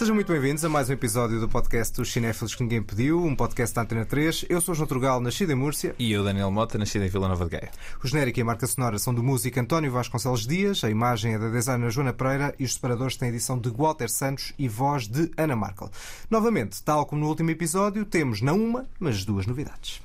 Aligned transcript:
Sejam 0.00 0.14
muito 0.14 0.32
bem-vindos 0.32 0.64
a 0.64 0.68
mais 0.70 0.88
um 0.88 0.94
episódio 0.94 1.38
do 1.38 1.46
podcast 1.46 2.00
Os 2.00 2.10
Cinéfilos 2.10 2.54
que 2.54 2.62
Ninguém 2.62 2.82
Pediu, 2.82 3.22
um 3.22 3.36
podcast 3.36 3.74
da 3.74 3.82
Antena 3.82 4.06
3. 4.06 4.46
Eu 4.48 4.58
sou 4.58 4.74
João 4.74 4.86
Trugal, 4.86 5.20
nascido 5.20 5.52
em 5.52 5.54
Múrcia. 5.54 5.94
E 5.98 6.10
eu, 6.10 6.24
Daniel 6.24 6.50
Mota, 6.50 6.78
nascido 6.78 7.04
em 7.04 7.08
Vila 7.10 7.28
Nova 7.28 7.44
de 7.44 7.50
Gaia. 7.50 7.70
O 8.02 8.08
genérico 8.08 8.38
e 8.38 8.40
a 8.40 8.44
marca 8.46 8.66
sonora 8.66 8.98
são 8.98 9.12
do 9.12 9.22
músico 9.22 9.60
António 9.60 9.92
Vasconcelos 9.92 10.46
Dias, 10.46 10.82
a 10.84 10.88
imagem 10.88 11.34
é 11.34 11.38
da 11.38 11.50
designer 11.50 11.90
Joana 11.90 12.14
Pereira 12.14 12.54
e 12.58 12.64
os 12.64 12.72
separadores 12.72 13.18
têm 13.18 13.28
edição 13.28 13.58
de 13.58 13.68
Walter 13.68 14.08
Santos 14.08 14.54
e 14.58 14.66
voz 14.68 15.06
de 15.06 15.30
Ana 15.36 15.54
Markel. 15.54 15.90
Novamente, 16.30 16.82
tal 16.82 17.04
como 17.04 17.20
no 17.20 17.28
último 17.28 17.50
episódio, 17.50 18.06
temos 18.06 18.40
não 18.40 18.58
uma, 18.58 18.86
mas 18.98 19.22
duas 19.26 19.44
novidades. 19.44 20.00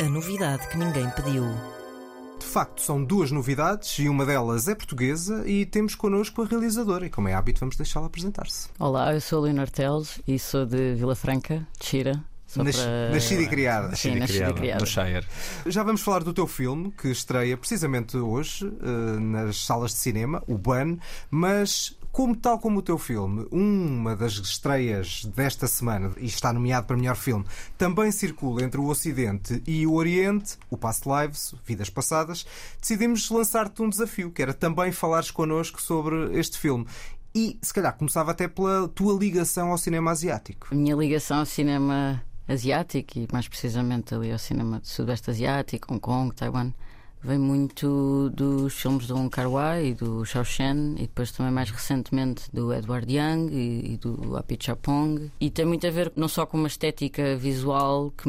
A 0.00 0.04
novidade 0.04 0.66
que 0.68 0.78
ninguém 0.78 1.10
pediu. 1.10 1.44
De 2.54 2.60
facto, 2.60 2.82
são 2.82 3.02
duas 3.02 3.32
novidades 3.32 3.98
e 3.98 4.08
uma 4.08 4.24
delas 4.24 4.68
é 4.68 4.76
portuguesa 4.76 5.42
e 5.44 5.66
temos 5.66 5.96
connosco 5.96 6.40
a 6.40 6.46
realizadora. 6.46 7.04
E 7.04 7.10
como 7.10 7.26
é 7.26 7.34
hábito, 7.34 7.58
vamos 7.58 7.74
deixá-la 7.74 8.06
apresentar-se. 8.06 8.68
Olá, 8.78 9.12
eu 9.12 9.20
sou 9.20 9.40
a 9.40 9.46
Leonor 9.46 9.68
Teles 9.68 10.22
e 10.24 10.38
sou 10.38 10.64
de 10.64 10.94
Vila 10.94 11.16
Franca, 11.16 11.66
de 11.80 11.84
Xira. 11.84 12.24
Nas, 12.54 12.76
para... 12.76 13.10
Nascida 13.10 13.42
e 13.42 13.48
criada. 13.48 13.96
Sim, 13.96 14.14
nascida 14.14 14.50
e 14.50 14.54
criada. 14.54 14.80
No 14.80 14.86
Shire. 14.86 15.26
Já 15.66 15.82
vamos 15.82 16.02
falar 16.02 16.22
do 16.22 16.32
teu 16.32 16.46
filme, 16.46 16.92
que 16.92 17.08
estreia 17.08 17.56
precisamente 17.56 18.16
hoje 18.16 18.64
uh, 18.64 19.18
nas 19.18 19.66
salas 19.66 19.90
de 19.90 19.96
cinema, 19.96 20.40
o 20.46 20.56
Ban, 20.56 20.96
mas 21.28 21.98
como 22.14 22.36
tal 22.36 22.60
como 22.60 22.78
o 22.78 22.82
teu 22.82 22.96
filme, 22.96 23.44
uma 23.50 24.14
das 24.14 24.34
estreias 24.34 25.24
desta 25.24 25.66
semana, 25.66 26.12
e 26.16 26.26
está 26.26 26.52
nomeado 26.52 26.86
para 26.86 26.96
melhor 26.96 27.16
filme, 27.16 27.44
também 27.76 28.12
circula 28.12 28.62
entre 28.62 28.80
o 28.80 28.86
Ocidente 28.86 29.60
e 29.66 29.84
o 29.84 29.94
Oriente, 29.94 30.56
o 30.70 30.76
Past 30.76 31.08
Lives, 31.08 31.56
Vidas 31.66 31.90
Passadas, 31.90 32.46
decidimos 32.80 33.28
lançar-te 33.28 33.82
um 33.82 33.88
desafio, 33.88 34.30
que 34.30 34.40
era 34.40 34.54
também 34.54 34.92
falares 34.92 35.32
connosco 35.32 35.82
sobre 35.82 36.38
este 36.38 36.56
filme. 36.56 36.86
E 37.34 37.58
se 37.60 37.74
calhar 37.74 37.96
começava 37.96 38.30
até 38.30 38.46
pela 38.46 38.86
tua 38.86 39.18
ligação 39.18 39.72
ao 39.72 39.76
cinema 39.76 40.12
asiático. 40.12 40.68
A 40.70 40.74
minha 40.76 40.94
ligação 40.94 41.40
ao 41.40 41.46
cinema 41.46 42.22
asiático 42.46 43.18
e 43.18 43.26
mais 43.32 43.48
precisamente 43.48 44.14
ali 44.14 44.30
ao 44.30 44.38
cinema 44.38 44.78
do 44.78 44.86
Sudeste 44.86 45.30
Asiático, 45.30 45.92
Hong 45.92 46.00
Kong, 46.00 46.32
Taiwan 46.32 46.70
vem 47.24 47.38
muito 47.38 48.30
dos 48.30 48.74
filmes 48.74 49.06
do 49.06 49.16
Wong 49.16 49.30
Kar 49.30 49.50
Wai 49.50 49.86
e 49.86 49.94
do 49.94 50.24
Xiao 50.24 50.44
Shen 50.44 50.94
e 50.96 51.02
depois 51.02 51.32
também 51.32 51.52
mais 51.52 51.70
recentemente 51.70 52.44
do 52.52 52.72
Edward 52.72 53.10
Young 53.10 53.48
e, 53.50 53.94
e 53.94 53.96
do 53.96 54.36
Api 54.36 54.58
Chapong 54.60 55.30
e 55.40 55.50
tem 55.50 55.64
muito 55.64 55.86
a 55.86 55.90
ver 55.90 56.12
não 56.14 56.28
só 56.28 56.44
com 56.44 56.58
uma 56.58 56.68
estética 56.68 57.36
visual 57.36 58.10
que 58.10 58.28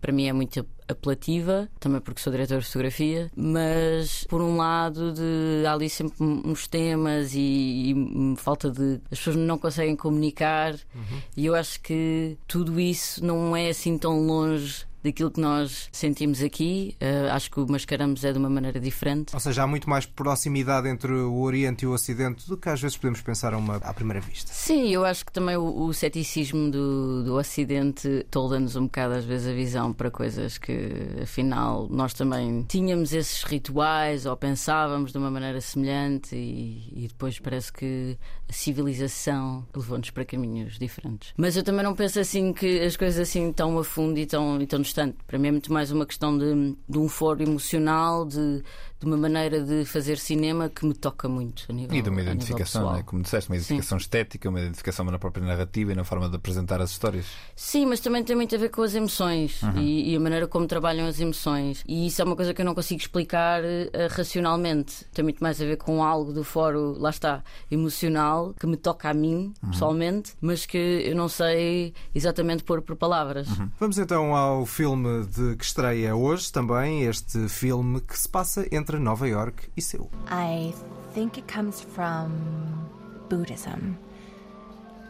para 0.00 0.12
mim 0.12 0.26
é 0.26 0.32
muito 0.32 0.66
apelativa, 0.88 1.68
também 1.78 2.00
porque 2.00 2.20
sou 2.20 2.32
diretor 2.32 2.58
de 2.58 2.66
fotografia, 2.66 3.30
mas 3.36 4.24
por 4.28 4.40
um 4.40 4.56
lado 4.56 5.12
de 5.12 5.64
há 5.66 5.72
ali 5.72 5.88
sempre 5.88 6.16
uns 6.20 6.66
temas 6.66 7.34
e, 7.34 7.92
e 7.92 8.34
falta 8.36 8.70
de 8.70 9.00
as 9.10 9.18
pessoas 9.18 9.36
não 9.36 9.58
conseguem 9.58 9.94
comunicar 9.94 10.74
uhum. 10.74 11.20
e 11.36 11.46
eu 11.46 11.54
acho 11.54 11.80
que 11.80 12.36
tudo 12.48 12.80
isso 12.80 13.24
não 13.24 13.54
é 13.56 13.68
assim 13.68 13.96
tão 13.98 14.26
longe 14.26 14.86
daquilo 15.02 15.30
que 15.30 15.40
nós 15.40 15.88
sentimos 15.92 16.42
aqui. 16.42 16.96
Uh, 17.00 17.32
acho 17.32 17.50
que 17.50 17.60
o 17.60 17.66
mascaramos 17.70 18.24
é 18.24 18.32
de 18.32 18.38
uma 18.38 18.50
maneira 18.50 18.80
diferente. 18.80 19.34
Ou 19.34 19.40
seja, 19.40 19.62
há 19.62 19.66
muito 19.66 19.88
mais 19.88 20.06
proximidade 20.06 20.88
entre 20.88 21.12
o 21.12 21.40
Oriente 21.40 21.84
e 21.84 21.88
o 21.88 21.92
Ocidente 21.92 22.48
do 22.48 22.56
que 22.56 22.68
às 22.68 22.80
vezes 22.80 22.96
podemos 22.96 23.20
pensar 23.20 23.54
uma, 23.54 23.76
à 23.76 23.92
primeira 23.92 24.20
vista. 24.20 24.52
Sim, 24.52 24.88
eu 24.88 25.04
acho 25.04 25.24
que 25.24 25.32
também 25.32 25.56
o, 25.56 25.86
o 25.86 25.94
ceticismo 25.94 26.70
do, 26.70 27.24
do 27.24 27.34
Ocidente 27.34 28.26
tolda-nos 28.30 28.76
um 28.76 28.84
bocado 28.84 29.14
às 29.14 29.24
vezes 29.24 29.48
a 29.48 29.52
visão 29.52 29.92
para 29.92 30.10
coisas 30.10 30.58
que 30.58 30.90
afinal 31.22 31.88
nós 31.90 32.12
também 32.12 32.64
tínhamos 32.68 33.12
esses 33.12 33.42
rituais 33.42 34.26
ou 34.26 34.36
pensávamos 34.36 35.12
de 35.12 35.18
uma 35.18 35.30
maneira 35.30 35.60
semelhante 35.60 36.34
e, 36.34 37.04
e 37.04 37.08
depois 37.08 37.38
parece 37.38 37.72
que 37.72 38.18
a 38.48 38.52
civilização 38.52 39.66
levou-nos 39.74 40.10
para 40.10 40.24
caminhos 40.24 40.78
diferentes. 40.78 41.32
Mas 41.36 41.56
eu 41.56 41.62
também 41.62 41.84
não 41.84 41.94
penso 41.94 42.18
assim 42.18 42.52
que 42.52 42.80
as 42.80 42.96
coisas 42.96 43.20
assim 43.20 43.52
tão 43.52 43.78
a 43.78 43.84
fundo 43.84 44.18
e 44.18 44.26
tão, 44.26 44.60
e 44.60 44.66
tão 44.66 44.80
constante. 44.90 45.16
Para 45.26 45.38
mim 45.38 45.48
é 45.48 45.50
muito 45.52 45.72
mais 45.72 45.90
uma 45.92 46.04
questão 46.04 46.36
de, 46.36 46.76
de 46.88 46.98
um 46.98 47.08
foro 47.08 47.42
emocional, 47.42 48.26
de, 48.26 48.62
de 49.00 49.06
uma 49.06 49.16
maneira 49.16 49.62
de 49.62 49.86
fazer 49.86 50.18
cinema 50.18 50.68
que 50.68 50.84
me 50.84 50.92
toca 50.92 51.26
muito 51.26 51.64
a 51.70 51.72
nível 51.72 51.96
E 51.96 52.02
de 52.02 52.10
uma 52.10 52.20
identificação, 52.20 52.92
né? 52.92 53.02
como 53.02 53.22
disseste, 53.22 53.48
uma 53.48 53.56
identificação 53.56 53.98
Sim. 53.98 54.02
estética, 54.02 54.48
uma 54.48 54.60
identificação 54.60 55.06
na 55.06 55.18
própria 55.18 55.44
narrativa 55.44 55.92
e 55.92 55.94
na 55.94 56.04
forma 56.04 56.28
de 56.28 56.36
apresentar 56.36 56.82
as 56.82 56.90
histórias. 56.90 57.24
Sim, 57.56 57.86
mas 57.86 58.00
também 58.00 58.22
tem 58.22 58.36
muito 58.36 58.54
a 58.54 58.58
ver 58.58 58.68
com 58.68 58.82
as 58.82 58.94
emoções 58.94 59.62
uhum. 59.62 59.78
e, 59.78 60.12
e, 60.12 60.16
a 60.16 60.20
maneira 60.20 60.46
como 60.46 60.66
trabalham 60.66 61.06
as 61.06 61.18
emoções. 61.18 61.82
E 61.88 62.06
isso 62.06 62.20
é 62.20 62.24
uma 62.26 62.36
coisa 62.36 62.52
que 62.52 62.60
eu 62.60 62.66
não 62.66 62.74
consigo 62.74 63.00
explicar 63.00 63.62
uh, 63.62 63.66
racionalmente. 64.10 65.06
Tem 65.14 65.22
muito 65.22 65.42
mais 65.42 65.62
a 65.62 65.64
ver 65.64 65.78
com 65.78 66.04
algo 66.04 66.30
do 66.30 66.44
foro, 66.44 66.94
lá 66.98 67.08
está, 67.08 67.42
emocional, 67.70 68.54
que 68.60 68.66
me 68.66 68.76
toca 68.76 69.08
a 69.08 69.14
mim, 69.14 69.54
uhum. 69.62 69.70
pessoalmente, 69.70 70.34
mas 70.42 70.66
que 70.66 70.76
eu 70.76 71.16
não 71.16 71.28
sei 71.28 71.94
exatamente 72.14 72.64
pôr 72.64 72.82
por 72.82 72.96
palavras. 72.96 73.48
Uhum. 73.48 73.70
Vamos 73.80 73.96
então 73.96 74.36
ao 74.36 74.66
filme 74.66 75.24
de 75.24 75.56
que 75.56 75.64
estreia 75.64 76.14
hoje 76.14 76.52
também, 76.52 77.04
este 77.04 77.48
filme 77.48 77.98
que 78.02 78.18
se 78.18 78.28
passa 78.28 78.66
entre 78.70 78.89
entre 78.90 78.98
Nova 78.98 79.28
York 79.28 79.70
e 79.76 79.80
Seul. 79.80 80.10
I 80.28 80.74
think 81.12 81.38
it 81.38 81.46
comes 81.46 81.80
from 81.80 82.88
Buddhism 83.28 83.96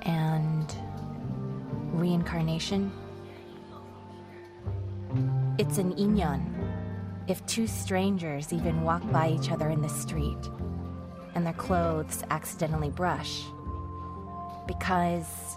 and 0.03 0.75
reincarnation. 1.95 2.93
It's 5.59 5.79
an 5.79 5.95
inyan. 5.95 6.43
If 7.27 7.45
two 7.47 7.67
strangers 7.67 8.53
even 8.53 8.83
walk 8.83 9.03
by 9.11 9.31
each 9.31 9.51
other 9.51 9.71
in 9.71 9.81
the 9.81 9.89
street 9.89 10.51
and 11.35 11.47
their 11.47 11.55
clothes 11.55 12.23
accidentally 12.31 12.91
brush, 12.91 13.45
because 14.67 15.57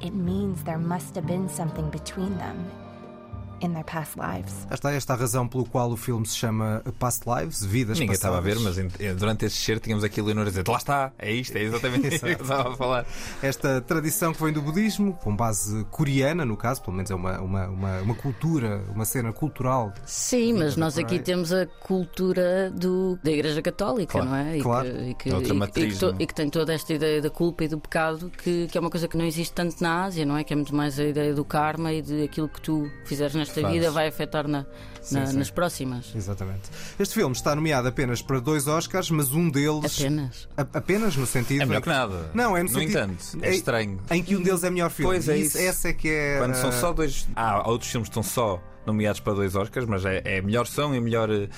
it 0.00 0.14
means 0.14 0.64
there 0.64 0.78
must 0.78 1.14
have 1.14 1.26
been 1.26 1.48
something 1.48 1.88
between 1.90 2.36
them 2.38 2.68
in 3.62 3.72
their 3.72 3.84
past 3.84 4.16
lives. 4.16 4.66
Esta 4.70 4.92
é 4.92 4.96
esta 4.96 5.14
a 5.14 5.16
razão 5.16 5.48
pelo 5.48 5.64
qual 5.64 5.90
o 5.90 5.96
filme 5.96 6.26
se 6.26 6.36
chama 6.36 6.82
Past 6.98 7.24
Lives, 7.26 7.64
Vidas 7.64 7.98
Ninguém 7.98 8.16
passadas. 8.16 8.38
estava 8.38 8.38
a 8.38 8.40
ver, 8.40 8.58
mas 8.60 9.00
eh, 9.00 9.14
durante 9.14 9.44
esse 9.44 9.56
cheiro 9.56 9.80
tínhamos 9.80 10.04
aqui 10.04 10.20
a 10.20 10.24
Leonor 10.24 10.46
a 10.46 10.48
dizer: 10.50 10.66
lá 10.66 10.76
está, 10.76 11.12
é 11.18 11.32
isto, 11.32 11.56
é 11.56 11.62
exatamente 11.62 12.14
isso 12.14 12.24
que 12.24 12.32
estava 12.32 12.72
a 12.72 12.76
falar. 12.76 13.06
Esta 13.42 13.80
tradição 13.80 14.32
que 14.32 14.42
vem 14.42 14.52
do 14.52 14.62
budismo, 14.62 15.14
com 15.14 15.34
base 15.34 15.84
coreana, 15.90 16.44
no 16.44 16.56
caso, 16.56 16.82
pelo 16.82 16.96
menos 16.96 17.10
é 17.10 17.14
uma, 17.14 17.40
uma, 17.40 17.66
uma, 17.68 18.00
uma 18.00 18.14
cultura, 18.14 18.84
uma 18.94 19.04
cena 19.04 19.32
cultural. 19.32 19.92
Sim, 20.04 20.54
mas 20.54 20.76
nós 20.76 20.98
aqui 20.98 21.18
temos 21.18 21.52
a 21.52 21.66
cultura 21.66 22.70
do, 22.70 23.18
da 23.22 23.30
Igreja 23.30 23.62
Católica, 23.62 24.12
claro, 24.12 24.28
não 24.28 24.36
é? 24.36 24.58
E 24.58 24.62
claro. 24.62 24.88
Que, 24.88 25.10
e, 25.10 25.14
que, 25.14 25.50
é 25.50 25.52
matriz, 25.52 25.94
e, 25.94 25.94
que 25.94 25.98
to, 25.98 26.16
e, 26.18 26.26
que 26.26 26.34
tem 26.34 26.50
toda 26.50 26.72
esta 26.72 26.92
ideia 26.92 27.20
da 27.20 27.30
culpa 27.30 27.64
e 27.64 27.68
do 27.68 27.78
pecado, 27.78 28.30
que, 28.30 28.66
que 28.66 28.76
é 28.76 28.80
uma 28.80 28.90
coisa 28.90 29.08
que 29.08 29.16
não 29.16 29.24
existe 29.24 29.52
tanto 29.52 29.82
na 29.82 30.04
Ásia, 30.04 30.24
não 30.24 30.36
é? 30.36 30.44
Que 30.44 30.52
é 30.52 30.56
muito 30.56 30.74
mais 30.74 30.98
a 30.98 31.04
ideia 31.04 31.34
do 31.34 31.44
karma 31.44 31.92
e 31.92 32.02
de 32.02 32.22
aquilo 32.22 32.48
que 32.48 32.60
tu 32.60 32.90
fizeres 33.04 33.34
nesta 33.48 33.60
Faz. 33.60 33.74
vida 33.74 33.90
vai 33.90 34.08
afetar 34.08 34.28
afetar 34.28 34.48
na, 34.48 34.66
sim, 35.00 35.26
sim. 35.26 35.38
nas 35.38 35.50
próximas. 35.50 36.12
Exatamente. 36.14 36.62
Este 36.98 37.14
filme 37.14 37.34
está 37.34 37.54
nomeado 37.54 37.88
apenas 37.88 38.22
para 38.22 38.38
dois 38.38 38.66
Oscars, 38.66 39.10
mas 39.10 39.32
um 39.32 39.50
deles. 39.50 39.98
Apenas. 39.98 40.48
A, 40.56 40.62
apenas 40.62 41.16
no 41.16 41.26
sentido. 41.26 41.62
É 41.62 41.66
melhor 41.66 41.82
que 41.82 41.88
nada. 41.88 42.30
Não, 42.34 42.56
é 42.56 42.62
no, 42.62 42.68
no, 42.68 42.74
no 42.74 42.80
sentido. 42.80 42.98
entanto, 42.98 43.38
é 43.42 43.54
estranho. 43.54 44.00
Em 44.10 44.22
que 44.22 44.36
um 44.36 44.42
deles 44.42 44.62
é 44.62 44.70
melhor 44.70 44.90
filme. 44.90 45.12
Pois 45.12 45.28
é 45.28 45.36
isso. 45.36 45.58
Essa 45.58 45.88
é 45.88 45.92
que 45.92 46.08
é. 46.08 46.38
Quando 46.38 46.54
são 46.54 46.72
só 46.72 46.92
dois. 46.92 47.26
Há 47.34 47.68
outros 47.68 47.90
filmes 47.90 48.08
que 48.08 48.18
estão 48.18 48.22
só 48.22 48.62
nomeados 48.88 49.20
para 49.20 49.34
dois 49.34 49.54
Oscars, 49.54 49.86
mas 49.86 50.04
é, 50.04 50.22
é 50.24 50.42
melhor 50.42 50.66
som 50.66 50.94
e 50.94 51.00
melhor 51.00 51.30
uh, 51.30 51.48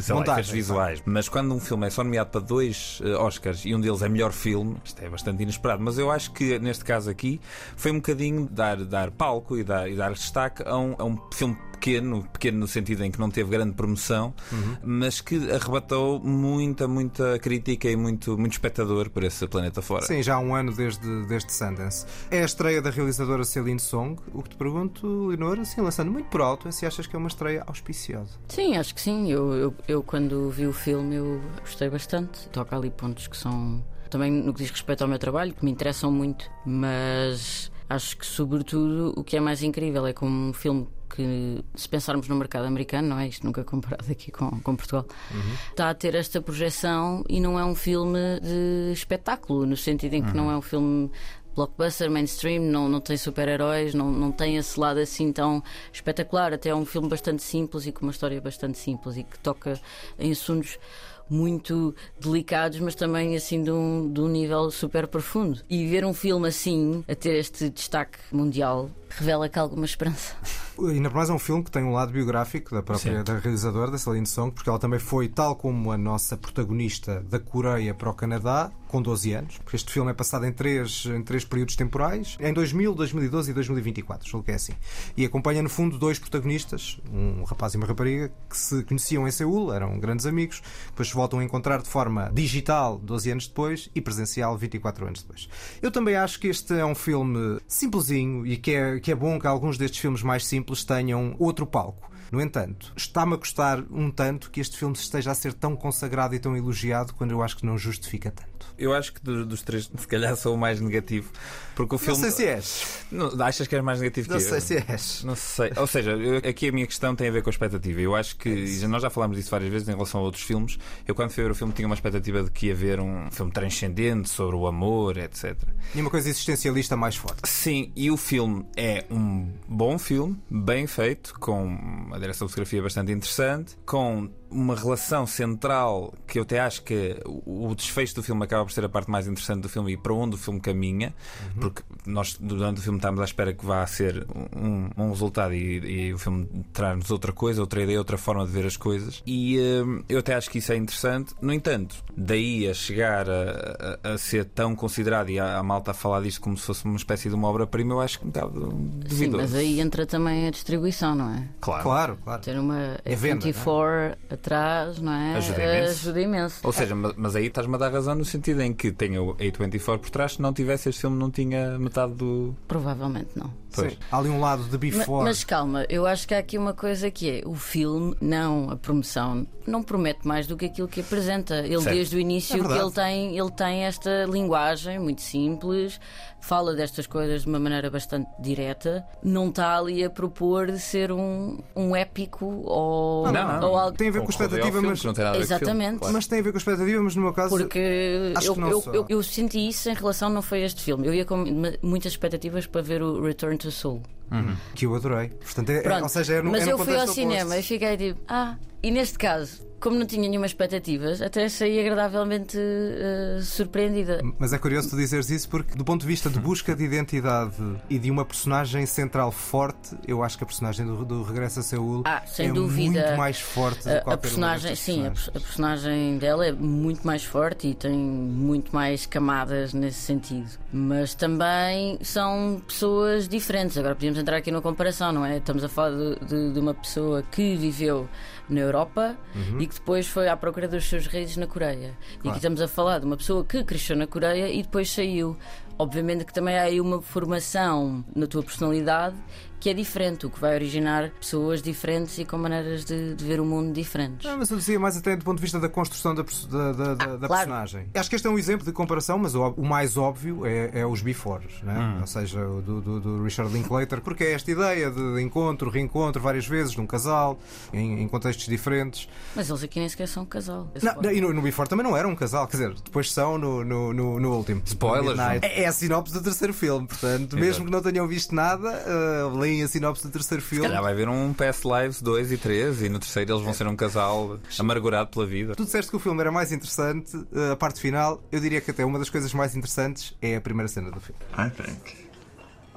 sei 0.00 0.14
lá, 0.14 0.40
visuais. 0.40 1.02
Mas 1.04 1.28
quando 1.28 1.54
um 1.54 1.60
filme 1.60 1.86
é 1.86 1.90
só 1.90 2.04
nomeado 2.04 2.30
para 2.30 2.40
dois 2.40 3.00
uh, 3.00 3.22
Oscars 3.22 3.64
e 3.64 3.74
um 3.74 3.80
deles 3.80 4.02
é 4.02 4.08
melhor 4.08 4.32
filme, 4.32 4.76
isto 4.84 5.02
é 5.02 5.08
bastante 5.08 5.42
inesperado. 5.42 5.82
Mas 5.82 5.98
eu 5.98 6.10
acho 6.10 6.32
que 6.32 6.58
neste 6.58 6.84
caso 6.84 7.08
aqui 7.08 7.40
foi 7.76 7.92
um 7.92 7.96
bocadinho 7.96 8.48
dar, 8.50 8.76
dar 8.84 9.10
palco 9.10 9.56
e 9.56 9.64
dar, 9.64 9.90
e 9.90 9.96
dar 9.96 10.12
destaque 10.12 10.62
a 10.66 10.76
um, 10.76 10.94
a 10.98 11.04
um 11.04 11.18
filme 11.32 11.56
pequeno, 11.76 12.22
pequeno 12.32 12.58
no 12.58 12.66
sentido 12.66 13.04
em 13.04 13.10
que 13.10 13.18
não 13.18 13.30
teve 13.30 13.50
grande 13.50 13.74
promoção, 13.74 14.34
uhum. 14.50 14.76
mas 14.82 15.20
que 15.20 15.50
arrebatou 15.50 16.18
muita, 16.18 16.88
muita 16.88 17.38
crítica 17.38 17.88
e 17.88 17.96
muito, 17.96 18.36
muito 18.36 18.52
espectador 18.52 19.10
por 19.10 19.22
esse 19.22 19.46
planeta 19.46 19.80
fora. 19.80 20.04
Sim, 20.04 20.22
já 20.22 20.36
há 20.36 20.40
um 20.40 20.54
ano 20.54 20.72
desde, 20.72 21.26
desde 21.26 21.52
Sundance. 21.52 22.06
É 22.30 22.42
a 22.42 22.44
estreia 22.44 22.82
da 22.82 22.90
realizadora 22.90 23.44
Celine 23.44 23.80
Song. 23.80 24.18
O 24.32 24.42
que 24.42 24.50
te 24.50 24.56
pergunto, 24.56 25.26
Leonor, 25.28 25.60
assim, 25.60 25.80
lançando 25.80 26.10
muito 26.10 26.26
por 26.26 26.40
alto, 26.40 26.68
é 26.68 26.72
se 26.72 26.86
achas 26.86 27.06
que 27.06 27.14
é 27.14 27.18
uma 27.18 27.28
estreia 27.28 27.62
auspiciosa. 27.66 28.32
Sim, 28.48 28.76
acho 28.76 28.94
que 28.94 29.00
sim. 29.00 29.30
Eu, 29.30 29.52
eu, 29.54 29.74
eu 29.86 30.02
quando 30.02 30.50
vi 30.50 30.66
o 30.66 30.72
filme, 30.72 31.16
eu 31.16 31.40
gostei 31.60 31.88
bastante. 31.88 32.48
Toca 32.48 32.76
ali 32.76 32.90
pontos 32.90 33.26
que 33.26 33.36
são 33.36 33.82
também 34.10 34.30
no 34.30 34.52
que 34.52 34.62
diz 34.62 34.70
respeito 34.70 35.02
ao 35.02 35.08
meu 35.08 35.18
trabalho, 35.18 35.52
que 35.52 35.64
me 35.64 35.70
interessam 35.70 36.10
muito, 36.10 36.48
mas 36.64 37.70
acho 37.88 38.16
que, 38.16 38.26
sobretudo, 38.26 39.12
o 39.16 39.24
que 39.24 39.36
é 39.36 39.40
mais 39.40 39.62
incrível 39.62 40.06
é 40.06 40.12
como 40.12 40.48
um 40.48 40.52
filme 40.52 40.88
que, 41.16 41.64
se 41.74 41.88
pensarmos 41.88 42.28
no 42.28 42.36
mercado 42.36 42.66
americano, 42.66 43.08
não 43.08 43.18
é 43.18 43.26
isto 43.26 43.44
nunca 43.44 43.64
comparado 43.64 44.10
aqui 44.10 44.30
com, 44.30 44.60
com 44.60 44.76
Portugal, 44.76 45.06
uhum. 45.32 45.54
está 45.70 45.88
a 45.88 45.94
ter 45.94 46.14
esta 46.14 46.40
projeção 46.42 47.24
e 47.28 47.40
não 47.40 47.58
é 47.58 47.64
um 47.64 47.74
filme 47.74 48.38
de 48.40 48.92
espetáculo, 48.92 49.64
no 49.64 49.76
sentido 49.76 50.14
em 50.14 50.22
que 50.22 50.30
uhum. 50.30 50.36
não 50.36 50.50
é 50.50 50.56
um 50.56 50.62
filme 50.62 51.10
blockbuster, 51.56 52.10
mainstream, 52.10 52.62
não, 52.62 52.86
não 52.86 53.00
tem 53.00 53.16
super-heróis, 53.16 53.94
não, 53.94 54.12
não 54.12 54.30
tem 54.30 54.58
esse 54.58 54.78
lado 54.78 55.00
assim 55.00 55.32
tão 55.32 55.62
espetacular. 55.90 56.52
Até 56.52 56.68
é 56.68 56.74
um 56.74 56.84
filme 56.84 57.08
bastante 57.08 57.42
simples 57.42 57.86
e 57.86 57.92
com 57.92 58.02
uma 58.02 58.12
história 58.12 58.38
bastante 58.40 58.78
simples 58.78 59.16
e 59.16 59.24
que 59.24 59.38
toca 59.38 59.80
em 60.18 60.30
assuntos 60.30 60.78
muito 61.28 61.94
delicados, 62.20 62.78
mas 62.80 62.94
também 62.94 63.36
assim 63.36 63.62
de 63.62 63.70
um, 63.70 64.12
de 64.12 64.20
um 64.20 64.28
nível 64.28 64.70
super 64.70 65.06
profundo. 65.06 65.60
E 65.68 65.86
ver 65.86 66.04
um 66.04 66.14
filme 66.14 66.48
assim, 66.48 67.04
a 67.08 67.14
ter 67.14 67.38
este 67.38 67.68
destaque 67.68 68.18
mundial, 68.32 68.90
revela 69.08 69.48
que 69.48 69.58
há 69.58 69.62
alguma 69.62 69.84
esperança. 69.84 70.34
Ainda 70.78 71.08
por 71.08 71.16
mais 71.16 71.30
é 71.30 71.32
um 71.32 71.38
filme 71.38 71.64
que 71.64 71.70
tem 71.70 71.82
um 71.82 71.92
lado 71.92 72.12
biográfico 72.12 72.74
da 72.74 72.82
própria 72.82 73.24
da 73.24 73.38
realizadora, 73.38 73.90
da 73.90 73.96
Celine 73.96 74.26
Song, 74.26 74.52
porque 74.52 74.68
ela 74.68 74.78
também 74.78 74.98
foi, 74.98 75.26
tal 75.26 75.56
como 75.56 75.90
a 75.90 75.96
nossa 75.96 76.36
protagonista, 76.36 77.24
da 77.30 77.38
Coreia 77.38 77.94
para 77.94 78.10
o 78.10 78.14
Canadá, 78.14 78.70
com 78.88 79.02
12 79.02 79.32
anos, 79.32 79.58
porque 79.58 79.76
este 79.76 79.92
filme 79.92 80.10
é 80.10 80.14
passado 80.14 80.46
em 80.46 80.52
três, 80.52 81.06
em 81.06 81.22
três 81.22 81.44
períodos 81.44 81.76
temporais, 81.76 82.36
em 82.40 82.52
2000, 82.52 82.94
2012 82.94 83.50
e 83.50 83.54
2024, 83.54 84.28
julgo 84.28 84.44
que 84.44 84.52
é 84.52 84.54
assim. 84.54 84.72
E 85.16 85.24
acompanha, 85.24 85.62
no 85.62 85.68
fundo, 85.68 85.98
dois 85.98 86.18
protagonistas, 86.18 87.00
um 87.12 87.44
rapaz 87.44 87.74
e 87.74 87.76
uma 87.76 87.86
rapariga, 87.86 88.32
que 88.48 88.56
se 88.56 88.82
conheciam 88.84 89.26
em 89.26 89.30
Seul, 89.30 89.72
eram 89.72 89.98
grandes 89.98 90.26
amigos, 90.26 90.62
depois 90.88 91.08
se 91.08 91.14
voltam 91.14 91.38
a 91.38 91.44
encontrar 91.44 91.82
de 91.82 91.88
forma 91.88 92.30
digital 92.32 92.98
12 92.98 93.30
anos 93.30 93.48
depois 93.48 93.90
e 93.94 94.00
presencial 94.00 94.56
24 94.56 95.06
anos 95.06 95.22
depois. 95.22 95.48
Eu 95.82 95.90
também 95.90 96.16
acho 96.16 96.38
que 96.40 96.48
este 96.48 96.74
é 96.74 96.84
um 96.84 96.94
filme 96.94 97.60
simplesinho 97.66 98.46
e 98.46 98.56
que 98.56 98.72
é, 98.72 99.00
que 99.00 99.12
é 99.12 99.14
bom 99.14 99.38
que 99.38 99.46
alguns 99.46 99.78
destes 99.78 100.00
filmes 100.00 100.22
mais 100.22 100.46
simples 100.46 100.84
tenham 100.84 101.34
outro 101.38 101.66
palco. 101.66 102.10
No 102.30 102.40
entanto, 102.40 102.92
está-me 102.96 103.34
a 103.34 103.38
custar 103.38 103.84
um 103.90 104.10
tanto 104.10 104.50
que 104.50 104.60
este 104.60 104.76
filme 104.76 104.96
esteja 104.96 105.30
a 105.30 105.34
ser 105.34 105.52
tão 105.52 105.76
consagrado 105.76 106.34
e 106.34 106.40
tão 106.40 106.56
elogiado 106.56 107.14
quando 107.14 107.30
eu 107.30 107.42
acho 107.42 107.56
que 107.56 107.66
não 107.66 107.78
justifica 107.78 108.30
tanto. 108.30 108.55
Eu 108.78 108.92
acho 108.92 109.12
que 109.12 109.20
dos 109.20 109.62
três, 109.62 109.90
se 109.96 110.06
calhar, 110.06 110.36
sou 110.36 110.54
o 110.54 110.58
mais 110.58 110.80
negativo. 110.80 111.30
Porque 111.74 111.94
o 111.94 111.98
filme. 111.98 112.20
Não 112.20 112.30
sei 112.30 112.30
se 112.30 112.46
és. 112.46 113.04
Não, 113.10 113.42
achas 113.42 113.66
que 113.66 113.74
és 113.74 113.84
mais 113.84 114.00
negativo 114.00 114.30
não 114.30 114.38
que 114.38 114.44
eu? 114.44 114.50
Não 114.50 114.60
sei 114.60 114.78
se 114.78 114.84
és. 114.90 115.24
Não 115.24 115.36
sei. 115.36 115.72
Ou 115.76 115.86
seja, 115.86 116.12
eu, 116.12 116.38
aqui 116.38 116.68
a 116.68 116.72
minha 116.72 116.86
questão 116.86 117.14
tem 117.14 117.28
a 117.28 117.30
ver 117.30 117.42
com 117.42 117.50
a 117.50 117.52
expectativa. 117.52 118.00
Eu 118.00 118.16
acho 118.16 118.36
que. 118.36 118.80
É 118.82 118.86
nós 118.88 119.02
já 119.02 119.10
falámos 119.10 119.36
disso 119.36 119.50
várias 119.50 119.70
vezes 119.70 119.88
em 119.88 119.92
relação 119.92 120.20
a 120.20 120.24
outros 120.24 120.42
filmes. 120.42 120.78
Eu, 121.06 121.14
quando 121.14 121.30
fui 121.30 121.44
ver 121.44 121.50
o 121.50 121.54
filme, 121.54 121.72
tinha 121.72 121.86
uma 121.86 121.94
expectativa 121.94 122.42
de 122.42 122.50
que 122.50 122.66
ia 122.66 122.74
ver 122.74 123.00
um 123.00 123.30
filme 123.30 123.52
transcendente 123.52 124.28
sobre 124.28 124.56
o 124.56 124.66
amor, 124.66 125.18
etc. 125.18 125.54
E 125.94 126.00
uma 126.00 126.10
coisa 126.10 126.28
existencialista 126.28 126.96
mais 126.96 127.16
forte. 127.16 127.48
Sim, 127.48 127.92
e 127.94 128.10
o 128.10 128.16
filme 128.16 128.66
é 128.76 129.04
um 129.10 129.52
bom 129.68 129.98
filme, 129.98 130.36
bem 130.50 130.86
feito, 130.86 131.34
com 131.38 131.64
uma 131.64 132.18
direção 132.18 132.46
de 132.46 132.52
fotografia 132.52 132.82
bastante 132.82 133.12
interessante, 133.12 133.76
com 133.84 134.30
uma 134.50 134.74
relação 134.74 135.26
central 135.26 136.14
que 136.26 136.38
eu 136.38 136.42
até 136.42 136.60
acho 136.60 136.82
que 136.82 137.16
o 137.24 137.74
desfecho 137.74 138.14
do 138.14 138.22
filme 138.22 138.44
acaba 138.44 138.64
por 138.64 138.72
ser 138.72 138.84
a 138.84 138.88
parte 138.88 139.10
mais 139.10 139.26
interessante 139.26 139.62
do 139.62 139.68
filme 139.68 139.92
e 139.92 139.96
para 139.96 140.12
onde 140.12 140.34
o 140.36 140.38
filme 140.38 140.60
caminha, 140.60 141.14
uhum. 141.54 141.60
porque 141.60 141.82
nós 142.06 142.36
durante 142.38 142.78
o 142.78 142.82
filme 142.82 142.98
estamos 142.98 143.20
à 143.20 143.24
espera 143.24 143.52
que 143.52 143.64
vá 143.64 143.86
ser 143.86 144.26
um, 144.54 144.90
um 144.96 145.10
resultado 145.10 145.54
e, 145.54 146.08
e, 146.08 146.14
o 146.14 146.18
filme 146.18 146.48
traz-nos 146.72 147.10
outra 147.10 147.32
coisa, 147.32 147.60
outra 147.60 147.82
ideia, 147.82 147.98
outra 147.98 148.16
forma 148.16 148.46
de 148.46 148.52
ver 148.52 148.66
as 148.66 148.76
coisas. 148.76 149.22
E 149.26 149.58
uh, 149.58 150.04
eu 150.08 150.18
até 150.18 150.34
acho 150.34 150.50
que 150.50 150.58
isso 150.58 150.72
é 150.72 150.76
interessante. 150.76 151.34
No 151.40 151.52
entanto, 151.52 151.96
daí 152.16 152.68
a 152.68 152.74
chegar 152.74 153.28
a, 153.28 153.98
a, 154.02 154.12
a 154.14 154.18
ser 154.18 154.44
tão 154.44 154.74
considerado 154.74 155.30
e 155.30 155.38
a, 155.38 155.58
a 155.58 155.62
malta 155.62 155.90
a 155.90 155.94
falar 155.94 156.22
disto 156.22 156.40
como 156.40 156.56
se 156.56 156.64
fosse 156.64 156.84
uma 156.84 156.96
espécie 156.96 157.28
de 157.28 157.34
uma 157.34 157.48
obra-prima, 157.48 157.94
eu 157.94 158.00
acho 158.00 158.18
que 158.20 158.24
um 158.26 158.30
bocado 158.30 158.68
duvidoso. 158.70 159.16
Sim, 159.16 159.30
mas 159.30 159.54
aí 159.54 159.80
entra 159.80 160.06
também 160.06 160.46
a 160.46 160.50
distribuição, 160.50 161.14
não 161.14 161.30
é? 161.30 161.48
Claro, 161.60 161.82
claro. 161.82 162.18
claro. 162.22 162.42
Ter 162.42 162.58
uma 162.58 162.98
é 163.04 163.16
24 163.16 164.16
atrás, 164.46 165.00
não 165.00 165.12
é? 165.12 165.36
Ajuda 165.36 165.62
imenso. 165.62 165.90
Ajuda 165.90 166.20
imenso. 166.20 166.60
Ou 166.62 166.72
seja, 166.72 166.94
mas, 166.94 167.12
mas 167.16 167.36
aí 167.36 167.46
estás-me 167.46 167.74
a 167.74 167.78
dar 167.78 167.92
razão 167.92 168.14
no 168.14 168.24
sentido 168.24 168.62
em 168.62 168.72
que 168.72 168.92
tem 168.92 169.18
o 169.18 169.34
A24 169.34 169.98
por 169.98 170.10
trás, 170.10 170.34
se 170.34 170.42
não 170.42 170.52
tivesse 170.52 170.88
este 170.88 171.00
filme, 171.00 171.18
não 171.18 171.30
tinha 171.30 171.78
metade 171.78 172.14
do. 172.14 172.54
Provavelmente 172.68 173.30
não. 173.34 173.52
Pois. 173.74 173.92
Sim. 173.92 173.98
Há 174.10 174.18
ali 174.18 174.28
um 174.28 174.40
lado 174.40 174.64
de 174.64 174.78
before. 174.78 175.24
Mas, 175.24 175.38
mas, 175.38 175.44
calma, 175.44 175.84
eu 175.88 176.06
acho 176.06 176.26
que 176.26 176.34
há 176.34 176.38
aqui 176.38 176.56
uma 176.56 176.72
coisa 176.72 177.10
que 177.10 177.30
é: 177.30 177.42
o 177.44 177.54
filme, 177.54 178.16
não 178.20 178.70
a 178.70 178.76
promoção, 178.76 179.46
não 179.66 179.82
promete 179.82 180.26
mais 180.26 180.46
do 180.46 180.56
que 180.56 180.66
aquilo 180.66 180.88
que 180.88 181.00
apresenta. 181.00 181.58
Ele, 181.58 181.80
certo. 181.80 181.94
desde 181.94 182.16
o 182.16 182.20
início, 182.20 182.56
é 182.56 182.66
que 182.66 182.80
ele 182.80 182.92
tem, 182.92 183.36
ele 183.36 183.50
tem 183.50 183.84
esta 183.84 184.24
linguagem 184.24 184.98
muito 184.98 185.20
simples, 185.20 186.00
fala 186.46 186.74
destas 186.74 187.06
coisas 187.08 187.42
de 187.42 187.48
uma 187.48 187.58
maneira 187.58 187.90
bastante 187.90 188.30
direta, 188.38 189.04
não 189.22 189.48
está 189.48 189.76
ali 189.76 190.04
a 190.04 190.08
propor 190.08 190.70
de 190.70 190.78
ser 190.78 191.10
um, 191.10 191.58
um 191.74 191.96
épico 191.96 192.46
ou, 192.64 193.32
não, 193.32 193.60
não. 193.60 193.68
ou 193.68 193.76
algo. 193.76 193.96
Tem 193.96 194.08
a 194.08 194.12
ver 194.12 194.20
com 194.20 194.26
a 194.26 194.30
expectativa, 194.30 194.80
mas. 194.80 195.02
Não 195.02 195.12
tem 195.12 195.24
nada 195.24 195.36
a 195.36 195.38
ver 195.38 195.44
Exatamente. 195.44 195.84
Filme, 195.84 195.98
claro. 195.98 196.14
Mas 196.14 196.26
tem 196.28 196.38
a 196.38 196.42
ver 196.42 196.52
com 196.52 196.56
a 196.56 196.60
expectativa, 196.60 197.02
mas 197.02 197.16
no 197.16 197.22
meu 197.22 197.32
caso. 197.32 197.56
Porque 197.56 197.78
eu, 197.78 198.54
eu, 198.54 198.82
eu, 198.94 199.06
eu, 199.08 199.22
senti 199.24 199.66
isso 199.68 199.90
em 199.90 199.94
relação, 199.94 200.30
não 200.30 200.40
foi 200.40 200.62
este 200.62 200.82
filme. 200.82 201.06
Eu 201.06 201.12
ia 201.12 201.24
com 201.24 201.44
muitas 201.82 202.12
expectativas 202.12 202.66
para 202.66 202.80
ver 202.80 203.02
o 203.02 203.20
Return 203.20 203.58
to 203.58 203.72
Soul. 203.72 204.02
Uhum. 204.30 204.56
Que 204.74 204.86
eu 204.86 204.94
adorei. 204.94 205.28
Portanto, 205.28 205.70
é, 205.70 205.80
Pronto, 205.80 206.02
ou 206.04 206.08
seja, 206.08 206.34
é 206.34 206.42
no, 206.42 206.50
mas 206.52 206.66
é 206.66 206.72
eu 206.72 206.78
fui 206.78 206.94
ao 206.94 207.02
oposto. 207.02 207.14
cinema 207.14 207.58
e 207.58 207.62
fiquei 207.62 207.96
tipo, 207.96 208.20
ah, 208.28 208.56
e 208.82 208.90
neste 208.90 209.18
caso, 209.18 209.65
como 209.80 209.98
não 209.98 210.06
tinha 210.06 210.28
nenhuma 210.28 210.46
expectativas, 210.46 211.20
até 211.20 211.48
saí 211.48 211.80
agradavelmente 211.80 212.56
uh, 212.56 213.42
surpreendida. 213.42 214.20
Mas 214.38 214.52
é 214.52 214.58
curioso 214.58 214.90
tu 214.90 214.96
dizeres 214.96 215.28
isso 215.30 215.48
porque, 215.48 215.76
do 215.76 215.84
ponto 215.84 216.00
de 216.00 216.06
vista 216.06 216.30
de 216.30 216.38
busca 216.38 216.74
de 216.74 216.84
identidade 216.84 217.54
e 217.88 217.98
de 217.98 218.10
uma 218.10 218.24
personagem 218.24 218.86
central 218.86 219.30
forte, 219.30 219.96
eu 220.06 220.22
acho 220.22 220.38
que 220.38 220.44
a 220.44 220.46
personagem 220.46 220.86
do, 220.86 221.04
do 221.04 221.22
Regresso 221.22 221.60
a 221.60 221.62
Seul 221.62 222.02
ah, 222.04 222.22
é 222.38 222.48
dúvida. 222.48 223.00
muito 223.00 223.18
mais 223.18 223.40
forte 223.40 223.88
do 223.88 224.04
que 224.04 224.10
a 224.10 224.16
personagem, 224.16 224.74
Sim, 224.74 225.06
a, 225.06 225.08
a, 225.08 225.40
personagem 225.40 226.18
dela 226.18 226.46
é 226.46 226.52
muito 226.52 227.06
mais 227.06 227.24
forte 227.24 227.68
e 227.68 227.74
tem 227.74 227.96
muito 227.96 228.74
mais 228.74 229.06
camadas 229.06 229.74
nesse 229.74 230.00
sentido. 230.00 230.48
Mas 230.72 231.14
também 231.14 231.98
são 232.02 232.62
pessoas 232.66 233.28
diferentes. 233.28 233.76
Agora 233.76 233.94
podemos 233.94 234.18
entrar 234.18 234.36
aqui 234.36 234.50
numa 234.50 234.62
comparação, 234.62 235.12
não 235.12 235.24
é? 235.24 235.38
Estamos 235.38 235.64
a 235.64 235.68
falar 235.68 235.90
de, 235.90 236.26
de, 236.26 236.52
de 236.52 236.60
uma 236.60 236.74
pessoa 236.74 237.22
que 237.22 237.56
viveu 237.56 238.08
na 238.48 238.60
Europa 238.60 239.16
uhum. 239.34 239.60
E 239.66 239.68
que 239.68 239.74
depois 239.74 240.06
foi 240.06 240.28
à 240.28 240.36
procura 240.36 240.68
dos 240.68 240.88
seus 240.88 241.06
raízes 241.08 241.36
na 241.36 241.46
Coreia. 241.46 241.96
Claro. 241.98 242.20
E 242.24 242.28
aqui 242.28 242.38
estamos 242.38 242.60
a 242.60 242.68
falar 242.68 243.00
de 243.00 243.06
uma 243.06 243.16
pessoa 243.16 243.44
que 243.44 243.64
cresceu 243.64 243.96
na 243.96 244.06
Coreia 244.06 244.48
e 244.48 244.62
depois 244.62 244.88
saiu. 244.88 245.36
Obviamente 245.78 246.24
que 246.24 246.32
também 246.32 246.56
há 246.56 246.62
aí 246.62 246.80
uma 246.80 247.02
formação 247.02 248.04
na 248.14 248.26
tua 248.26 248.42
personalidade 248.42 249.16
que 249.66 249.70
é 249.70 249.74
diferente, 249.74 250.24
o 250.24 250.30
que 250.30 250.38
vai 250.38 250.54
originar 250.54 251.10
pessoas 251.18 251.60
diferentes 251.60 252.16
e 252.18 252.24
com 252.24 252.38
maneiras 252.38 252.84
de, 252.84 253.16
de 253.16 253.24
ver 253.24 253.40
o 253.40 253.44
mundo 253.44 253.72
diferentes. 253.72 254.24
Não, 254.24 254.38
mas 254.38 254.48
eu 254.48 254.56
dizia 254.56 254.78
mais 254.78 254.96
até 254.96 255.16
do 255.16 255.24
ponto 255.24 255.38
de 255.38 255.42
vista 255.42 255.58
da 255.58 255.68
construção 255.68 256.14
da, 256.14 256.22
da, 256.22 256.72
da, 256.72 256.92
ah, 256.92 256.94
da 256.94 257.26
claro. 257.26 257.28
personagem. 257.28 257.88
Acho 257.92 258.08
que 258.08 258.14
este 258.14 258.28
é 258.28 258.30
um 258.30 258.38
exemplo 258.38 258.64
de 258.64 258.70
comparação, 258.70 259.18
mas 259.18 259.34
o, 259.34 259.44
o 259.56 259.66
mais 259.66 259.96
óbvio 259.96 260.46
é, 260.46 260.70
é 260.72 260.86
os 260.86 261.02
befores, 261.02 261.60
né? 261.64 261.76
Hum. 261.76 262.00
ou 262.00 262.06
seja, 262.06 262.38
do, 262.38 262.80
do, 262.80 263.00
do, 263.00 263.24
Richard 263.24 263.52
Linklater, 263.52 264.00
porque 264.00 264.22
é 264.22 264.32
esta 264.34 264.48
ideia 264.52 264.88
de 264.88 265.20
encontro, 265.20 265.68
reencontro 265.68 266.22
várias 266.22 266.46
vezes 266.46 266.70
de 266.70 266.80
um 266.80 266.86
casal, 266.86 267.36
em, 267.72 268.02
em 268.02 268.06
contextos 268.06 268.46
diferentes. 268.46 269.08
Mas 269.34 269.48
eles 269.48 269.64
aqui 269.64 269.80
nem 269.80 269.88
sequer 269.88 270.06
são 270.06 270.22
um 270.22 270.26
casal. 270.26 270.70
Não, 270.80 271.10
e 271.10 271.20
no, 271.20 271.32
no 271.32 271.42
Before 271.42 271.68
também 271.68 271.84
não 271.84 271.96
era 271.96 272.06
um 272.06 272.14
casal, 272.14 272.46
quer 272.46 272.58
dizer, 272.58 272.74
depois 272.84 273.10
são 273.10 273.36
no, 273.36 273.64
no, 273.64 273.92
no, 273.92 274.20
no 274.20 274.32
último. 274.32 274.62
Spoilers. 274.64 275.18
É, 275.42 275.62
é, 275.62 275.66
a 275.66 275.72
sinopse 275.72 276.14
do 276.14 276.22
terceiro 276.22 276.54
filme, 276.54 276.86
portanto, 276.86 277.36
mesmo 277.36 277.64
que 277.64 277.70
não 277.72 277.82
tenham 277.82 278.06
visto 278.06 278.32
nada, 278.32 278.70
uh, 278.86 279.36
leem 279.36 279.55
a 279.62 279.68
sinopse 279.68 280.06
do 280.06 280.12
terceiro 280.12 280.42
filme. 280.42 280.64
Se 280.64 280.68
calhar 280.68 280.82
vai 280.82 280.92
haver 280.92 281.08
um 281.08 281.32
Past 281.32 281.66
Lives 281.66 282.02
2 282.02 282.32
e 282.32 282.38
3 282.38 282.82
e 282.82 282.88
no 282.88 282.98
terceiro 282.98 283.32
eles 283.32 283.42
vão 283.44 283.52
ser 283.52 283.66
um 283.66 283.76
casal 283.76 284.38
amargurado 284.58 285.10
pela 285.10 285.26
vida. 285.26 285.54
Tu 285.54 285.64
disseste 285.64 285.90
que 285.90 285.96
o 285.96 286.00
filme 286.00 286.20
era 286.20 286.32
mais 286.32 286.52
interessante, 286.52 287.16
uh, 287.16 287.52
a 287.52 287.56
parte 287.56 287.80
final, 287.80 288.22
eu 288.30 288.40
diria 288.40 288.60
que 288.60 288.70
até 288.70 288.84
uma 288.84 288.98
das 288.98 289.10
coisas 289.10 289.32
mais 289.34 289.54
interessantes 289.56 290.14
é 290.20 290.36
a 290.36 290.40
primeira 290.40 290.68
cena 290.68 290.90
do 290.90 291.00
filme. 291.00 291.20
I 291.32 291.50
think 291.50 292.08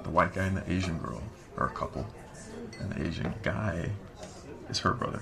the 0.03 0.09
white 0.09 0.33
guy 0.33 0.47
and 0.47 0.55
the 0.55 0.71
Asian 0.71 0.97
girl 0.99 1.21
are 1.57 1.67
a 1.67 1.73
couple, 1.73 2.05
and 2.81 2.89
the 2.89 3.07
Asian 3.07 3.33
guy 3.43 3.89
is 4.69 4.79
her 4.79 4.93
brother. 4.93 5.21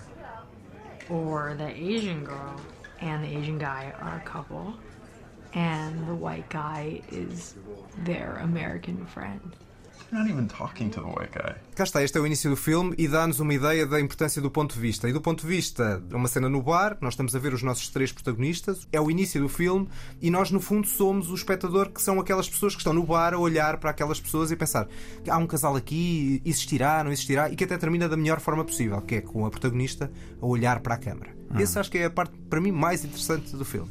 Or 1.10 1.56
the 1.56 1.70
Asian 1.70 2.24
girl 2.24 2.56
and 3.02 3.24
the 3.24 3.38
Asian 3.38 3.58
guy 3.58 3.94
are 4.02 4.18
a 4.18 4.30
couple, 4.30 4.74
and 5.54 6.08
the 6.08 6.14
white 6.14 6.50
guy 6.50 7.02
is 7.12 7.56
their 8.04 8.40
American 8.42 9.06
friend. 9.06 9.56
Not 10.12 10.30
even 10.30 10.48
talking 10.48 10.90
to 10.90 11.02
the 11.02 11.08
white 11.08 11.32
guy. 11.34 11.56
Cá 11.76 11.84
está, 11.84 12.04
este 12.04 12.18
é 12.18 12.22
o 12.22 12.26
início 12.26 12.50
do 12.50 12.56
filme 12.56 12.96
e 12.98 13.08
dá-nos 13.08 13.40
uma 13.40 13.54
ideia 13.54 13.86
da 13.86 14.00
importância 14.00 14.42
do 14.42 14.50
ponto 14.50 14.74
de 14.74 14.80
vista. 14.80 15.08
E 15.08 15.14
do 15.14 15.22
ponto 15.22 15.42
de 15.42 15.48
vista, 15.48 16.02
é 16.10 16.16
uma 16.16 16.28
cena 16.28 16.50
no 16.50 16.62
bar, 16.62 16.98
nós 17.02 17.14
estamos 17.14 17.36
a 17.36 17.40
ver 17.40 17.54
os 17.54 17.62
nossos 17.62 17.90
três 17.90 18.12
protagonistas, 18.12 18.88
é 18.92 19.00
o 19.00 19.12
início 19.12 19.42
do 19.42 19.50
filme 19.50 19.88
e 20.22 20.32
nós, 20.32 20.52
no 20.52 20.60
fundo, 20.60 20.88
somos 20.88 21.30
o 21.30 21.36
espectador 21.36 21.90
que 21.90 22.02
são 22.02 22.20
aquelas 22.20 22.50
pessoas 22.50 22.74
que 22.74 22.80
estão 22.80 22.94
no 22.94 23.04
bar 23.04 23.34
a 23.34 23.38
olhar 23.38 23.78
para 23.78 23.92
aquelas 23.92 24.20
pessoas 24.20 24.52
e 24.52 24.56
pensar 24.56 24.88
há 25.28 25.38
um 25.38 25.48
casal 25.48 25.76
aqui, 25.76 26.42
existirá, 26.46 27.04
não 27.04 27.12
existirá, 27.12 27.50
e 27.50 27.56
que 27.56 27.64
até 27.64 27.78
termina 27.78 28.10
da 28.10 28.18
melhor 28.18 28.40
forma 28.40 28.64
possível, 28.64 29.02
que 29.02 29.16
é 29.16 29.22
com 29.22 29.46
a 29.46 29.50
protagonista 29.50 30.12
a 30.42 30.46
olhar 30.46 30.80
para 30.80 30.96
a 30.96 30.98
câmara. 30.98 31.36
Hum. 31.52 31.60
Esse 31.60 31.80
acho 31.80 31.90
que 31.90 31.98
é 31.98 32.06
a 32.06 32.10
parte, 32.10 32.34
para 32.50 32.60
mim, 32.60 32.72
mais 32.72 33.04
interessante 33.04 33.56
do 33.56 33.66
filme. 33.66 33.90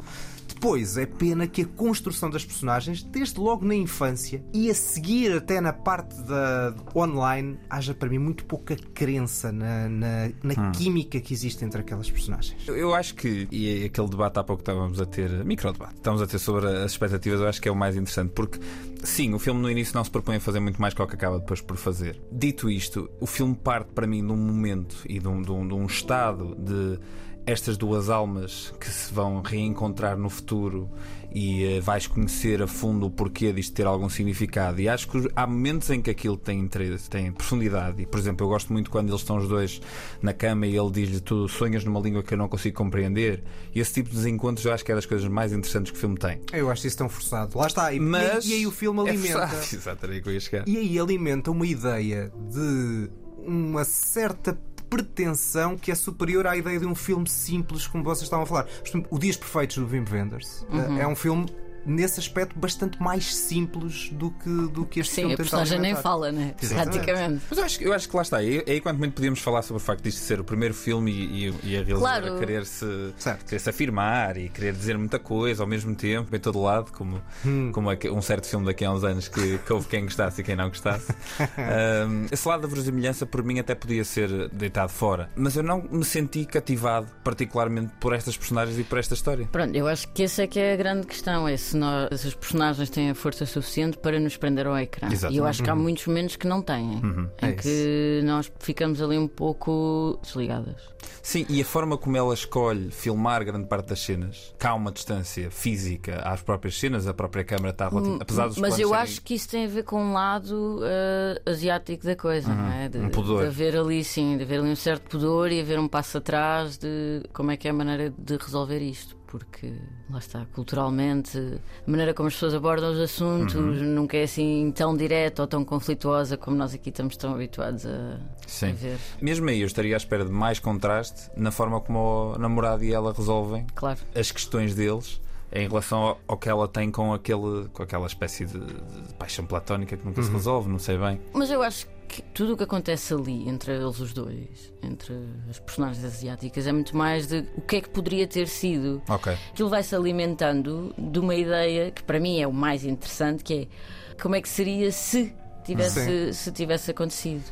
Depois, 0.57 0.97
é 0.97 1.05
pena 1.05 1.47
que 1.47 1.63
a 1.63 1.67
construção 1.67 2.31
das 2.31 2.43
personagens, 2.43 3.03
desde 3.03 3.39
logo 3.39 3.65
na 3.67 3.75
infância 3.75 4.43
e 4.55 4.71
a 4.71 4.75
seguir 4.75 5.37
até 5.37 5.61
na 5.61 5.71
parte 5.71 6.19
da 6.23 6.75
online, 6.95 7.59
haja 7.69 7.93
para 7.93 8.09
mim 8.09 8.19
muito 8.19 8.47
pouca 8.47 8.75
crença 8.75 9.53
na, 9.53 9.87
na, 9.87 10.31
na 10.43 10.69
hum. 10.69 10.73
química 10.73 11.21
que 11.21 11.35
existe 11.35 11.63
entre 11.63 11.83
aquelas 11.83 12.11
personagens. 12.11 12.67
Eu 12.67 12.95
acho 12.95 13.15
que, 13.15 13.47
e 13.53 13.83
é 13.83 13.85
aquele 13.85 14.09
debate 14.09 14.39
há 14.39 14.45
pouco 14.45 14.63
que 14.63 14.71
estávamos 14.71 14.99
a 14.99 15.05
ter, 15.05 15.45
micro-debate, 15.45 15.97
estávamos 15.97 16.23
a 16.23 16.27
ter 16.27 16.39
sobre 16.39 16.67
as 16.67 16.93
expectativas, 16.93 17.39
eu 17.39 17.49
acho 17.49 17.61
que 17.61 17.69
é 17.69 17.73
o 17.73 17.77
mais 17.77 17.95
interessante, 17.95 18.33
porque 18.33 18.59
sim, 19.05 19.35
o 19.35 19.39
filme 19.39 19.61
no 19.61 19.71
início 19.71 19.95
não 19.95 20.05
se 20.05 20.11
propõe 20.11 20.37
a 20.37 20.41
fazer 20.41 20.59
muito 20.59 20.81
mais 20.81 20.95
que 20.95 21.03
o 21.03 21.07
que 21.07 21.15
acaba 21.15 21.39
depois 21.39 21.61
por 21.61 21.77
fazer. 21.77 22.19
Dito 22.33 22.71
isto, 22.71 23.11
o 23.21 23.27
filme 23.27 23.55
parte 23.55 23.93
para 23.93 24.07
mim 24.07 24.27
de 24.27 24.33
um 24.33 24.37
momento 24.37 24.97
e 25.07 25.19
de 25.19 25.29
um, 25.29 25.43
de 25.43 25.53
um, 25.53 25.69
de 25.69 25.75
um 25.75 25.85
estado 25.85 26.57
de 26.59 26.99
estas 27.47 27.77
duas 27.77 28.11
almas 28.11 28.75
que 28.81 28.91
se 28.91 29.13
vão 29.15 29.41
reencontrar 29.41 30.19
no 30.19 30.29
futuro 30.29 30.91
e 31.33 31.79
uh, 31.79 31.83
vais 31.83 32.07
conhecer 32.07 32.63
a 32.63 32.67
fundo 32.67 33.07
o 33.07 33.11
porquê 33.11 33.53
disto 33.53 33.75
ter 33.75 33.87
algum 33.87 34.09
significado. 34.09 34.81
E 34.81 34.89
acho 34.89 35.07
que 35.07 35.31
há 35.37 35.47
momentos 35.47 35.91
em 35.91 36.01
que 36.01 36.11
aquilo 36.11 36.37
tem 36.37 36.59
interesse, 36.59 37.09
tem 37.09 37.31
profundidade. 37.31 38.03
E, 38.03 38.07
por 38.07 38.19
exemplo, 38.19 38.45
eu 38.45 38.49
gosto 38.49 38.73
muito 38.73 38.91
quando 38.91 39.11
eles 39.11 39.21
estão 39.21 39.37
os 39.37 39.47
dois 39.47 39.81
na 40.23 40.33
cama 40.33 40.67
e 40.67 40.77
ele 40.77 40.91
diz-lhe: 40.91 41.21
Tu 41.21 41.49
sonhas 41.49 41.85
numa 41.85 42.01
língua 42.01 42.23
que 42.23 42.35
eu 42.35 42.39
não 42.39 42.49
consigo 42.49 42.77
compreender. 42.77 43.45
E 43.75 43.81
esse 43.81 43.93
tipo 43.93 44.11
de 44.11 44.17
desencontros 44.17 44.65
eu 44.65 44.73
acho 44.73 44.85
que 44.85 44.91
é 44.91 44.95
das 44.95 45.07
coisas 45.07 45.29
mais 45.29 45.53
interessantes 45.53 45.93
que 45.93 45.99
o 45.99 46.01
filme 46.01 46.17
tem. 46.17 46.41
Eu 46.53 46.71
acho 46.71 46.87
isso 46.87 46.97
tão 46.97 47.09
forçado. 47.09 47.57
Lá 47.59 47.67
está. 47.67 47.93
E, 47.93 48.01
Mas 48.01 48.45
e, 48.47 48.51
e 48.51 48.55
aí 48.55 48.67
o 48.67 48.73
filme 48.73 49.01
é 49.01 49.11
alimenta. 49.11 49.37
É 49.57 49.75
Exatamente, 49.77 50.23
que 50.23 50.29
eu 50.29 50.33
ia 50.33 50.41
chegar. 50.41 50.67
E 50.67 50.77
aí 50.77 50.99
alimenta 50.99 51.51
uma 51.51 51.67
ideia 51.67 52.33
de 52.51 53.11
uma 53.47 53.85
certa 53.85 54.59
pretensão 54.89 55.77
que 55.77 55.91
é 55.91 55.95
superior 55.95 56.47
à 56.47 56.57
ideia 56.57 56.79
de 56.79 56.87
um 56.87 56.95
filme 56.95 57.29
simples, 57.29 57.87
como 57.87 58.05
vocês 58.05 58.23
estavam 58.23 58.45
a 58.45 58.47
falar. 58.47 58.67
O 59.11 59.19
Dias 59.19 59.37
Perfeitos 59.37 59.77
do 59.79 59.87
Wim 59.87 60.05
Wenders 60.11 60.67
uhum. 60.71 60.99
é 60.99 61.07
um 61.07 61.17
filme 61.17 61.47
nesse 61.87 62.21
aspecto 62.21 62.59
bastante 62.59 63.01
mais 63.01 63.35
simples 63.35 64.11
do 64.11 64.31
que, 64.31 64.51
do 64.69 64.85
que 64.85 65.01
este 65.01 65.15
Sim, 65.15 65.21
filme 65.23 65.35
a 65.35 65.37
personagem 65.37 65.79
nem 65.79 65.95
fala, 65.95 66.33
né? 66.33 66.55
Praticamente. 66.69 67.43
Mas 67.49 67.59
eu 67.59 67.65
acho, 67.65 67.83
eu 67.83 67.93
acho 67.93 68.09
que 68.09 68.17
lá 68.17 68.23
está. 68.23 68.37
Aí, 68.39 68.63
aí 68.67 68.81
quanto 68.81 68.99
muito 68.99 69.15
podíamos 69.15 69.41
falar 69.41 69.63
sobre 69.63 69.83
o 69.83 69.85
facto 69.85 70.03
de 70.03 70.09
isto 70.09 70.21
ser 70.21 70.41
o 70.41 70.45
primeiro 70.45 70.75
filme 70.75 71.11
e, 71.11 71.49
e, 71.49 71.55
e 71.63 71.77
a 71.77 71.83
realizadora 71.83 72.23
claro. 72.23 72.39
querer, 72.39 72.67
-se, 72.67 73.15
querer 73.47 73.59
se 73.59 73.71
afirmar 73.71 74.37
e 74.37 74.49
querer 74.49 74.73
dizer 74.73 74.99
muita 74.99 75.19
coisa 75.19 75.63
ao 75.63 75.67
mesmo 75.67 75.95
tempo, 75.95 76.35
em 76.35 76.41
todo 76.41 76.61
lado, 76.61 76.91
como, 76.93 77.23
hum. 77.45 77.71
como 77.73 77.91
um 77.91 78.23
certo 78.23 78.47
filme 78.47 78.67
daqui 78.67 78.85
a 78.85 78.93
uns 78.93 79.05
anos 79.05 79.29
que, 79.29 79.59
que 79.59 79.73
houve 79.73 79.87
quem 79.89 80.05
gostasse 80.05 80.41
e 80.41 80.45
quem 80.45 80.57
não 80.57 80.69
gostasse. 80.69 81.13
um, 82.09 82.27
esse 82.31 82.47
lado 82.47 82.63
da 82.63 82.69
verosimilhança, 82.69 83.25
por 83.25 83.43
mim, 83.43 83.59
até 83.59 83.75
podia 83.75 84.05
ser 84.05 84.49
deitado 84.49 84.91
fora. 84.91 85.31
Mas 85.37 85.57
eu 85.57 85.63
não 85.63 85.83
me 85.83 86.05
senti 86.05 86.45
cativado, 86.45 87.07
particularmente 87.23 87.93
por 88.01 88.13
estas 88.15 88.37
personagens 88.37 88.79
e 88.79 88.85
por 88.85 88.99
esta 88.99 89.15
história. 89.15 89.49
Pronto, 89.51 89.75
eu 89.77 89.87
acho 89.87 90.09
que 90.09 90.25
essa 90.25 90.43
é 90.43 90.47
que 90.47 90.59
é 90.59 90.73
a 90.73 90.77
grande 90.77 91.07
questão. 91.07 91.47
É 91.47 91.57
se 91.77 91.81
nós, 91.81 92.21
se 92.21 92.29
os 92.29 92.35
personagens 92.35 92.91
têm 92.91 93.11
a 93.11 93.15
força 93.15 93.45
suficiente 93.45 93.99
para 93.99 94.19
nos 94.19 94.37
prender 94.37 94.67
ao 94.67 94.77
ecrã. 94.79 95.09
Exatamente. 95.11 95.37
E 95.37 95.39
eu 95.39 95.47
acho 95.47 95.63
que 95.63 95.71
há 95.71 95.75
uhum. 95.75 95.83
muitos 95.83 96.07
momentos 96.07 96.37
que 96.37 96.47
não 96.47 96.63
têm, 96.63 97.01
uhum. 97.03 97.29
em 97.43 97.49
é 97.49 97.53
que 97.53 98.21
nós 98.25 98.51
ficamos 98.59 99.01
ali 99.03 99.19
um 99.19 99.29
pouco 99.29 100.19
desligadas. 100.23 100.97
Sim, 101.23 101.45
e 101.49 101.61
a 101.61 101.65
forma 101.65 101.99
como 101.99 102.17
ela 102.17 102.33
escolhe 102.33 102.91
filmar 102.91 103.45
grande 103.45 103.67
parte 103.67 103.89
das 103.89 104.01
cenas, 104.01 104.55
cá 104.59 104.71
há 104.71 104.75
uma 104.75 104.91
distância 104.91 105.51
física 105.51 106.21
às 106.25 106.41
próprias 106.43 106.79
cenas, 106.79 107.07
a 107.07 107.15
própria 107.15 107.45
câmera 107.45 107.71
está 107.71 107.89
relativamente. 107.89 108.23
Apesar 108.23 108.47
dos 108.49 108.59
Mas 108.59 108.79
eu 108.79 108.89
serem... 108.89 109.03
acho 109.03 109.23
que 109.23 109.35
isso 109.35 109.49
tem 109.49 109.65
a 109.65 109.69
ver 109.69 109.83
com 109.85 110.01
um 110.01 110.13
lado 110.13 110.81
uh, 110.81 111.51
asiático 111.51 112.05
da 112.05 112.17
coisa, 112.17 112.49
uhum. 112.51 112.57
não 112.57 112.73
é? 112.73 112.89
De, 112.89 112.99
um 112.99 113.11
pudor. 113.11 113.43
De 113.43 113.49
haver 113.49 113.77
ali, 113.77 114.03
sim, 114.05 114.37
de 114.37 114.45
haver 114.45 114.61
ali 114.61 114.71
um 114.71 114.77
certo 114.77 115.09
pudor 115.09 115.51
e 115.51 115.61
haver 115.61 115.79
um 115.79 115.89
passo 115.89 116.19
atrás 116.19 116.79
de 116.79 117.23
como 117.33 117.51
é 117.51 117.57
que 117.57 117.67
é 117.69 117.71
a 117.71 117.75
maneira 117.75 118.13
de 118.17 118.37
resolver 118.37 118.81
isto 118.81 119.17
porque 119.39 119.73
lá 120.11 120.19
está, 120.19 120.47
culturalmente, 120.47 121.39
a 121.87 121.91
maneira 121.91 122.15
como 122.15 122.29
as 122.29 122.35
pessoas 122.35 122.55
abordam 122.55 122.93
os 122.93 122.99
assuntos 122.99 123.55
uhum. 123.55 123.73
nunca 123.73 124.17
é 124.17 124.23
assim 124.23 124.73
tão 124.75 124.97
direta 124.97 125.43
ou 125.43 125.49
tão 125.49 125.65
conflituosa 125.65 126.37
como 126.37 126.57
nós 126.57 126.75
aqui 126.75 126.89
estamos 126.89 127.17
tão 127.17 127.35
habituados 127.35 127.85
a, 127.87 128.19
a, 128.67 128.73
ver. 128.73 128.99
Mesmo 129.21 129.49
aí 129.49 129.61
eu 129.61 129.67
estaria 129.67 129.95
à 129.95 129.99
espera 129.99 130.25
de 130.25 130.31
mais 130.31 130.59
contraste 130.59 131.31
na 131.37 131.51
forma 131.51 131.81
como 131.81 132.35
o 132.35 132.39
namorado 132.39 132.83
e 132.85 132.93
ela 132.93 133.13
resolvem 133.13 133.67
claro. 133.75 134.01
as 134.15 134.31
questões 134.31 134.75
deles 134.75 135.21
em 135.53 135.69
relação 135.69 135.99
ao, 135.99 136.21
ao, 136.27 136.37
que 136.37 136.49
ela 136.49 136.67
tem 136.67 136.91
com, 136.91 137.13
aquele, 137.13 137.69
com 137.73 137.83
aquela 137.83 138.07
espécie 138.07 138.45
de, 138.45 138.59
de 138.59 139.15
paixão 139.15 139.47
platónica 139.47 139.97
que 139.97 140.05
nunca 140.05 140.21
uhum. 140.21 140.27
se 140.27 140.33
resolve, 140.33 140.69
não 140.69 140.79
sei 140.79 140.99
bem. 140.99 141.21
Mas 141.33 141.51
eu 141.51 141.63
acho 141.63 141.87
que 142.07 142.23
tudo 142.23 142.55
o 142.55 142.57
que 142.57 142.65
acontece 142.65 143.13
ali 143.13 143.49
entre 143.49 143.75
eles 143.75 143.99
os 144.01 144.13
dois, 144.13 144.73
entre 144.83 145.15
as 145.51 145.59
personagens 145.59 146.05
asiáticas, 146.05 146.67
é 146.67 146.73
muito 146.73 146.97
mais 146.97 147.27
de 147.27 147.45
o 147.57 147.61
que 147.61 147.77
é 147.77 147.81
que 147.81 147.91
poderia 147.91 148.27
ter 148.27 148.49
sido. 148.49 149.03
Ok. 149.09 149.33
Aquilo 149.53 149.69
vai 149.69 149.83
se 149.83 149.95
alimentando 149.95 150.95
de 150.97 151.19
uma 151.19 151.35
ideia 151.35 151.91
que 151.91 152.03
para 152.03 152.19
mim 152.19 152.41
é 152.41 152.47
o 152.47 152.53
mais 152.53 152.85
interessante, 152.85 153.45
que 153.45 153.55
é 153.55 154.23
como 154.23 154.35
é 154.35 154.41
que 154.41 154.49
seria 154.49 154.91
se 154.93 155.35
tivesse, 155.65 156.33
se 156.33 156.53
tivesse 156.53 156.91
acontecido. 156.91 157.45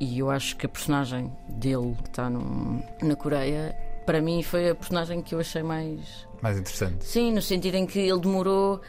E 0.00 0.18
eu 0.18 0.30
acho 0.30 0.56
que 0.56 0.64
a 0.64 0.68
personagem 0.68 1.30
dele, 1.48 1.94
que 2.02 2.08
está 2.08 2.30
no, 2.30 2.82
na 3.02 3.14
Coreia, 3.14 3.76
para 4.06 4.20
mim 4.20 4.42
foi 4.42 4.70
a 4.70 4.74
personagem 4.74 5.22
que 5.22 5.34
eu 5.34 5.40
achei 5.40 5.62
mais. 5.62 6.26
Mais 6.40 6.58
interessante. 6.58 7.04
Sim, 7.04 7.32
no 7.32 7.42
sentido 7.42 7.74
em 7.74 7.86
que 7.86 7.98
ele 7.98 8.18
demorou 8.18 8.80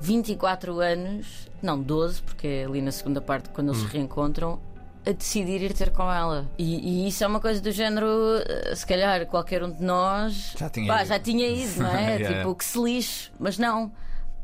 24 0.00 0.80
anos, 0.80 1.48
não 1.62 1.80
12, 1.80 2.22
porque 2.22 2.46
é 2.46 2.64
ali 2.64 2.80
na 2.80 2.92
segunda 2.92 3.20
parte, 3.20 3.50
quando 3.50 3.68
eles 3.68 3.82
hum. 3.82 3.86
se 3.86 3.92
reencontram, 3.92 4.60
a 5.06 5.12
decidir 5.12 5.62
ir 5.62 5.72
ter 5.72 5.90
com 5.90 6.10
ela. 6.10 6.50
E, 6.58 7.04
e, 7.04 7.08
isso 7.08 7.24
é 7.24 7.26
uma 7.26 7.40
coisa 7.40 7.60
do 7.60 7.72
género, 7.72 8.08
eh, 8.46 8.74
se 8.74 8.86
calhar 8.86 9.26
qualquer 9.26 9.62
um 9.62 9.70
de 9.70 9.82
nós 9.82 10.54
já 10.58 10.68
tinha, 10.68 10.86
pá, 10.86 11.04
já 11.04 11.18
tinha 11.18 11.48
ido, 11.48 11.82
não 11.82 11.90
é? 11.90 12.16
yeah. 12.20 12.38
Tipo, 12.38 12.54
que 12.54 12.64
se 12.64 12.78
lixe, 12.78 13.30
mas 13.38 13.58
não. 13.58 13.92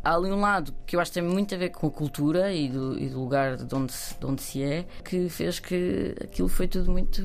Há 0.02 0.14
ali 0.14 0.30
um 0.30 0.40
lado 0.40 0.72
que 0.86 0.94
eu 0.94 1.00
acho 1.00 1.10
que 1.10 1.20
tem 1.20 1.28
muito 1.28 1.54
a 1.54 1.58
ver 1.58 1.70
com 1.70 1.88
a 1.88 1.90
cultura 1.90 2.52
e 2.52 2.68
do, 2.68 2.96
e 2.98 3.08
do 3.08 3.20
lugar 3.20 3.56
de 3.56 3.74
onde, 3.74 3.92
de 3.92 4.26
onde 4.26 4.40
se 4.40 4.62
é, 4.62 4.86
que 5.04 5.28
fez 5.28 5.58
que 5.58 6.14
aquilo 6.22 6.48
foi 6.48 6.68
tudo 6.68 6.92
muito 6.92 7.20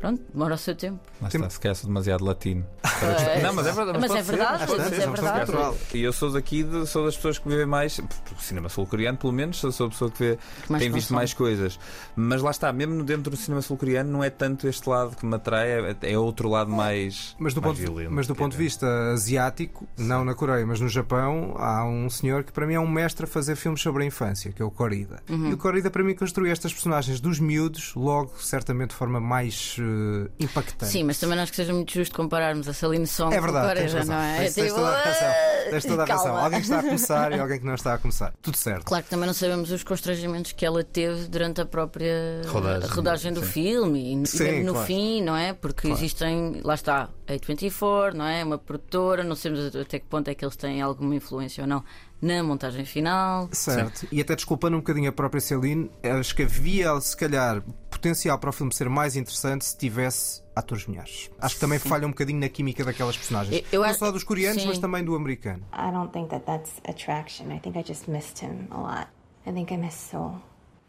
pronto, 0.00 0.22
demora 0.32 0.54
o 0.54 0.58
seu 0.58 0.74
tempo. 0.74 0.98
Mas 1.20 1.34
está, 1.34 1.50
se 1.50 1.60
calhar 1.60 1.76
demasiado 1.84 2.24
latino. 2.24 2.66
É, 3.02 3.42
não, 3.42 3.54
mas 3.54 3.66
é 3.66 3.72
verdade. 3.72 3.98
Mas, 3.98 4.10
mas 4.10 4.18
é 4.18 4.22
verdade, 4.22 4.66
ser, 4.66 4.76
mas 4.76 4.92
é, 4.92 4.96
é 5.26 5.44
verdade. 5.44 5.76
E 5.94 6.02
eu 6.02 6.12
sou 6.12 6.32
daqui, 6.32 6.62
de, 6.62 6.86
sou 6.86 7.04
das 7.04 7.16
pessoas 7.16 7.38
que 7.38 7.48
vivem 7.48 7.66
mais, 7.66 7.98
o 7.98 8.40
cinema 8.40 8.68
sul-coreano, 8.68 9.18
pelo 9.18 9.32
menos, 9.32 9.58
sou 9.58 9.86
a 9.86 9.90
pessoa 9.90 10.10
que 10.10 10.18
vê, 10.18 10.38
mais 10.68 10.82
tem 10.82 10.92
visto 10.92 11.14
mais 11.14 11.32
coisas. 11.32 11.78
Mas 12.16 12.42
lá 12.42 12.50
está, 12.50 12.72
mesmo 12.72 13.02
dentro 13.04 13.30
do 13.30 13.36
cinema 13.36 13.62
sul-coreano, 13.62 14.10
não 14.10 14.24
é 14.24 14.30
tanto 14.30 14.66
este 14.66 14.88
lado 14.88 15.16
que 15.16 15.24
me 15.24 15.34
atrai, 15.34 15.70
é, 15.70 15.96
é 16.02 16.18
outro 16.18 16.48
lado 16.48 16.70
mais. 16.70 17.36
Mas 17.38 17.54
do, 17.54 17.60
mais 17.60 17.76
ponto, 17.76 17.86
violento, 17.86 18.12
mas 18.12 18.26
do 18.26 18.34
ponto 18.34 18.52
de 18.52 18.58
vista 18.58 18.86
asiático, 19.12 19.86
Sim. 19.96 20.06
não 20.06 20.24
na 20.24 20.34
Coreia, 20.34 20.66
mas 20.66 20.80
no 20.80 20.88
Japão, 20.88 21.54
há 21.58 21.84
um 21.84 22.08
senhor 22.08 22.44
que 22.44 22.52
para 22.52 22.66
mim 22.66 22.74
é 22.74 22.80
um 22.80 22.88
mestre 22.88 23.24
a 23.24 23.26
fazer 23.26 23.56
filmes 23.56 23.80
sobre 23.80 24.02
a 24.02 24.06
infância, 24.06 24.52
que 24.52 24.62
é 24.62 24.64
o 24.64 24.70
Corrida. 24.70 25.22
Uhum. 25.28 25.50
E 25.50 25.54
o 25.54 25.56
Corrida 25.56 25.90
para 25.90 26.02
mim 26.02 26.14
construiu 26.14 26.52
estas 26.52 26.72
personagens 26.72 27.20
dos 27.20 27.38
miúdos, 27.38 27.94
logo, 27.94 28.32
certamente 28.38 28.90
de 28.90 28.96
forma 28.96 29.20
mais 29.20 29.76
uh, 29.90 30.30
impactante. 30.38 30.90
Sim, 30.90 31.04
mas 31.04 31.18
também 31.18 31.36
não 31.36 31.42
acho 31.42 31.52
que 31.52 31.56
seja 31.56 31.72
muito 31.72 31.92
justo 31.92 32.14
compararmos 32.14 32.68
a 32.68 32.72
Saline 32.72 33.06
Song 33.06 33.34
é 33.34 33.40
verdade, 33.40 33.66
com 33.66 33.80
a 33.80 33.86
Coreia, 33.86 34.04
não 34.04 34.14
é? 34.14 34.38
Tens, 34.38 34.54
tens 34.54 34.72
toda 34.72 34.88
a 34.88 35.02
razão. 35.02 35.34
Tens 35.70 35.84
toda 35.84 36.02
a 36.02 36.06
razão. 36.06 36.36
Alguém 36.36 36.58
que 36.60 36.64
está 36.64 36.78
a 36.78 36.82
começar 36.82 37.32
e 37.32 37.38
alguém 37.40 37.58
que 37.58 37.66
não 37.66 37.74
está 37.74 37.94
a 37.94 37.98
começar. 37.98 38.32
Tudo 38.42 38.56
certo. 38.56 38.84
Claro 38.84 39.04
que 39.04 39.10
também 39.10 39.26
não 39.26 39.34
sabemos 39.34 39.70
os 39.70 39.82
constrangimentos 39.82 40.52
que 40.52 40.64
ela 40.64 40.82
teve 40.84 41.28
durante 41.28 41.60
a 41.60 41.66
própria 41.66 42.42
rodagem, 42.46 42.90
rodagem 42.90 43.32
do 43.32 43.44
sim. 43.44 43.52
filme 43.52 44.22
e 44.22 44.26
sim, 44.26 44.62
no 44.62 44.72
claro. 44.72 44.86
fim, 44.86 45.22
não 45.22 45.36
é? 45.36 45.52
Porque 45.52 45.88
claro. 45.88 45.96
existem, 45.98 46.60
lá 46.62 46.74
está, 46.74 47.08
a 47.26 47.46
24, 47.46 48.16
não 48.16 48.26
é? 48.26 48.44
Uma 48.44 48.58
produtora, 48.58 49.22
não 49.22 49.36
sabemos 49.36 49.74
até 49.74 49.98
que 49.98 50.06
ponto 50.06 50.28
é 50.28 50.34
que 50.34 50.44
eles 50.44 50.56
têm 50.56 50.80
alguma 50.82 51.14
influência 51.14 51.62
ou 51.62 51.68
não 51.68 51.84
na 52.20 52.42
montagem 52.42 52.84
final. 52.84 53.48
Certo. 53.52 54.00
Sim. 54.00 54.08
E 54.12 54.20
até 54.20 54.34
desculpando 54.36 54.76
um 54.76 54.80
bocadinho 54.80 55.08
a 55.08 55.12
própria 55.12 55.40
Celine, 55.40 55.90
acho 56.02 56.34
que 56.34 56.42
havia, 56.42 57.00
se 57.00 57.16
calhar, 57.16 57.62
potencial 57.90 58.38
para 58.38 58.50
o 58.50 58.52
filme 58.52 58.72
ser 58.74 58.88
mais 58.88 59.16
interessante 59.16 59.64
se 59.64 59.76
tivesse 59.76 60.42
atores 60.54 60.86
mulheres. 60.86 61.30
Acho 61.38 61.54
que 61.54 61.60
também 61.60 61.78
Sim. 61.78 61.88
falha 61.88 62.06
um 62.06 62.10
bocadinho 62.10 62.40
na 62.40 62.48
química 62.48 62.84
daquelas 62.84 63.16
personagens. 63.16 63.64
Eu, 63.72 63.80
eu 63.82 63.86
Não 63.86 63.94
só 63.94 64.10
dos 64.10 64.22
coreanos, 64.24 64.62
Sim. 64.62 64.68
mas 64.68 64.78
também 64.78 65.02
do 65.04 65.14
americano. 65.14 65.64
I 65.72 65.90
don't 65.90 66.12
think 66.12 66.28
that 66.30 66.44
that's 66.44 66.72
attraction. 66.88 67.50
I 67.50 67.58
think 67.60 67.78
I 67.78 67.82
just 67.86 68.08
missed 68.08 68.44
him 68.44 68.66
a 68.70 68.78
lot. 68.78 69.08
I 69.46 69.52
think 69.52 69.72
I 69.72 69.76
missed 69.78 70.10
Soul. 70.10 70.34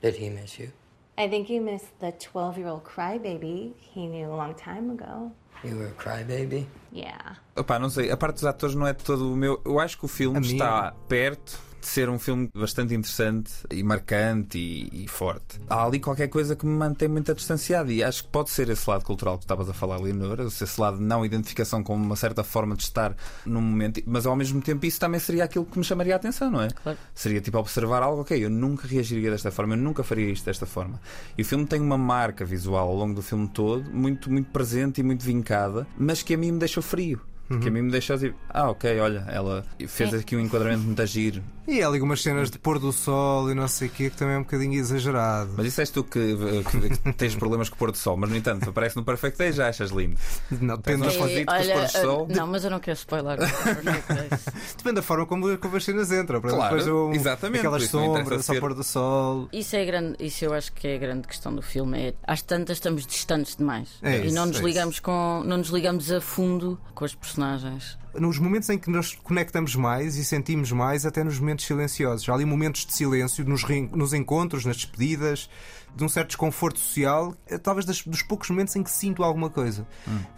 Did 0.02 0.16
he 0.16 0.30
miss 0.30 0.58
you? 0.60 0.70
I 1.18 1.30
think 1.30 1.48
he 1.52 1.60
missed 1.60 1.92
the 2.00 2.12
12-year-old 2.14 2.84
crybaby 2.84 3.74
he 3.94 4.08
knew 4.08 4.28
a 4.32 4.36
long 4.36 4.56
time 4.56 4.90
ago. 4.92 5.32
You 5.63 5.77
were 5.77 5.88
a 5.88 5.91
crybaby? 5.91 6.68
Yeah. 6.94 7.38
Opa, 7.56 7.77
não 7.77 7.89
sei, 7.89 8.12
a 8.12 8.18
parte 8.18 8.36
dos 8.36 8.46
atores 8.46 8.75
não 8.75 8.88
é 8.88 8.94
todo 8.94 9.32
o 9.32 9.36
meu. 9.36 9.62
Eu 9.63 9.80
acho 9.80 9.98
que 9.98 10.06
o 10.06 10.08
filme 10.08 10.38
a 10.38 10.41
está 10.41 10.82
minha... 10.82 10.91
perto 11.08 11.60
de 11.82 11.88
ser 11.88 12.10
um 12.10 12.20
filme 12.20 12.50
bastante 12.54 12.94
interessante 12.94 13.52
e 13.72 13.82
marcante 13.82 14.58
e, 14.58 15.04
e, 15.04 15.08
forte. 15.08 15.60
Há 15.68 15.84
ali 15.84 16.00
qualquer 16.00 16.28
coisa 16.28 16.56
que 16.56 16.66
me 16.66 16.74
mantém 16.74 17.08
muito 17.08 17.34
distanciado 17.34 17.92
e 17.92 18.04
acho 18.04 18.24
que 18.24 18.30
pode 18.30 18.52
ser 18.52 18.70
esse 18.70 18.88
lado 18.88 19.04
cultural 19.04 19.38
que 19.38 19.44
estavas 19.44 19.68
a 19.68 19.74
falar, 19.74 19.98
Leonora, 20.00 20.44
esse 20.44 20.80
lado 20.80 20.98
de 20.98 21.04
não 21.04 21.26
identificação 21.26 21.84
com 21.84 21.96
uma 21.96 22.16
certa 22.16 22.44
forma 22.44 22.76
de 22.76 22.84
estar 22.84 23.16
num 23.46 23.62
momento, 23.62 24.02
mas 24.06 24.26
ao 24.26 24.36
mesmo 24.36 24.62
tempo 24.62 24.86
isso 24.86 25.00
também 25.00 25.20
seria 25.20 25.44
aquilo 25.44 25.66
que 25.66 25.78
me 25.78 25.84
chamaria 25.84 26.14
a 26.14 26.18
atenção, 26.18 26.52
não 26.52 26.62
é? 26.62 26.70
Claro. 26.70 26.98
Seria 27.16 27.42
tipo 27.42 27.58
observar 27.58 28.04
algo, 28.04 28.22
ok, 28.22 28.46
eu 28.46 28.50
nunca 28.50 28.88
reagiria 28.88 29.32
desta 29.32 29.50
forma, 29.50 29.74
eu 29.74 29.80
nunca 29.80 30.04
faria 30.04 30.30
isto 30.30 30.46
desta 30.46 30.68
forma. 30.68 31.02
E 31.36 31.42
o 31.42 31.46
filme 31.46 31.66
tem 31.66 31.82
uma 31.82 31.98
marca 31.98 32.46
visual 32.46 32.88
ao 32.88 32.96
longo 32.96 33.16
do 33.16 33.24
filme 33.24 33.48
todo, 33.48 33.92
muito, 33.92 34.32
muito 34.32 34.52
presente 34.52 35.02
e 35.02 35.04
muito 35.04 35.26
vincada, 35.26 35.88
mas 35.98 36.22
que 36.22 36.36
a 36.36 36.38
mim 36.38 36.52
me 36.52 36.60
deixou 36.60 36.84
frio. 36.84 37.20
Que 37.60 37.68
a 37.68 37.72
mim 37.72 37.82
me 37.82 37.92
deixou 37.92 38.18
tipo, 38.18 38.38
ah, 38.50 38.70
ok, 38.70 39.00
olha, 39.00 39.26
ela 39.28 39.66
fez 39.88 40.14
aqui 40.14 40.36
um 40.36 40.40
enquadramento 40.40 40.84
muito 40.84 41.02
agir. 41.02 41.42
E 41.72 41.82
há 41.82 41.88
ali 41.88 42.01
umas 42.01 42.22
cenas 42.22 42.51
de 42.51 42.60
pôr 42.60 42.78
do 42.80 42.92
sol 42.92 43.50
e 43.50 43.54
não 43.56 43.66
sei 43.66 43.88
o 43.88 43.92
quê, 43.92 44.10
que 44.10 44.18
também 44.18 44.36
é 44.36 44.38
um 44.38 44.44
bocadinho 44.44 44.74
exagerado. 44.74 45.51
Mas 45.56 45.68
isso 45.68 45.80
és 45.80 45.90
tu 45.90 46.04
que, 46.04 46.36
que, 46.70 46.98
que 46.98 47.13
tens 47.13 47.34
problemas 47.34 47.70
com 47.70 47.75
o 47.75 47.78
pôr 47.78 47.92
do 47.92 47.98
sol, 47.98 48.18
mas 48.18 48.30
no 48.30 48.36
entanto, 48.36 48.70
aparece 48.70 48.98
no 48.98 49.06
Perfect 49.06 49.38
Day 49.38 49.54
já 49.54 49.70
achas 49.70 49.90
lindo. 49.90 50.18
Não, 50.60 50.75
depende, 50.75 51.04
da, 51.08 51.24
olha, 51.24 51.46
pôres 51.46 51.92
de 51.94 51.98
sol. 52.00 52.28
não, 52.30 52.46
mas 52.48 52.66
eu 52.66 52.72
não 52.72 52.80
quero 52.82 52.98
spoiler. 52.98 53.38
depende 54.78 54.96
da 54.96 55.01
forma 55.01 55.25
como, 55.25 55.58
como 55.58 55.78
as 55.78 55.84
cenas 55.86 56.12
entram. 56.12 56.40
Exemplo, 56.40 56.56
Claro, 56.58 56.75
depois 56.75 56.88
um- 56.94 57.13
exatamente, 57.13 57.60
Aquelas 57.60 57.84
sombras, 57.88 58.46
só 58.46 58.54
ser- 58.54 58.60
pôr 58.60 58.74
do 58.74 58.84
sol. 58.84 59.48
Isso 59.54 59.75
é 59.75 59.86
grande, 59.86 60.16
isso 60.20 60.44
eu 60.44 60.54
acho 60.54 60.74
que 60.74 60.88
é 60.88 60.96
a 60.96 61.00
grande 61.00 61.28
questão 61.28 61.56
do 61.56 61.62
filme. 61.62 61.98
É, 62.00 62.13
às 62.28 62.42
tantas 62.42 62.78
estamos 62.78 63.06
distantes 63.06 63.56
demais. 63.56 63.88
É 64.01 64.18
e 64.18 64.25
isso, 64.28 64.36
não 64.36 64.46
nos 64.48 64.60
é 64.60 64.63
ligamos 64.63 65.00
com. 65.00 65.42
não 65.46 65.58
nos 65.58 65.70
ligamos 65.70 66.12
a 66.12 66.20
fundo 66.20 66.78
com 66.94 67.06
os 67.06 67.16
personagens 67.16 67.98
Nos 68.14 68.38
momentos 68.38 68.71
em 68.71 68.78
que 68.78 68.88
nos 68.88 69.14
conectamos 69.14 69.76
mais 69.76 70.16
e 70.16 70.25
sentimos 70.25 70.73
mais, 70.73 71.05
até 71.05 71.23
nos 71.23 71.38
momentos 71.38 71.66
silenciosos. 71.66 72.26
Há 72.28 72.33
ali 72.35 72.47
momentos 72.47 72.87
de 72.87 72.93
silêncio, 72.95 73.45
nos, 73.45 73.62
re- 73.62 73.90
nos 73.93 74.14
encontros, 74.14 74.64
nas 74.64 74.76
despedidas, 74.76 75.50
de 75.95 76.02
um 76.02 76.09
certo 76.09 76.28
desconforto 76.28 76.78
social, 76.78 77.35
eh, 77.47 77.59
talvez 77.59 77.85
das- 77.85 78.02
dos 78.07 78.23
poucos 78.23 78.49
momentos 78.49 78.75
em 78.76 78.83
que 78.83 78.90
sinto 78.90 79.23
alguma 79.23 79.50
coisa. 79.50 79.87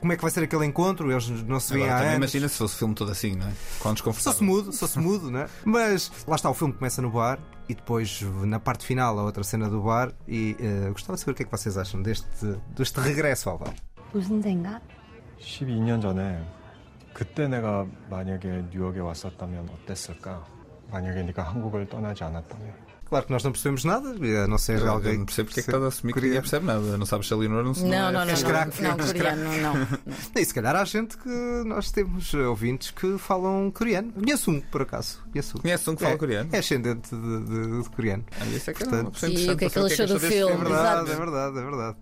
Como 0.01 0.13
é 0.13 0.17
que 0.17 0.23
vai 0.23 0.31
ser 0.31 0.43
aquele 0.43 0.67
encontro? 0.67 1.11
Eles 1.11 1.29
não 1.45 1.61
se 1.61 1.73
veem 1.73 1.85
Agora, 1.85 1.95
há 1.95 1.99
também 2.03 2.17
anos. 2.17 2.31
imagina 2.35 2.49
se 2.49 2.59
fosse 2.59 2.75
o 2.75 2.79
filme 2.79 2.95
todo 2.97 3.13
assim, 3.13 3.37
não 3.37 3.47
é? 3.47 3.51
Com 3.79 3.89
Só 3.89 3.93
desconfortável. 3.93 4.39
se 4.39 4.45
mudo, 4.45 4.73
só 4.73 4.87
se 4.89 4.99
mudo, 4.99 5.31
né? 5.31 5.47
Mas 5.65 6.11
lá 6.27 6.35
está, 6.35 6.51
o 6.51 6.55
filme 6.55 6.75
começa 6.75 7.01
no 7.01 7.11
bar 7.13 7.39
e 7.69 7.75
depois 7.77 8.23
na 8.45 8.59
parte 8.59 8.85
final 8.87 9.17
a 9.19 9.23
outra 9.23 9.45
cena 9.45 9.69
do 9.69 9.81
bar. 9.83 10.13
E 10.27 10.57
eh, 10.59 10.91
gostava 10.91 11.15
de 11.15 11.21
saber 11.21 11.33
o 11.33 11.35
que 11.37 11.43
é 11.43 11.47
que 11.47 11.53
vocês 11.53 11.77
acham 11.79 12.03
deste, 12.03 12.27
deste 12.77 12.99
regresso 13.01 13.51
ao 13.51 13.59
bar. 13.59 13.75
무슨 14.13 14.43
생각? 14.43 14.81
12년 15.41 16.01
전에 16.01 16.43
그때 17.15 17.49
내가 17.49 17.87
만약에 18.11 18.65
뉴욕에 18.73 19.01
왔었다면 19.01 19.69
어땠을까? 19.71 20.45
만약에 20.91 21.23
네가 21.25 21.43
한국을 21.43 21.89
떠나지 21.89 22.25
않았다면 22.25 22.89
Claro 23.09 23.25
que 23.27 23.33
nós 23.33 23.43
não 23.43 23.53
percebemos 23.53 23.87
nada, 23.87 24.11
a 24.11 24.47
não 24.47 24.59
ser 24.59 24.81
Eu, 24.81 24.85
eu 24.85 24.93
alguém. 24.93 25.17
não 25.17 25.25
percebo 25.25 25.47
porque 25.49 25.61
é 25.61 25.63
que 25.63 25.71
estás 25.71 25.83
a 25.83 25.87
assumir 25.89 26.13
que 26.13 26.21
ninguém 26.21 26.41
percebe 26.43 26.67
nada. 26.67 26.99
Não 26.99 27.07
sabes 27.07 27.27
se 27.27 27.33
a 27.33 27.39
Leonor 27.39 27.65
não 27.65 27.73
se 27.73 27.83
Não, 27.83 27.91
é 28.11 28.13
não, 28.13 28.13
não. 28.13 28.21
és 28.29 28.43
Não, 28.43 28.51
craque, 28.51 28.83
não, 28.83 28.91
és 28.99 29.13
coreano, 29.15 29.45
não, 29.45 29.75
não. 29.75 29.87
E 30.37 30.45
se 30.45 30.53
calhar 30.53 30.77
há 30.77 30.85
gente 30.85 31.17
que 31.17 31.63
nós 31.65 31.91
temos 31.91 32.35
ouvintes 32.35 32.91
que 32.91 33.17
falam 33.17 33.71
coreano. 33.71 34.13
Conheço 34.13 34.51
um, 34.51 34.61
por 34.61 34.83
acaso. 34.83 35.21
Um 35.40 35.96
que 35.96 36.04
fala 36.04 36.14
é, 36.16 36.18
coreano? 36.18 36.50
É 36.54 36.60
ascendente 36.60 37.10
de, 37.16 37.40
de- 37.44 37.82
de 37.84 37.90
coreano. 37.90 38.24
Ah, 38.40 38.46
isso 38.46 38.70
é 38.70 38.74
que 38.74 38.84
é 38.84 38.86
Portanto, 38.86 39.06
uma 39.06 39.12
pessoa 39.12 39.32
E 39.32 39.34
o 39.50 39.58
que 39.58 39.66
é 39.66 39.70
que 39.70 39.80
ele 39.80 39.94
achou 39.94 40.08
do 40.08 40.14
deste 40.14 40.26
É 40.28 40.30
filme? 40.30 40.58
verdade, 40.58 40.84
Exato. 40.84 41.12
é 41.12 41.16
verdade, 41.16 41.58
é 41.58 41.62
verdade. 41.64 41.98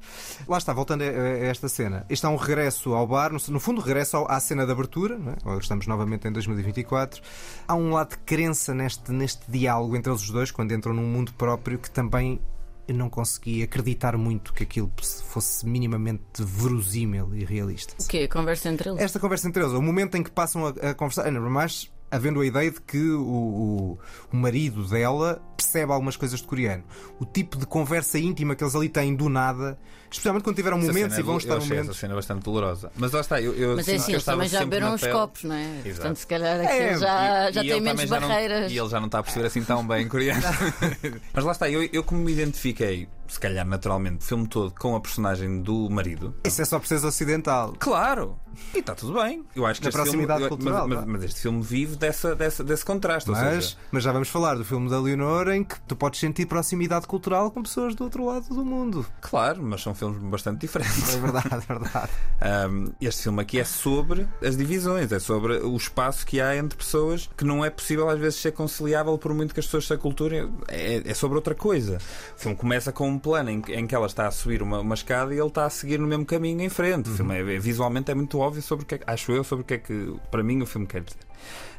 Lá 0.48 0.58
está, 0.58 0.74
voltando 0.74 1.02
a, 1.04 1.06
a 1.06 1.10
esta 1.46 1.70
cena. 1.70 2.06
Isto 2.10 2.28
é 2.28 2.30
um 2.30 2.36
regresso 2.36 2.94
ao 2.94 3.08
bar, 3.08 3.32
no, 3.32 3.40
no 3.50 3.60
fundo, 3.60 3.80
regresso 3.82 4.18
ao- 4.18 4.30
à 4.32 4.40
cena 4.40 4.66
de 4.66 4.72
abertura. 4.72 5.18
Não 5.18 5.32
é? 5.32 5.36
Agora 5.42 5.60
Estamos 5.60 5.88
novamente 5.88 6.28
em 6.28 6.32
2024. 6.32 7.22
Há 7.68 7.76
um 7.76 7.92
lado 7.92 8.10
de 8.12 8.18
crença 8.20 8.74
neste, 8.74 9.12
neste 9.12 9.50
diálogo 9.50 9.96
entre 9.96 10.12
eles 10.12 10.22
os 10.24 10.30
dois, 10.30 10.52
quando 10.52 10.74
entram 10.74 10.94
num 10.94 11.06
mundo 11.08 11.34
próprio, 11.34 11.78
que 11.80 11.90
também 11.90 12.40
eu 12.88 12.96
não 12.96 13.10
consegui 13.10 13.64
acreditar 13.64 14.18
muito 14.18 14.52
que 14.54 14.64
aquilo 14.64 14.92
fosse 15.30 15.66
minimamente 15.66 16.24
verosímil 16.40 17.34
e 17.34 17.46
realista. 17.46 17.94
O 18.02 18.08
quê? 18.08 18.28
Conversa 18.28 18.68
entre 18.70 18.90
eles? 18.90 19.02
Esta 19.02 19.20
conversa 19.20 19.48
entre 19.48 19.64
eles, 19.64 19.72
o 19.74 19.82
momento 19.82 20.16
em 20.18 20.24
que 20.24 20.32
passam 20.32 20.66
a, 20.66 20.70
a 20.90 20.94
conversar, 20.94 21.26
ainda 21.26 21.40
mais 21.40 21.90
havendo 22.12 22.42
a 22.42 22.46
ideia 22.46 22.70
de 22.70 22.82
que 22.82 22.98
o, 23.02 23.22
o, 23.24 24.00
o 24.34 24.36
marido 24.38 24.84
dela 24.88 25.42
percebe 25.56 25.92
algumas 25.94 26.18
coisas 26.18 26.40
de 26.42 26.46
coreano. 26.46 26.84
O 27.20 27.26
tipo 27.26 27.58
de 27.58 27.66
conversa 27.66 28.20
íntima 28.20 28.54
que 28.56 28.64
eles 28.64 28.76
ali 28.76 28.90
têm 28.90 29.16
do 29.16 29.30
nada, 29.30 29.78
especialmente 30.12 30.44
quando 30.44 30.56
tiveram 30.58 30.78
momentos 30.78 31.14
cena 31.14 31.20
e 31.20 31.24
vão 31.24 31.36
é- 31.36 31.38
estar 31.38 31.54
eu 31.54 31.58
achei 31.58 31.70
momentos. 31.70 31.90
essa 31.92 32.00
cena 32.00 32.16
bastante 32.16 32.44
dolorosa. 32.44 32.92
Mas 32.98 33.12
lá 33.14 33.22
está, 33.22 33.40
eu, 33.42 33.54
eu 33.54 33.76
Mas 33.78 33.88
é 33.88 33.96
assim, 33.96 34.12
eles 34.12 34.24
também 34.26 34.50
já 34.50 34.60
beberam 34.60 34.94
uns 34.94 35.08
copos, 35.08 35.44
não 35.44 35.56
é? 35.56 35.64
Exato. 35.86 35.96
Portanto, 35.96 36.18
se 36.18 36.28
calhar 36.28 36.60
É, 36.60 36.98
já, 36.98 37.50
E- 37.50 37.54
já 37.54 37.62
e 37.64 37.68
tem 37.68 37.72
ele 37.78 37.80
menos 37.82 38.02
já 38.02 38.20
não- 38.20 38.28
barreiras. 38.28 38.72
e 38.72 38.78
ele 38.78 38.90
já 38.90 39.00
não 39.00 39.06
está 39.08 39.20
a 39.20 39.24
perceber 39.24 39.48
assim 39.48 39.64
tão 39.64 39.88
bem 39.88 40.08
coreano. 40.08 40.42
Mas 41.34 41.44
lá 41.46 41.52
está, 41.54 41.70
eu, 41.70 41.88
eu 41.94 42.04
como 42.04 42.22
me 42.22 42.32
identifiquei, 42.34 43.08
se 43.32 43.40
calhar 43.40 43.66
naturalmente, 43.66 44.24
o 44.24 44.28
filme 44.28 44.46
todo 44.46 44.74
com 44.78 44.94
a 44.94 45.00
personagem 45.00 45.62
do 45.62 45.90
marido. 45.90 46.36
Isso 46.44 46.62
é 46.62 46.66
só 46.66 46.78
por 46.78 46.86
seres 46.86 47.06
ocidental. 47.06 47.74
Claro! 47.80 48.38
E 48.74 48.80
está 48.80 48.94
tudo 48.94 49.14
bem. 49.22 49.46
Eu 49.56 49.66
acho 49.66 49.80
que 49.80 49.88
Na 49.88 49.92
proximidade 49.94 50.42
filme, 50.42 50.58
cultural, 50.58 50.88
mas, 50.88 51.00
é? 51.00 51.06
mas, 51.06 51.24
este 51.24 51.42
filme 51.42 51.62
vive 51.62 51.96
dessa, 51.96 52.36
dessa, 52.36 52.64
desse 52.64 52.84
contraste. 52.84 53.30
Mas, 53.30 53.66
seja, 53.66 53.78
mas 53.90 54.04
já 54.04 54.12
vamos 54.12 54.28
falar 54.28 54.56
do 54.56 54.66
filme 54.66 54.90
da 54.90 55.00
Leonor 55.00 55.50
em 55.50 55.64
que 55.64 55.80
tu 55.82 55.96
podes 55.96 56.20
sentir 56.20 56.46
proximidade 56.46 57.08
cultural 57.08 57.50
com 57.52 57.64
pessoas 57.64 57.96
do 57.96 58.04
outro 58.04 58.26
lado 58.26 58.50
do 58.50 58.66
mundo. 58.66 59.06
claro, 59.22 59.64
mas 59.64 59.82
são 59.82 59.96
filmes 59.96 60.22
bastante 60.24 60.60
diferentes. 60.60 61.16
É 61.16 61.20
verdade, 61.20 61.50
é 61.54 61.60
verdade. 61.60 62.12
Um, 62.42 62.92
este 63.00 63.24
filme 63.24 63.40
aqui 63.40 63.60
é 63.60 63.64
sobre 63.64 64.28
as 64.44 64.58
divisões, 64.58 65.12
é 65.12 65.20
sobre 65.20 65.58
o 65.58 65.78
espaço 65.78 66.26
que 66.26 66.42
há 66.42 66.58
entre 66.58 66.76
pessoas 66.76 67.30
que 67.38 67.46
não 67.46 67.64
é 67.64 67.70
possível 67.70 68.10
às 68.10 68.20
vezes 68.20 68.40
ser 68.40 68.52
conciliável 68.52 69.16
por 69.16 69.32
muito 69.32 69.54
que 69.54 69.60
as 69.60 69.68
pessoas 69.68 69.86
se 69.86 69.94
aculturem. 69.94 70.52
É, 70.68 71.04
é 71.06 71.14
sobre 71.14 71.36
outra 71.36 71.54
coisa. 71.54 72.00
O 72.36 72.40
filme 72.40 72.58
começa 72.58 72.92
com 72.92 73.08
um 73.08 73.20
plano 73.22 73.50
em, 73.50 73.62
que- 73.62 73.74
em 73.74 73.86
que 73.88 73.96
ela 73.96 74.08
está 74.08 74.28
a 74.28 74.32
subir 74.32 74.62
uma, 74.62 74.80
uma 74.80 74.96
escada 74.96 75.34
e 75.34 75.38
ele 75.38 75.48
está 75.48 75.66
a 75.66 75.70
seguir 75.70 76.00
no 76.00 76.08
mesmo 76.08 76.26
caminho 76.26 76.62
em 76.62 76.70
frente. 76.70 77.10
O 77.10 77.14
filme 77.14 77.36
é, 77.36 77.56
é- 77.56 77.60
visualmente 77.60 78.12
é 78.12 78.16
muito 78.16 78.40
óbvio 78.40 78.62
sobre 78.62 78.84
o 78.84 78.88
que 78.88 78.96
é, 78.96 78.98
que- 78.98 79.04
acho 79.08 79.32
eu, 79.32 79.44
sobre 79.44 79.64
o 79.64 79.66
que 79.66 79.74
é 79.76 79.78
que 79.78 80.14
para 80.30 80.44
mim 80.44 80.62
o 80.62 80.66
filme 80.66 80.88
quer 80.88 81.02
dizer. 81.02 81.20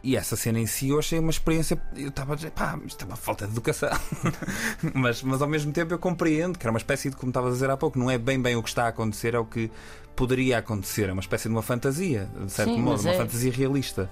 E 0.02 0.16
essa 0.16 0.34
cena 0.36 0.58
em 0.58 0.66
si 0.66 0.88
eu 0.88 0.98
achei 0.98 1.18
uma 1.18 1.30
experiência. 1.30 1.80
Eu 1.96 2.08
estava 2.08 2.32
a 2.32 2.36
dizer, 2.36 2.50
pá, 2.50 2.78
isto 2.84 3.02
é 3.02 3.06
uma 3.06 3.16
falta 3.16 3.46
de 3.46 3.52
educação. 3.52 3.90
mas, 4.94 5.22
mas 5.22 5.40
ao 5.42 5.48
mesmo 5.48 5.72
tempo 5.72 5.94
eu 5.94 5.98
compreendo 5.98 6.58
que 6.58 6.64
era 6.66 6.72
uma 6.72 6.78
espécie 6.78 7.10
de, 7.10 7.16
como 7.16 7.30
estava 7.30 7.48
a 7.48 7.50
dizer 7.52 7.70
há 7.70 7.76
pouco, 7.76 7.98
não 7.98 8.10
é 8.10 8.18
bem 8.18 8.40
bem 8.40 8.56
o 8.56 8.62
que 8.62 8.68
está 8.68 8.84
a 8.84 8.88
acontecer, 8.88 9.34
é 9.34 9.38
o 9.38 9.44
que 9.44 9.70
poderia 10.16 10.58
acontecer. 10.58 11.08
É 11.08 11.12
uma 11.12 11.20
espécie 11.20 11.44
de 11.48 11.54
uma 11.54 11.62
fantasia, 11.62 12.28
de 12.44 12.50
certo 12.52 12.74
Sim, 12.74 12.80
modo, 12.82 13.00
uma 13.00 13.10
é- 13.10 13.16
fantasia 13.16 13.52
realista. 13.52 14.10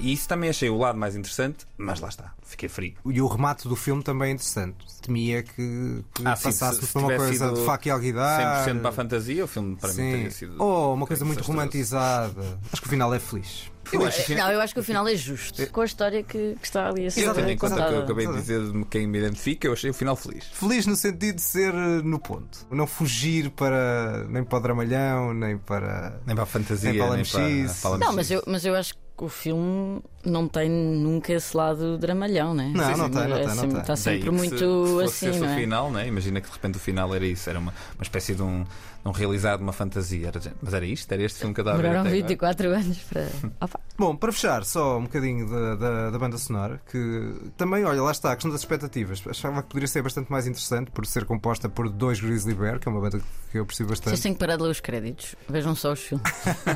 E 0.00 0.12
isso 0.12 0.26
também 0.26 0.48
achei 0.50 0.68
o 0.70 0.76
lado 0.78 0.98
mais 0.98 1.14
interessante, 1.14 1.66
mas 1.76 2.00
lá 2.00 2.08
está, 2.08 2.32
fiquei 2.42 2.68
frio. 2.68 2.94
E 3.04 3.20
o 3.20 3.26
remate 3.26 3.68
do 3.68 3.76
filme 3.76 4.02
também 4.02 4.30
é 4.30 4.32
interessante. 4.32 4.76
Temia 5.02 5.42
que, 5.42 6.02
que 6.14 6.22
Ah, 6.26 6.34
sim, 6.34 6.44
passasse 6.44 6.80
se- 6.80 6.86
se 6.86 6.92
por 6.94 7.02
uma 7.04 7.14
coisa 7.16 7.52
de 7.52 7.64
faca 7.64 7.88
e 7.88 7.92
alguidar. 7.92 8.66
100% 8.66 8.80
para 8.80 8.88
a 8.88 8.92
fantasia, 8.92 9.44
o 9.44 9.46
filme 9.48 9.76
para 9.76 9.90
mim 9.90 9.94
Sim. 9.94 10.10
teria 10.12 10.30
sido. 10.30 10.54
Oh, 10.58 10.94
uma 10.94 11.06
coisa 11.06 11.24
muito 11.24 11.36
desastroso. 11.38 11.58
romantizada. 11.58 12.58
Acho 12.72 12.80
que 12.82 12.88
o 12.88 12.90
final 12.90 13.12
é 13.14 13.18
feliz. 13.20 13.70
Eu 13.92 14.04
acho 14.04 14.24
que 14.24 14.34
Não, 14.34 14.50
eu 14.50 14.60
acho 14.60 14.74
que 14.74 14.80
o 14.80 14.82
final 14.82 15.06
é 15.06 15.14
justo 15.14 15.66
com 15.70 15.80
a 15.80 15.84
história 15.84 16.22
que, 16.22 16.56
que 16.60 16.66
está 16.66 16.88
ali 16.88 17.06
a 17.06 17.10
ser 17.10 17.22
Eu, 17.22 17.34
tendo 17.34 17.50
em 17.50 17.56
conta 17.56 17.74
o 17.74 17.88
que 17.88 17.94
eu 17.94 18.02
acabei 18.02 18.26
de 18.26 18.34
dizer 18.34 18.72
de 18.72 18.84
quem 18.86 19.06
me 19.06 19.18
identifica, 19.18 19.66
eu 19.66 19.72
achei 19.72 19.90
o 19.90 19.94
final 19.94 20.16
feliz. 20.16 20.44
Feliz 20.52 20.86
no 20.86 20.96
sentido 20.96 21.36
de 21.36 21.42
ser 21.42 21.74
eh, 21.74 22.02
no 22.02 22.18
ponto. 22.18 22.66
Não 22.70 22.86
fugir 22.86 23.50
para 23.50 24.24
nem 24.28 24.44
para 24.44 24.58
o 24.58 24.60
dramalhão, 24.60 25.34
nem 25.34 25.58
para. 25.58 26.20
Nem 26.26 26.34
para 26.34 26.44
a 26.44 26.46
fantasia, 26.46 26.90
Nem 26.90 27.00
para 27.00 27.12
a 27.12 27.16
nem 27.16 27.24
para, 27.24 27.94
a 27.94 27.98
Não, 27.98 28.12
mas 28.12 28.30
eu, 28.30 28.42
mas 28.46 28.64
eu 28.64 28.74
acho 28.74 28.94
que 28.94 29.24
o 29.24 29.28
filme 29.28 30.02
não 30.26 30.48
tem 30.48 30.68
nunca 30.70 31.32
esse 31.32 31.56
lado 31.56 31.96
dramalhão, 31.98 32.54
né? 32.54 32.72
Não, 32.74 32.84
Sim, 32.84 32.98
não 32.98 33.06
sim, 33.06 33.12
tem, 33.12 33.28
não 33.28 33.36
é 33.36 33.38
tem, 33.38 33.46
não 33.48 33.54
sempre- 33.54 33.70
tem. 33.70 33.80
Está 33.80 33.94
Daí 33.94 33.96
sempre 34.02 34.20
que 34.22 34.30
muito 34.30 34.56
se 34.58 34.92
fosse 34.92 35.04
assim, 35.26 35.30
esse 35.30 35.40
não 35.40 35.46
o 35.46 35.50
é? 35.50 35.56
final, 35.56 35.90
né? 35.90 36.06
Imagina 36.08 36.40
que 36.40 36.48
de 36.48 36.52
repente 36.54 36.76
o 36.76 36.80
final 36.80 37.14
era 37.14 37.24
isso, 37.26 37.48
era 37.48 37.58
uma, 37.58 37.72
uma 37.94 38.02
espécie 38.02 38.34
de 38.34 38.42
um, 38.42 38.62
de 38.64 38.68
um 39.08 39.10
realizado, 39.12 39.60
uma 39.60 39.72
fantasia. 39.72 40.28
Era, 40.28 40.40
mas 40.60 40.74
era 40.74 40.84
isto? 40.84 41.10
Era 41.12 41.22
este 41.22 41.38
filme 41.38 41.54
que 41.54 41.60
eu 41.60 41.62
estava 41.62 41.78
a 41.78 41.80
ver 41.82 41.88
Demoraram 41.88 42.08
até 42.08 42.16
agora? 42.18 42.28
24 42.28 42.68
anos 42.70 42.98
para. 42.98 43.28
Opa. 43.60 43.80
Bom, 43.98 44.14
para 44.14 44.30
fechar, 44.30 44.62
só 44.64 44.98
um 44.98 45.04
bocadinho 45.04 45.48
da, 45.48 45.74
da, 45.76 46.10
da 46.10 46.18
banda 46.18 46.36
sonora, 46.36 46.80
que 46.90 47.34
também, 47.56 47.82
olha, 47.84 48.02
lá 48.02 48.10
está, 48.10 48.32
a 48.32 48.34
questão 48.36 48.50
das 48.50 48.60
expectativas. 48.60 49.22
Achava 49.26 49.62
que 49.62 49.68
poderia 49.68 49.88
ser 49.88 50.02
bastante 50.02 50.30
mais 50.30 50.46
interessante 50.46 50.90
por 50.90 51.06
ser 51.06 51.24
composta 51.24 51.66
por 51.68 51.88
dois 51.88 52.20
Grizzly 52.20 52.52
Bear, 52.54 52.78
que 52.78 52.88
é 52.88 52.92
uma 52.92 53.00
banda 53.00 53.20
que 53.50 53.58
eu 53.58 53.64
percebo 53.64 53.88
Vocês 53.88 54.00
bastante. 54.00 54.22
têm 54.22 54.34
que 54.34 54.38
parar 54.38 54.56
de 54.56 54.62
ler 54.64 54.70
os 54.70 54.80
créditos. 54.80 55.34
Vejam 55.48 55.74
só 55.74 55.92
os 55.92 56.00
filmes. 56.00 56.26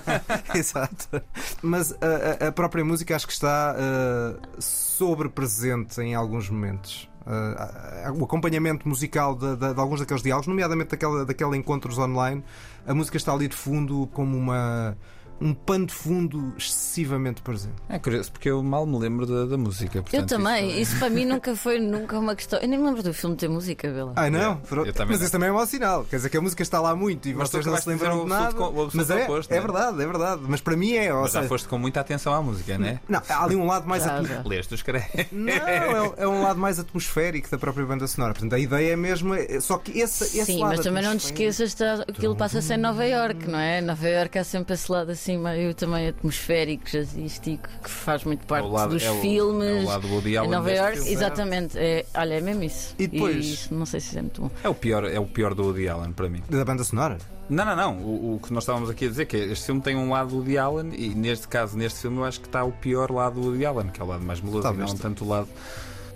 Exato. 0.55 1.23
Mas 1.63 1.93
a, 1.93 2.45
a- 2.45 2.49
a 2.49 2.53
própria 2.53 2.85
música 2.85 3.15
acho 3.15 3.27
que 3.27 3.33
está 3.41 3.75
uh, 3.75 4.63
sobre-presente 4.63 6.01
em 6.03 6.15
alguns 6.15 6.51
momentos. 6.51 7.09
Uh, 7.27 8.21
o 8.21 8.25
acompanhamento 8.25 8.87
musical 8.89 9.35
de, 9.35 9.57
de- 9.57 9.75
de 9.75 9.81
alguns 9.81 10.01
daqueles 10.01 10.23
diálogos, 10.23 10.47
nomeadamente 10.47 10.91
daquela, 10.91 11.25
daquela 11.25 11.57
encontros 11.57 11.97
online, 11.99 12.43
a 12.87 12.93
música 12.95 13.17
está 13.17 13.33
ali 13.33 13.49
de 13.49 13.57
fundo 13.57 14.09
como 14.13 14.37
uma, 14.37 14.97
um 15.41 15.55
pano 15.55 15.87
de 15.87 15.95
fundo 15.95 16.53
excessivamente 16.59 17.41
presente. 17.43 17.75
É 17.89 17.99
curioso, 17.99 18.31
porque 18.33 18.51
eu 18.51 18.63
mal 18.63 18.85
me 18.87 18.99
lembro 18.99 19.25
da, 19.27 19.47
da 19.47 19.57
música. 19.57 19.99
Eu 19.99 20.03
portanto, 20.03 20.29
também. 20.29 20.71
isso- 20.71 20.81
Isso 20.93 20.99
para 20.99 21.11
mim 21.11 21.25
nunca 21.27 21.55
foi 21.57 21.79
nunca 21.79 22.19
uma 22.19 22.35
questão. 22.35 22.59
Eu 22.61 22.69
nem 22.69 22.79
me 22.79 22.85
lembro 22.87 23.03
do 23.03 23.15
filme 23.15 23.37
ter 23.37 23.49
música, 23.49 23.89
Bela. 23.91 24.13
Ah, 24.17 24.29
não? 24.29 24.61
Eu 24.71 24.93
também 24.93 25.09
mas 25.09 25.19
não. 25.19 25.23
isso 25.25 25.33
também 25.33 25.49
é 25.49 25.53
mau 25.53 25.67
sinal. 25.67 26.05
Quer 26.05 26.17
dizer 26.17 26.29
que 26.31 26.37
a 26.37 26.41
música 26.41 26.63
está 26.63 26.81
lá 26.81 26.95
muito 26.95 27.29
e 27.29 27.35
Mas 27.35 27.49
vocês 27.51 27.65
não 27.67 27.77
se 27.77 27.89
lembram 27.89 28.25
de 28.25 28.29
nada. 28.29 28.49
absoluto 28.49 28.97
Mas 28.97 29.11
é, 29.11 29.25
oposto, 29.25 29.53
é 29.53 29.57
é? 29.57 29.61
verdade, 29.61 30.03
é 30.03 30.07
verdade. 30.07 30.43
Mas 30.47 30.61
para 30.61 30.77
mim 30.77 30.93
é. 30.93 31.13
Ou 31.15 31.23
Mas 31.23 31.33
já 31.33 31.39
seja, 31.41 31.49
foste 31.49 31.69
com 31.69 31.79
muita 31.79 32.01
atenção 32.01 32.35
à 32.35 32.43
música, 32.43 32.77
não 32.79 32.87
é? 32.87 33.01
Não, 33.09 33.23
há 33.29 33.45
ali 33.45 33.57
um 33.57 33.67
lado 33.67 33.89
mais 33.89 34.03
Já, 34.05 34.17
atmo- 34.17 34.29
já. 34.29 34.43
Leste 34.45 34.75
os. 34.75 34.85
Não, 35.33 35.49
é, 35.49 36.13
é 36.19 36.29
um 36.29 36.43
lado 36.43 36.59
mais 36.59 36.79
atmosférico 36.79 37.51
da 37.51 37.59
própria 37.59 37.85
banda 37.87 38.07
sonora. 38.07 38.33
Portanto, 38.35 38.55
a 38.55 38.59
ideia 38.59 38.93
é 38.93 38.97
mesmo. 38.97 39.35
é- 39.35 39.61
Só 39.61 39.79
que 39.79 39.93
esse, 39.99 40.25
esse 40.25 40.45
Sim, 40.45 40.61
lado 40.61 40.77
mas 40.77 40.81
também 40.81 41.03
não 41.03 41.11
te 41.17 41.27
atmosférico- 41.27 41.43
esqueças 41.51 41.75
que 42.05 42.11
aquilo 42.13 42.37
passa-se 42.37 42.73
em 42.75 42.77
Nova 42.77 43.05
York, 43.07 43.49
não 43.49 43.59
é? 43.59 43.81
Nova 43.81 44.09
York 44.09 44.39
há 44.39 44.45
sempre 44.45 44.75
esse 44.75 44.91
lado 44.91 45.11
assim 45.11 45.30
meio 45.39 45.75
também 45.75 46.09
atmosférico, 46.09 46.85
jazzístico, 46.91 47.69
que 47.83 47.91
faz 47.91 48.25
muito 48.25 48.47
parte 48.47 48.67
o 48.67 48.71
lado- 48.71 48.91
dos 48.95 49.03
é 49.03 49.11
o- 49.11 49.21
filmes. 49.21 49.83
é 49.83 49.85
o 49.85 49.87
lado 49.87 50.09
Woody 50.09 50.33
em 50.33 50.37
Allen 50.37 50.51
Nova 50.51 50.65
deste 50.69 50.81
York, 50.83 50.97
filme. 50.99 51.13
exatamente. 51.13 51.79
É, 51.79 52.07
olha, 52.15 52.35
é 52.35 52.41
mesmo 52.41 52.63
isso. 52.65 52.95
E 52.99 53.07
depois? 53.07 53.45
isso 53.47 53.75
não 53.75 53.87
sei 53.87 54.01
se 54.01 54.19
é 54.19 54.23
muito 54.23 54.43
bom. 54.43 54.51
É 54.63 54.69
o 54.69 54.75
pior, 54.75 55.05
é 55.05 55.19
o 55.21 55.27
pior 55.27 55.55
do 55.55 55.63
Woody 55.65 55.89
Allen 55.89 56.13
para 56.13 56.29
mim. 56.29 56.43
Da 56.49 56.65
banda 56.65 56.85
sonora? 56.85 57.19
Não, 57.49 57.65
não, 57.65 57.75
não. 57.77 57.99
O, 57.99 58.35
o 58.37 58.41
que 58.41 58.53
nós 58.53 58.63
estávamos 58.63 58.89
aqui 58.89 59.07
a 59.07 59.09
dizer 59.09 59.23
é 59.23 59.27
que 59.27 59.37
este 59.37 59.67
filme 59.67 59.81
tem 59.81 59.97
um 59.97 60.11
lado 60.11 60.37
Woody 60.37 60.57
Allen 60.57 60.93
e 60.97 61.09
neste 61.15 61.49
caso, 61.49 61.77
neste 61.77 62.01
filme, 62.01 62.19
eu 62.19 62.25
acho 62.25 62.41
que 62.41 62.47
está 62.47 62.63
o 62.63 62.71
pior 62.71 63.11
lado 63.11 63.41
do 63.41 63.49
Woody 63.49 63.67
Allen, 63.67 63.89
que 63.89 64.01
é 64.01 64.05
o 64.05 64.07
lado 64.07 64.25
mais 64.25 64.41
meloso, 64.41 64.61
e 64.61 64.63
Talvez 64.63 64.91
não 64.91 64.97
sim. 64.97 65.03
tanto 65.03 65.25
o 65.25 65.29
lado 65.29 65.49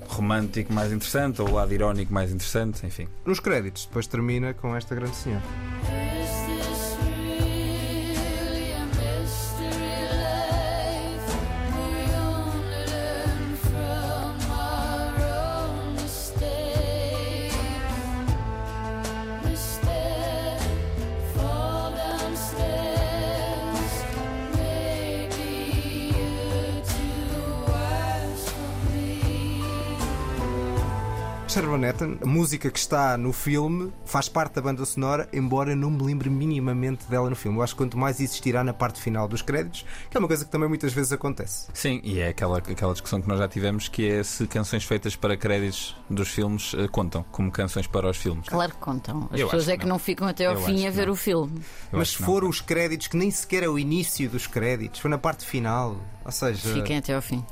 romântico 0.07 0.73
mais 0.73 0.93
interessante 0.93 1.41
ou 1.43 1.49
o 1.49 1.53
lado 1.55 1.73
irónico 1.73 2.13
mais 2.13 2.31
interessante, 2.31 2.87
enfim. 2.87 3.09
Nos 3.25 3.41
créditos, 3.41 3.87
depois 3.87 4.07
termina 4.07 4.55
com 4.55 4.77
esta 4.77 4.95
grande 4.95 5.17
senhora. 5.17 5.43
A 32.23 32.27
música 32.27 32.71
que 32.71 32.79
está 32.79 33.17
no 33.17 33.33
filme 33.33 33.93
faz 34.05 34.29
parte 34.29 34.55
da 34.55 34.63
banda 34.63 34.85
sonora, 34.85 35.29
embora 35.33 35.75
não 35.75 35.91
me 35.91 36.03
lembre 36.03 36.31
minimamente 36.31 37.07
dela 37.09 37.29
no 37.29 37.37
filme. 37.37 37.59
Eu 37.59 37.63
acho 37.63 37.75
que 37.75 37.79
quanto 37.79 37.99
mais 37.99 38.21
existirá 38.21 38.63
na 38.63 38.73
parte 38.73 39.01
final 39.01 39.27
dos 39.27 39.43
créditos, 39.43 39.85
que 40.11 40.17
é 40.17 40.21
uma 40.21 40.29
coisa 40.29 40.45
que 40.45 40.51
também 40.51 40.69
muitas 40.69 40.93
vezes 40.93 41.13
acontece. 41.13 41.69
Sim, 41.75 42.01
e 42.05 42.21
é 42.21 42.29
aquela, 42.29 42.59
aquela 42.59 42.93
discussão 42.93 43.21
que 43.21 43.29
nós 43.29 43.39
já 43.39 43.49
tivemos 43.49 43.89
que 43.89 44.09
é 44.09 44.23
se 44.23 44.47
canções 44.47 44.85
feitas 44.85 45.17
para 45.17 45.37
créditos 45.37 45.97
dos 46.09 46.29
filmes 46.29 46.73
uh, 46.75 46.89
contam 46.91 47.25
como 47.31 47.51
canções 47.51 47.87
para 47.87 48.09
os 48.09 48.17
filmes. 48.17 48.49
Claro 48.49 48.73
que 48.73 48.79
contam. 48.79 49.29
As 49.33 49.41
Eu 49.41 49.47
pessoas 49.47 49.69
é 49.69 49.77
que 49.77 49.85
não. 49.85 49.95
não 49.95 49.99
ficam 49.99 50.29
até 50.29 50.47
ao 50.47 50.55
Eu 50.55 50.61
fim 50.61 50.87
a 50.87 50.91
ver 50.91 51.09
o 51.09 51.17
filme. 51.17 51.61
Eu 51.93 51.99
Mas 51.99 52.11
se 52.11 52.17
for 52.17 52.45
os 52.45 52.61
créditos, 52.61 53.09
que 53.09 53.17
nem 53.17 53.31
sequer 53.31 53.63
é 53.65 53.69
o 53.69 53.79
início 53.79 54.29
dos 54.29 54.47
créditos, 54.47 55.01
foi 55.01 55.11
na 55.11 55.19
parte 55.19 55.45
final. 55.45 55.97
Ou 56.25 56.33
seja. 56.33 56.73
Fiquem 56.73 56.99
até 56.99 57.15
ao 57.15 57.23
fim. 57.23 57.45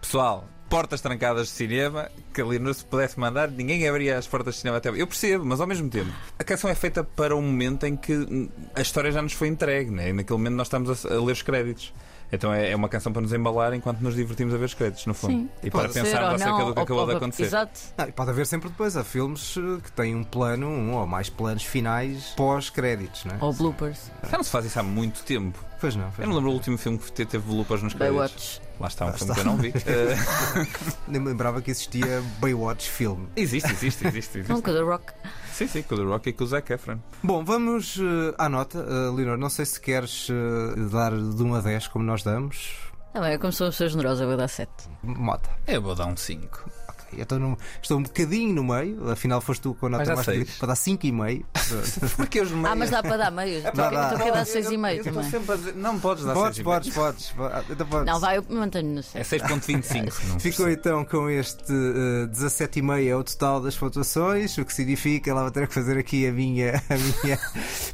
Pessoal, 0.00 0.46
portas 0.74 1.00
trancadas 1.00 1.46
de 1.46 1.52
cinema 1.52 2.10
que 2.32 2.42
ali 2.42 2.58
não 2.58 2.74
se 2.74 2.84
pudesse 2.84 3.18
mandar, 3.20 3.48
ninguém 3.48 3.86
abria 3.86 4.18
as 4.18 4.26
portas 4.26 4.54
de 4.54 4.60
cinema 4.62 4.78
até. 4.78 4.88
Eu 4.88 5.06
percebo, 5.06 5.44
mas 5.44 5.60
ao 5.60 5.68
mesmo 5.68 5.88
tempo, 5.88 6.10
a 6.36 6.42
canção 6.42 6.68
é 6.68 6.74
feita 6.74 7.04
para 7.04 7.36
um 7.36 7.42
momento 7.42 7.86
em 7.86 7.94
que 7.94 8.50
a 8.74 8.80
história 8.80 9.12
já 9.12 9.22
nos 9.22 9.34
foi 9.34 9.46
entregue, 9.46 9.92
né? 9.92 10.08
e 10.08 10.12
naquele 10.12 10.36
momento 10.36 10.54
nós 10.54 10.66
estamos 10.66 11.06
a, 11.06 11.14
a 11.14 11.24
ler 11.24 11.30
os 11.30 11.42
créditos. 11.42 11.94
Então 12.32 12.52
é, 12.52 12.72
é 12.72 12.74
uma 12.74 12.88
canção 12.88 13.12
para 13.12 13.22
nos 13.22 13.32
embalar 13.32 13.72
enquanto 13.72 14.00
nos 14.00 14.16
divertimos 14.16 14.52
a 14.52 14.56
ver 14.56 14.64
os 14.64 14.74
créditos, 14.74 15.06
no 15.06 15.14
fundo. 15.14 15.32
Sim. 15.32 15.48
E 15.62 15.70
para 15.70 15.88
pensar 15.88 16.34
acerca 16.34 16.64
do 16.64 16.74
que 16.74 16.80
acabou 16.80 17.06
de 17.06 17.12
acontecer. 17.12 17.44
Exato. 17.44 17.80
Não, 17.96 18.10
pode 18.10 18.30
haver 18.30 18.44
sempre 18.44 18.68
depois. 18.68 18.96
Há 18.96 19.04
filmes 19.04 19.56
eh, 19.56 19.80
que 19.80 19.92
têm 19.92 20.16
um 20.16 20.24
plano, 20.24 20.66
um 20.66 20.94
ou 20.94 21.06
mais 21.06 21.28
planos 21.28 21.62
finais 21.62 22.32
pós-créditos, 22.36 23.24
não 23.26 23.36
é? 23.36 23.38
Ou 23.40 23.52
bloopers. 23.52 24.10
Já 24.28 24.36
não 24.36 24.42
se 24.42 24.50
faz 24.50 24.64
isso 24.64 24.80
há 24.80 24.82
muito 24.82 25.22
tempo. 25.22 25.64
Pois 25.84 25.96
não. 25.96 26.10
Pois 26.12 26.20
eu 26.20 26.28
não 26.28 26.36
lembro 26.36 26.50
o 26.50 26.54
último 26.54 26.78
filme 26.78 26.96
que 26.96 27.12
teve 27.12 27.46
bloopers 27.46 27.82
nos 27.82 27.92
créditos. 27.92 28.16
Baywatch. 28.16 28.62
Lá 28.80 28.88
está 28.88 29.04
um 29.04 29.08
Lá 29.08 29.12
filme 29.12 29.32
está. 29.32 29.34
que 29.34 29.40
eu 29.40 29.44
não 29.44 29.56
vi. 29.58 29.72
Nem 31.06 31.20
me 31.20 31.28
lembrava 31.28 31.60
que 31.60 31.70
existia 31.70 32.22
Baywatch 32.40 32.88
filme. 32.90 33.28
Existe, 33.36 33.70
existe, 33.70 34.06
existe. 34.06 34.38
existe. 34.38 34.50
Um 34.50 34.62
com 34.62 34.72
The 34.72 34.80
Rock. 34.80 35.12
Sim, 35.52 35.68
sim, 35.68 35.82
com 35.82 35.94
The 35.94 36.04
Rock 36.04 36.30
e 36.30 36.32
com 36.32 36.42
o 36.42 36.46
Zac 36.46 36.72
Efron. 36.72 36.98
Bom, 37.22 37.44
vamos 37.44 37.96
uh, 37.96 38.34
à 38.38 38.48
nota. 38.48 38.78
Uh, 38.78 39.14
Leonor, 39.14 39.36
não 39.36 39.50
sei 39.50 39.66
se 39.66 39.78
queres 39.78 40.30
uh, 40.30 40.88
dar 40.90 41.12
de 41.12 41.42
1 41.42 41.54
a 41.54 41.60
10 41.60 41.88
como 41.88 42.02
nós 42.02 42.22
damos. 42.22 42.72
Ah, 43.12 43.20
bem, 43.20 43.38
como 43.38 43.52
sou 43.52 43.66
uma 43.66 43.70
pessoa 43.70 43.90
generosa, 43.90 44.24
eu 44.24 44.28
vou 44.28 44.38
dar 44.38 44.48
7. 44.48 44.70
Mota. 45.02 45.50
Eu 45.66 45.82
vou 45.82 45.94
dar 45.94 46.06
um 46.06 46.16
5. 46.16 46.70
Estou, 47.12 47.38
no, 47.38 47.58
estou 47.80 47.98
um 47.98 48.02
bocadinho 48.02 48.54
no 48.54 48.64
meio, 48.64 49.10
afinal 49.10 49.40
foste 49.40 49.62
tu 49.62 49.74
com 49.74 49.86
a 49.86 49.90
nota 49.90 50.14
mais 50.14 50.26
pedida, 50.26 50.50
para 50.58 50.68
dar 50.68 50.74
5,5. 50.74 51.44
Porque 52.16 52.40
os 52.40 52.50
meios. 52.50 52.68
Ah, 52.68 52.74
mas 52.74 52.90
dá 52.90 53.02
para 53.02 53.16
dar 53.16 53.30
meio. 53.30 53.58
Estou 53.58 53.84
a 53.84 53.90
dar 53.90 54.44
6,5 54.44 55.04
também. 55.04 55.30
Sempre 55.30 55.52
a 55.52 55.56
dizer, 55.56 55.74
não 55.76 55.98
podes 55.98 56.24
dar 56.24 56.34
podes, 56.34 56.62
podes, 56.62 56.94
podes, 56.94 57.30
podes, 57.30 57.70
então 57.70 57.86
podes. 57.86 58.06
Não, 58.06 58.20
vai, 58.20 58.38
eu 58.38 58.44
mantenho 58.48 58.94
no 58.94 59.02
6. 59.02 59.32
É 59.32 59.38
6,25. 59.38 60.40
Ficou 60.40 60.68
então 60.68 61.04
com 61.04 61.30
este 61.30 61.72
uh, 61.72 62.28
17,5 62.28 63.06
é 63.06 63.16
o 63.16 63.24
total 63.24 63.60
das 63.60 63.76
pontuações, 63.76 64.56
o 64.58 64.64
que 64.64 64.72
significa, 64.72 65.30
ela 65.30 65.42
vai 65.42 65.50
ter 65.50 65.68
que 65.68 65.74
fazer 65.74 65.98
aqui 65.98 66.26
a 66.26 66.32
minha. 66.32 66.82
A 66.94 66.96
minha... 66.96 67.38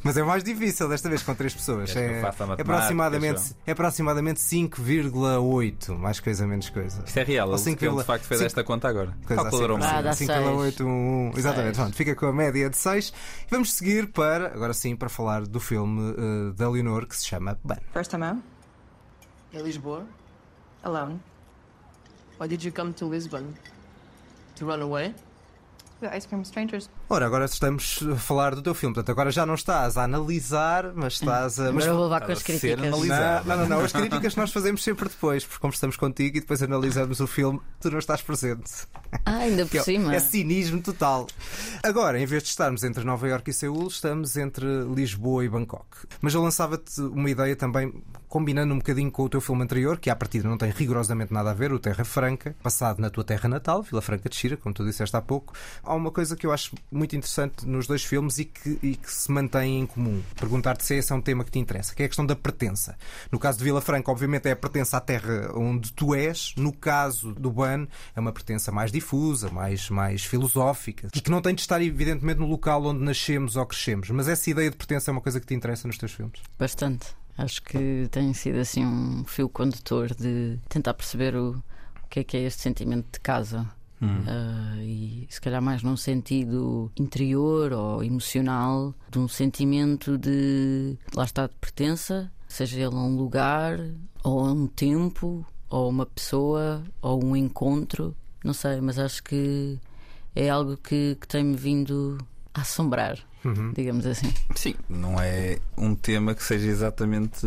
mas 0.03 0.16
é 0.16 0.23
mais 0.23 0.42
difícil 0.42 0.88
desta 0.88 1.09
vez 1.09 1.23
com 1.23 1.35
3 1.35 1.55
pessoas. 1.55 1.94
É, 1.96 2.20
é, 2.20 2.27
aproximadamente, 2.59 3.55
é 3.66 3.73
aproximadamente 3.73 4.40
5,8. 4.40 5.96
Mais 5.96 6.20
coisa, 6.20 6.46
menos 6.46 6.68
coisa. 6.68 7.03
Isto 7.07 7.18
é 7.18 7.23
real. 7.23 7.51
O 7.51 7.59
5, 7.59 7.99
de 7.99 8.05
facto 8.05 8.25
fez 8.25 8.42
esta 8.42 8.64
conta 8.64 8.88
agora. 8.88 9.10
Coisa 9.27 9.49
assim, 10.11 10.27
5,8, 10.27 10.85
1, 10.85 11.33
Exatamente, 11.37 11.75
pronto, 11.77 11.96
fica 11.96 12.14
com 12.14 12.27
a 12.27 12.33
média 12.33 12.68
de 12.68 12.77
6. 12.77 13.09
E 13.09 13.51
vamos 13.51 13.73
seguir 13.73 14.12
para, 14.12 14.46
agora 14.46 14.73
sim, 14.73 14.96
para 14.96 15.09
falar 15.09 15.46
do 15.46 15.61
filme 15.61 16.12
uh, 16.12 16.53
da 16.53 16.68
Leonor 16.68 17.07
que 17.07 17.16
se 17.16 17.27
chama 17.27 17.59
Ban. 17.64 17.79
First 17.92 18.11
time 18.11 18.25
out? 18.25 18.42
In 19.53 19.62
Lisboa? 19.62 20.07
Alone? 20.83 21.20
Why 22.38 22.49
did 22.49 22.64
you 22.64 22.73
come 22.73 22.92
to 22.94 23.07
Lisbon? 23.07 23.55
To 24.57 24.66
run 24.66 24.81
away? 24.83 25.14
Ice 26.03 26.27
Cream 26.27 26.44
Strangers. 26.44 26.88
Ora, 27.12 27.27
agora 27.27 27.44
estamos 27.44 27.99
a 28.09 28.14
falar 28.14 28.55
do 28.55 28.62
teu 28.62 28.73
filme. 28.73 28.94
Portanto, 28.94 29.11
agora 29.11 29.33
já 29.33 29.44
não 29.44 29.55
estás 29.55 29.96
a 29.96 30.05
analisar, 30.05 30.92
mas 30.94 31.14
estás 31.14 31.59
a. 31.59 31.73
Mas 31.73 31.85
vou 31.85 32.05
levar 32.05 32.25
com 32.25 32.31
as 32.31 32.40
críticas. 32.40 32.79
Não, 32.79 33.05
não, 33.05 33.57
não, 33.57 33.68
não. 33.68 33.81
As 33.81 33.92
críticas 33.92 34.37
nós 34.37 34.53
fazemos 34.53 34.85
sempre 34.85 35.09
depois, 35.09 35.44
porque 35.44 35.61
conversamos 35.61 35.96
contigo 35.96 36.37
e 36.37 36.40
depois 36.40 36.62
analisamos 36.62 37.18
o 37.18 37.27
filme, 37.27 37.61
tu 37.81 37.90
não 37.90 37.99
estás 37.99 38.23
presente. 38.23 38.87
Ah, 39.27 39.38
ainda 39.38 39.66
por 39.66 39.79
é, 39.79 39.83
cima. 39.83 40.14
É 40.14 40.20
cinismo 40.20 40.81
total. 40.81 41.27
Agora, 41.83 42.16
em 42.20 42.27
vez 42.27 42.44
de 42.44 42.51
estarmos 42.51 42.85
entre 42.85 43.03
Nova 43.03 43.27
Iorque 43.27 43.51
e 43.51 43.55
Seul, 43.55 43.88
estamos 43.88 44.37
entre 44.37 44.64
Lisboa 44.94 45.44
e 45.44 45.49
Bangkok. 45.49 46.07
Mas 46.20 46.33
eu 46.33 46.40
lançava-te 46.40 47.01
uma 47.01 47.29
ideia 47.29 47.57
também, 47.57 47.92
combinando 48.29 48.73
um 48.73 48.79
bocadinho 48.79 49.11
com 49.11 49.25
o 49.25 49.29
teu 49.29 49.40
filme 49.40 49.64
anterior, 49.64 49.99
que 49.99 50.11
à 50.11 50.14
partida 50.14 50.49
não 50.49 50.57
tem 50.57 50.70
rigorosamente 50.70 51.35
nada 51.35 51.51
a 51.51 51.55
ver, 51.55 51.73
o 51.73 51.79
Terra 51.81 52.05
Franca, 52.05 52.55
passado 52.62 53.01
na 53.01 53.11
tua 53.11 53.25
terra 53.25 53.49
natal, 53.49 53.83
Vila 53.83 54.01
Franca 54.01 54.29
de 54.29 54.37
Xira, 54.37 54.57
como 54.57 54.73
tu 54.73 54.85
disseste 54.85 55.16
há 55.16 55.20
pouco 55.20 55.53
há 55.83 55.94
uma 55.94 56.11
coisa 56.11 56.37
que 56.37 56.46
eu 56.46 56.53
acho 56.53 56.75
muito 57.01 57.17
interessante 57.17 57.67
nos 57.67 57.87
dois 57.87 58.05
filmes 58.05 58.39
e 58.39 58.45
que, 58.45 58.79
e 58.83 58.95
que 58.95 59.11
se 59.11 59.33
mantém 59.33 59.81
em 59.81 59.87
comum. 59.87 60.23
Perguntar-te 60.39 60.85
se 60.85 60.97
esse 60.97 61.11
é 61.11 61.17
um 61.17 61.21
tema 61.21 61.43
que 61.43 61.51
te 61.51 61.59
interessa, 61.59 61.95
que 61.95 62.03
é 62.03 62.05
a 62.05 62.09
questão 62.09 62.27
da 62.27 62.37
pertença. 62.37 62.97
No 63.33 63.39
caso 63.39 63.59
de 63.59 63.65
Vila 63.65 63.81
Franca, 63.81 64.11
obviamente, 64.11 64.47
é 64.47 64.53
a 64.53 64.57
pertença 64.57 64.99
à 64.99 65.01
terra 65.01 65.51
onde 65.55 65.93
tu 65.95 66.15
és. 66.15 66.55
No 66.57 66.73
caso 66.73 67.33
do 67.33 67.51
Ban, 67.51 67.87
é 68.15 68.21
uma 68.21 68.33
pertença 68.33 68.71
mais 68.71 68.93
difusa, 68.93 69.51
mais, 69.51 69.89
mais 69.89 70.25
filosófica 70.25 71.09
e 71.15 71.21
que 71.21 71.31
não 71.31 71.41
tem 71.41 71.55
de 71.55 71.63
estar, 71.63 71.81
evidentemente, 71.81 72.39
no 72.39 72.47
local 72.47 72.85
onde 72.85 73.03
nascemos 73.03 73.57
ou 73.57 73.65
crescemos. 73.65 74.11
Mas 74.11 74.29
essa 74.29 74.51
ideia 74.51 74.71
de 74.71 74.77
pertença 74.77 75.11
é 75.11 75.13
uma 75.13 75.23
coisa 75.23 75.41
que 75.41 75.47
te 75.47 75.55
interessa 75.55 75.89
nos 75.89 75.97
teus 75.97 76.13
filmes? 76.13 76.41
Bastante. 76.59 77.07
Acho 77.39 77.63
que 77.63 78.07
tem 78.11 78.35
sido 78.35 78.59
assim 78.59 78.85
um 78.85 79.25
fio 79.25 79.49
condutor 79.49 80.15
de 80.15 80.59
tentar 80.69 80.93
perceber 80.93 81.35
o, 81.35 81.53
o 82.05 82.09
que 82.11 82.21
é 82.21 82.25
que 82.25 82.37
é 82.37 82.43
este 82.43 82.61
sentimento 82.61 83.07
de 83.15 83.21
casa 83.21 83.67
Hum. 84.03 84.21
Uh, 84.21 84.83
e 84.83 85.27
se 85.29 85.41
calhar 85.41 85.61
mais 85.61 85.83
num 85.83 85.97
sentido 85.97 86.91
interior 86.99 87.73
ou 87.73 88.03
emocional, 88.03 88.95
de 89.11 89.19
um 89.19 89.29
sentimento 89.29 90.17
de 90.17 90.97
lá 91.15 91.25
está 91.25 91.47
de 91.47 91.55
pertença, 91.57 92.33
seja 92.49 92.77
ele 92.77 92.95
a 92.95 92.99
um 92.99 93.17
lugar, 93.17 93.79
ou 94.25 94.41
a 94.41 94.53
um 94.53 94.67
tempo, 94.67 95.45
ou 95.69 95.89
uma 95.89 96.07
pessoa, 96.07 96.83
ou 97.03 97.23
um 97.23 97.37
encontro, 97.37 98.17
não 98.45 98.55
sei, 98.55 98.81
mas 98.81 98.99
acho 98.99 99.23
que 99.23 99.79
é 100.35 100.49
algo 100.49 100.77
que, 100.77 101.17
que 101.21 101.29
tem-me 101.29 101.57
vindo 101.57 102.19
assombrar 102.55 103.19
uhum. 103.45 103.73
digamos 103.73 104.07
assim. 104.07 104.33
Sim, 104.55 104.75
não 104.89 105.21
é 105.21 105.59
um 105.77 105.95
tema 105.95 106.35
que 106.35 106.43
seja 106.43 106.69
exatamente 106.69 107.47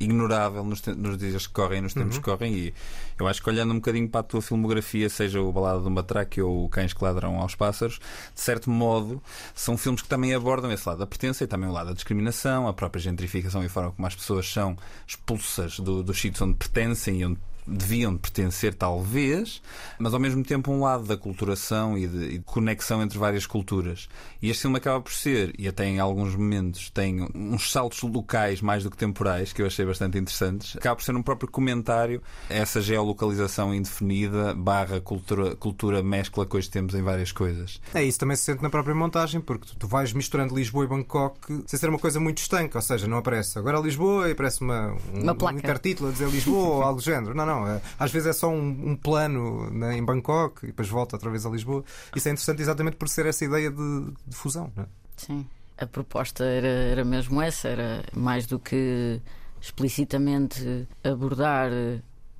ignorável 0.00 0.64
nos, 0.64 0.82
nos 0.86 1.18
dias 1.18 1.46
que 1.46 1.52
correm, 1.52 1.80
nos 1.80 1.94
tempos 1.94 2.16
uhum. 2.16 2.22
que 2.22 2.30
correm, 2.30 2.54
e 2.54 2.74
eu 3.18 3.26
acho 3.26 3.42
que 3.42 3.48
olhando 3.48 3.72
um 3.72 3.76
bocadinho 3.76 4.08
para 4.08 4.20
a 4.20 4.24
tua 4.24 4.42
filmografia, 4.42 5.08
seja 5.08 5.40
o 5.40 5.52
Balada 5.52 5.80
do 5.80 5.90
Matraque 5.90 6.40
ou 6.40 6.64
o 6.64 6.68
Cães 6.68 6.92
que 6.92 7.02
Ladram 7.02 7.40
aos 7.40 7.54
Pássaros, 7.54 7.98
de 8.34 8.40
certo 8.40 8.70
modo, 8.70 9.22
são 9.54 9.76
filmes 9.76 10.02
que 10.02 10.08
também 10.08 10.34
abordam 10.34 10.72
esse 10.72 10.88
lado 10.88 10.98
da 10.98 11.06
pertença 11.06 11.44
e 11.44 11.46
também 11.46 11.68
o 11.68 11.72
lado 11.72 11.88
da 11.88 11.92
discriminação, 11.92 12.66
a 12.68 12.72
própria 12.72 13.00
gentrificação 13.00 13.62
e 13.62 13.66
a 13.66 13.70
forma 13.70 13.92
como 13.92 14.06
as 14.06 14.14
pessoas 14.14 14.50
são 14.50 14.76
expulsas 15.06 15.78
do, 15.78 16.02
dos 16.02 16.20
sítios 16.20 16.42
onde 16.42 16.54
pertencem 16.54 17.20
e 17.20 17.24
onde 17.24 17.38
deviam 17.66 18.16
pertencer, 18.16 18.74
talvez, 18.74 19.60
mas 19.98 20.14
ao 20.14 20.20
mesmo 20.20 20.42
tempo 20.44 20.70
um 20.70 20.80
lado 20.80 21.04
da 21.04 21.16
culturação 21.16 21.96
e 21.98 22.06
de, 22.06 22.24
e 22.24 22.38
de, 22.38 22.44
conexão 22.44 23.02
entre 23.02 23.18
várias 23.18 23.46
culturas. 23.46 24.08
E 24.40 24.50
este 24.50 24.62
filme 24.62 24.76
acaba 24.76 25.00
por 25.00 25.12
ser, 25.12 25.54
e 25.58 25.66
até 25.66 25.84
em 25.84 25.98
alguns 25.98 26.34
momentos 26.34 26.90
tem 26.90 27.26
uns 27.34 27.70
saltos 27.70 28.02
locais 28.02 28.60
mais 28.60 28.84
do 28.84 28.90
que 28.90 28.96
temporais, 28.96 29.52
que 29.52 29.62
eu 29.62 29.66
achei 29.66 29.84
bastante 29.84 30.18
interessantes. 30.18 30.76
Acaba 30.76 30.96
por 30.96 31.02
ser 31.02 31.16
um 31.16 31.22
próprio 31.22 31.50
comentário 31.50 32.22
a 32.48 32.54
essa 32.54 32.80
geolocalização 32.80 33.74
indefinida, 33.74 34.54
barra 34.54 35.00
cultura, 35.00 35.56
cultura 35.56 36.02
mescla 36.02 36.46
que 36.46 36.56
hoje 36.56 36.70
temos 36.70 36.94
em 36.94 37.02
várias 37.02 37.32
coisas. 37.32 37.80
É 37.94 38.02
isso, 38.02 38.18
também 38.18 38.36
se 38.36 38.44
sente 38.44 38.62
na 38.62 38.70
própria 38.70 38.94
montagem, 38.94 39.40
porque 39.40 39.66
tu, 39.66 39.76
tu 39.76 39.88
vais 39.88 40.12
misturando 40.12 40.54
Lisboa 40.54 40.84
e 40.84 40.88
Bangkok 40.88 41.64
sem 41.66 41.78
ser 41.78 41.88
uma 41.88 41.98
coisa 41.98 42.20
muito 42.20 42.38
estanca, 42.38 42.78
ou 42.78 42.82
seja, 42.82 43.06
não 43.06 43.18
aparece 43.18 43.58
agora 43.58 43.78
Lisboa 43.80 44.28
e 44.28 44.32
aparece 44.32 44.60
uma, 44.60 44.92
um, 45.14 45.22
uma 45.22 45.34
placa. 45.34 45.56
um 45.56 45.58
intertítulo 45.58 46.08
a 46.08 46.12
dizer 46.12 46.28
Lisboa 46.28 46.76
ou 46.76 46.82
algo 46.82 47.00
do 47.00 47.04
género. 47.04 47.34
Não, 47.34 47.46
não 47.46 47.55
não. 47.60 47.68
É, 47.68 47.80
às 47.98 48.10
vezes 48.10 48.28
é 48.28 48.32
só 48.32 48.48
um, 48.48 48.90
um 48.90 48.96
plano 48.96 49.70
né, 49.70 49.96
em 49.96 50.04
Bangkok 50.04 50.64
e 50.64 50.66
depois 50.68 50.88
volta 50.88 51.16
outra 51.16 51.30
vez 51.30 51.46
a 51.46 51.50
Lisboa. 51.50 51.84
Isso 52.14 52.28
é 52.28 52.32
interessante 52.32 52.62
exatamente 52.62 52.96
por 52.96 53.08
ser 53.08 53.26
essa 53.26 53.44
ideia 53.44 53.70
de, 53.70 54.12
de 54.26 54.36
fusão. 54.36 54.72
É? 54.76 54.84
Sim. 55.16 55.46
A 55.78 55.86
proposta 55.86 56.44
era, 56.44 56.68
era 56.68 57.04
mesmo 57.04 57.40
essa, 57.40 57.68
era 57.68 58.04
mais 58.14 58.46
do 58.46 58.58
que 58.58 59.20
explicitamente 59.60 60.88
abordar 61.04 61.70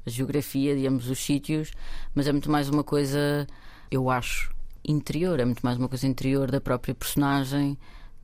a 0.07 0.11
geografia 0.11 0.76
de 0.76 0.87
ambos 0.87 1.11
os 1.11 1.18
sítios, 1.18 1.72
mas 2.14 2.26
é 2.26 2.33
muito 2.33 2.50
mais 2.50 2.68
uma 2.68 2.85
coisa, 2.85 3.46
eu 3.90 4.09
acho, 4.09 4.55
interior, 4.87 5.40
é 5.40 5.44
muito 5.44 5.61
mais 5.62 5.76
uma 5.76 5.88
coisa 5.88 6.07
interior 6.07 6.50
da 6.50 6.61
própria 6.61 6.94
personagem, 6.94 7.76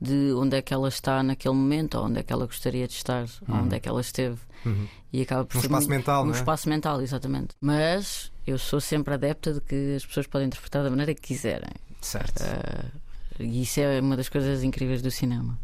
de 0.03 0.33
onde 0.33 0.57
é 0.57 0.61
que 0.61 0.73
ela 0.73 0.87
está 0.89 1.23
naquele 1.23 1.55
momento, 1.55 1.97
ou 1.97 2.05
onde 2.05 2.19
é 2.19 2.23
que 2.23 2.33
ela 2.33 2.45
gostaria 2.45 2.87
de 2.87 2.93
estar, 2.93 3.25
ou 3.47 3.55
onde 3.55 3.75
é 3.75 3.79
que 3.79 3.87
ela 3.87 4.01
esteve. 4.01 4.37
Uhum. 4.65 4.87
E 5.11 5.21
acaba 5.21 5.45
por 5.45 5.57
Um 5.57 5.61
ser 5.61 5.67
espaço 5.67 5.87
muito- 5.87 5.97
mental, 5.97 6.25
um 6.25 6.29
é? 6.29 6.31
espaço 6.35 6.69
mental, 6.69 7.01
exatamente. 7.01 7.49
Mas 7.61 8.31
eu 8.45 8.57
sou 8.57 8.81
sempre 8.81 9.13
adepta 9.13 9.53
de 9.53 9.61
que 9.61 9.95
as 9.95 10.05
pessoas 10.05 10.27
podem 10.27 10.47
interpretar 10.47 10.83
da 10.83 10.89
maneira 10.89 11.13
que 11.13 11.21
quiserem. 11.21 11.71
Certo. 12.01 12.43
Ah, 12.43 12.85
e 13.39 13.61
isso 13.63 13.79
é 13.79 13.99
uma 14.01 14.17
das 14.17 14.29
coisas 14.29 14.63
incríveis 14.63 15.01
do 15.01 15.09
cinema. 15.11 15.57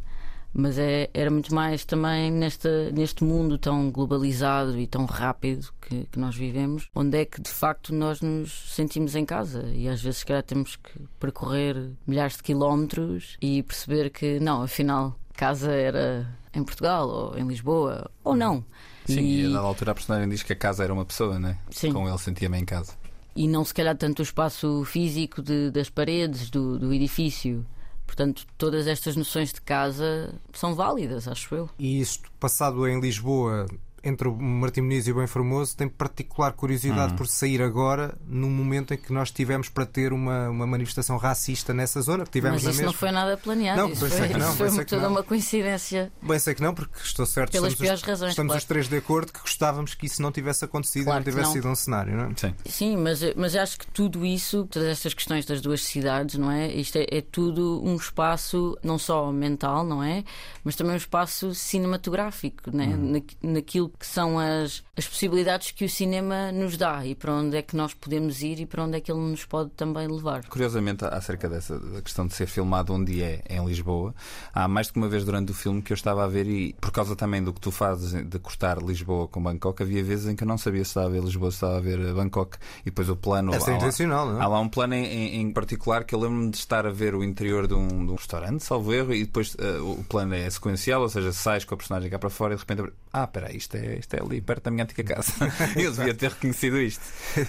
Mas 0.54 0.78
é, 0.80 1.10
era 1.14 1.30
muito 1.30 1.54
mais 1.54 1.86
também 1.86 2.32
nesta, 2.32 2.90
neste 2.92 3.24
mundo 3.24 3.58
tão 3.58 3.92
globalizado 3.92 4.80
e 4.80 4.88
tão 4.88 5.06
rápido 5.06 5.70
que, 5.82 6.06
que 6.12 6.20
nós 6.20 6.36
vivemos, 6.36 6.90
onde 6.96 7.18
é 7.20 7.26
que 7.26 7.40
de 7.42 7.50
facto 7.50 7.94
nós 7.94 8.20
nos 8.22 8.74
sentimos 8.74 9.16
em 9.16 9.26
casa. 9.26 9.64
E 9.74 9.88
às 9.88 10.02
vezes, 10.02 10.24
calhar, 10.24 10.42
temos 10.44 10.76
que 10.76 10.92
percorrer 11.20 11.92
milhares 12.08 12.38
de 12.38 12.44
quilómetros 12.44 13.38
e 13.42 13.62
perceber 13.64 14.10
que, 14.10 14.40
não, 14.40 14.64
afinal, 14.64 15.16
casa 15.34 15.72
era 15.72 16.28
em 16.54 16.64
Portugal 16.64 17.08
ou 17.08 17.38
em 17.38 17.48
Lisboa, 17.48 18.10
ou 18.24 18.36
não. 18.36 18.66
Sim, 19.06 19.22
e, 19.22 19.42
e 19.44 19.46
a 19.46 19.50
dada 19.50 19.60
altura 19.68 19.92
a 19.92 19.96
personagem 19.96 20.28
diz 20.30 20.42
que 20.44 20.54
a 20.54 20.56
casa 20.56 20.84
era 20.84 20.94
uma 20.94 21.06
pessoa, 21.06 21.38
né? 21.40 21.58
Sim. 21.70 21.94
Com 21.94 22.08
ele 22.10 22.18
sentia-me 22.18 22.58
em 22.58 22.66
casa. 22.66 22.94
e 23.36 23.48
não 23.48 23.64
se 23.64 23.74
calhar 23.74 23.96
tanto 23.96 24.20
o 24.20 24.24
espaço 24.24 24.84
físico 24.86 25.42
de- 25.42 25.70
das 25.72 25.90
paredes 25.90 26.50
do, 26.50 26.78
do 26.80 26.92
edifício. 26.94 27.64
Portanto, 28.10 28.44
todas 28.58 28.88
estas 28.88 29.16
noções 29.16 29.54
de 29.54 29.62
casa 29.62 30.34
são 30.52 30.74
válidas, 30.74 31.28
acho 31.28 31.54
eu. 31.54 31.70
E 31.78 32.02
isto, 32.02 32.28
passado 32.40 32.88
em 32.88 33.00
Lisboa, 33.00 33.68
entre 34.04 34.28
o 34.28 34.36
Martim 34.36 34.82
Muniz 34.82 35.08
e 35.08 35.12
o 35.12 35.16
Bem 35.16 35.28
Formoso, 35.28 35.76
tem 35.76 35.88
particular 35.88 36.54
curiosidade 36.54 37.12
Uhum. 37.12 37.18
por 37.18 37.28
sair 37.28 37.62
agora, 37.62 38.18
num 38.28 38.50
momento 38.50 38.94
em 38.94 38.98
que 38.98 39.12
nós 39.14 39.32
tivemos 39.32 39.70
para 39.70 39.86
ter 39.86 40.14
uma, 40.14 40.50
uma 40.50 40.68
manifestação 40.68 41.18
racista 41.18 41.74
nessa 41.74 42.02
zona, 42.02 42.24
tivemos 42.26 42.64
Mas 42.64 42.74
isso 42.74 42.82
mesma. 42.82 42.86
não 42.92 42.94
foi 42.94 43.12
nada 43.12 43.38
planeado. 43.38 43.82
Não, 43.82 43.90
isso 43.90 44.08
foi, 44.10 44.28
que 44.28 44.38
não, 44.38 44.54
foi 44.56 44.86
toda 44.86 45.02
não. 45.04 45.12
uma 45.12 45.24
coincidência. 45.24 46.12
Bem, 46.22 46.40
sei 46.40 46.54
que 46.56 46.62
não, 46.62 46.74
porque 46.74 47.00
estou 47.04 47.26
certo, 47.26 47.52
Pelas 47.52 47.74
estamos, 47.74 47.88
piores 47.88 48.02
os, 48.02 48.08
razões, 48.08 48.30
estamos 48.32 48.50
claro. 48.52 48.60
os 48.62 48.66
três 48.66 48.88
de 48.88 48.98
acordo 48.98 49.32
que 49.34 49.40
gostávamos 49.40 49.94
que 49.96 50.06
isso 50.06 50.22
não 50.22 50.32
tivesse 50.32 50.64
acontecido 50.66 51.06
Claro 51.06 51.18
e 51.18 51.26
não 51.26 51.32
tivesse 51.32 51.48
não. 51.48 51.54
sido 51.54 51.68
um 51.70 51.76
cenário, 51.76 52.16
não 52.16 52.26
é? 52.26 52.32
Sim. 52.36 52.56
Sim, 52.66 52.98
mas, 52.98 53.22
mas 53.36 53.56
acho 53.56 53.80
que 53.80 53.88
tudo 53.88 54.26
isso, 54.26 54.66
todas 54.70 54.88
estas 54.88 55.14
questões 55.14 55.46
das 55.46 55.62
duas 55.62 55.84
cidades, 55.84 56.36
não 56.36 56.52
é? 56.52 56.72
Isto 56.74 56.98
é, 56.98 57.08
é 57.10 57.22
tudo 57.22 57.82
um 57.84 57.96
espaço 57.96 58.78
não 58.84 58.98
só 58.98 59.32
mental, 59.32 59.84
não 59.84 60.04
é? 60.04 60.24
Mas 60.64 60.76
também 60.76 60.94
um 60.94 60.98
espaço 60.98 61.54
cinematográfico, 61.54 62.76
né? 62.76 62.88
Na, 62.88 63.22
naquilo 63.42 63.89
que 63.98 64.06
são 64.06 64.38
as, 64.40 64.84
as 64.98 65.08
possibilidades 65.08 65.72
que 65.72 65.86
o 65.86 65.90
cinema 65.90 66.52
nos 66.52 66.78
dá 66.78 67.06
e 67.06 67.16
para 67.16 67.34
onde 67.34 67.58
é 67.58 67.62
que 67.62 67.76
nós 67.76 67.94
podemos 67.94 68.42
ir 68.42 68.60
e 68.60 68.66
para 68.66 68.84
onde 68.84 68.98
é 68.98 69.02
que 69.02 69.12
ele 69.12 69.20
nos 69.22 69.46
pode 69.46 69.70
também 69.72 70.08
levar. 70.08 70.46
Curiosamente, 70.48 71.06
acerca 71.06 71.48
dessa 71.50 71.80
da 71.80 72.02
questão 72.02 72.28
de 72.28 72.34
ser 72.34 72.48
filmado 72.48 72.94
onde 72.94 73.22
é, 73.24 73.42
em 73.50 73.64
Lisboa, 73.66 74.14
há 74.54 74.68
mais 74.68 74.88
do 74.88 74.94
que 74.94 75.00
uma 75.00 75.10
vez 75.10 75.24
durante 75.24 75.52
o 75.52 75.56
filme 75.56 75.82
que 75.82 75.92
eu 75.94 75.96
estava 75.96 76.24
a 76.24 76.28
ver 76.28 76.48
e, 76.48 76.74
por 76.74 76.92
causa 76.92 77.16
também 77.16 77.44
do 77.44 77.54
que 77.54 77.60
tu 77.62 77.72
fazes 77.72 78.12
de 78.28 78.40
cortar 78.40 78.78
Lisboa 78.82 79.28
com 79.28 79.42
Bangkok, 79.42 79.82
havia 79.84 80.04
vezes 80.04 80.28
em 80.28 80.36
que 80.36 80.44
eu 80.44 80.48
não 80.48 80.58
sabia 80.58 80.84
se 80.84 80.90
estava 80.92 81.08
a 81.08 81.10
ver 81.10 81.24
Lisboa, 81.24 81.52
se 81.52 81.58
estava 81.58 81.78
a 81.78 81.82
ver 81.82 82.14
Bangkok 82.14 82.58
e 82.82 82.86
depois 82.86 83.10
o 83.10 83.16
plano. 83.16 83.54
Há 83.54 83.58
lá- 83.60 83.74
intencional, 83.78 84.26
não 84.28 84.40
é? 84.40 84.44
Há 84.44 84.48
lá 84.48 84.60
um 84.60 84.70
plano 84.70 84.94
em, 84.96 85.06
em- 85.06 85.42
em 85.42 85.52
particular 85.52 86.04
que 86.04 86.14
eu 86.16 86.20
lembro-me 86.20 86.50
de 86.52 86.58
estar 86.58 86.86
a 86.86 86.92
ver 86.92 87.16
o 87.16 87.24
interior 87.24 87.68
de 87.68 87.74
um, 87.74 87.88
de 88.06 88.12
um 88.12 88.16
restaurante, 88.16 88.64
salvo 88.64 88.94
erro, 88.94 89.14
e 89.14 89.24
depois 89.26 89.56
eh, 89.60 89.80
o 89.80 90.04
plano 90.08 90.34
é 90.34 90.50
sequencial, 90.50 91.02
ou 91.02 91.10
seja, 91.10 91.32
sais 91.32 91.64
com 91.66 91.74
a 91.74 91.78
personagem 91.78 92.10
cá 92.10 92.18
para 92.20 92.30
fora 92.30 92.54
e 92.54 92.58
de 92.58 92.62
repente. 92.62 92.92
Ah, 93.12 93.24
espera, 93.24 93.56
isto 93.56 93.76
é, 93.76 93.79
isto 94.00 94.14
é 94.16 94.22
ali, 94.22 94.42
perto 94.42 94.64
da 94.66 94.72
minha 94.72 94.84
antiga 94.84 95.04
casa. 95.16 95.32
eu 95.76 95.92
devia 95.92 96.14
ter 96.14 96.30
reconhecido 96.32 96.80
isto. 96.80 97.02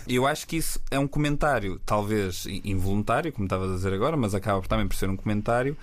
Eu 0.09 0.27
acho 0.27 0.47
que 0.47 0.57
isso 0.57 0.81
é 0.91 0.99
um 0.99 1.07
comentário, 1.09 1.81
talvez 1.85 2.47
in- 2.47 2.61
involuntário, 2.65 3.33
como 3.33 3.47
estava 3.47 3.65
a 3.71 3.75
dizer 3.75 3.93
agora, 3.93 4.17
mas 4.17 4.35
acaba 4.35 4.61
também 4.67 4.87
por 4.89 4.95
ser 4.97 5.09
um 5.09 5.17
comentário. 5.17 5.77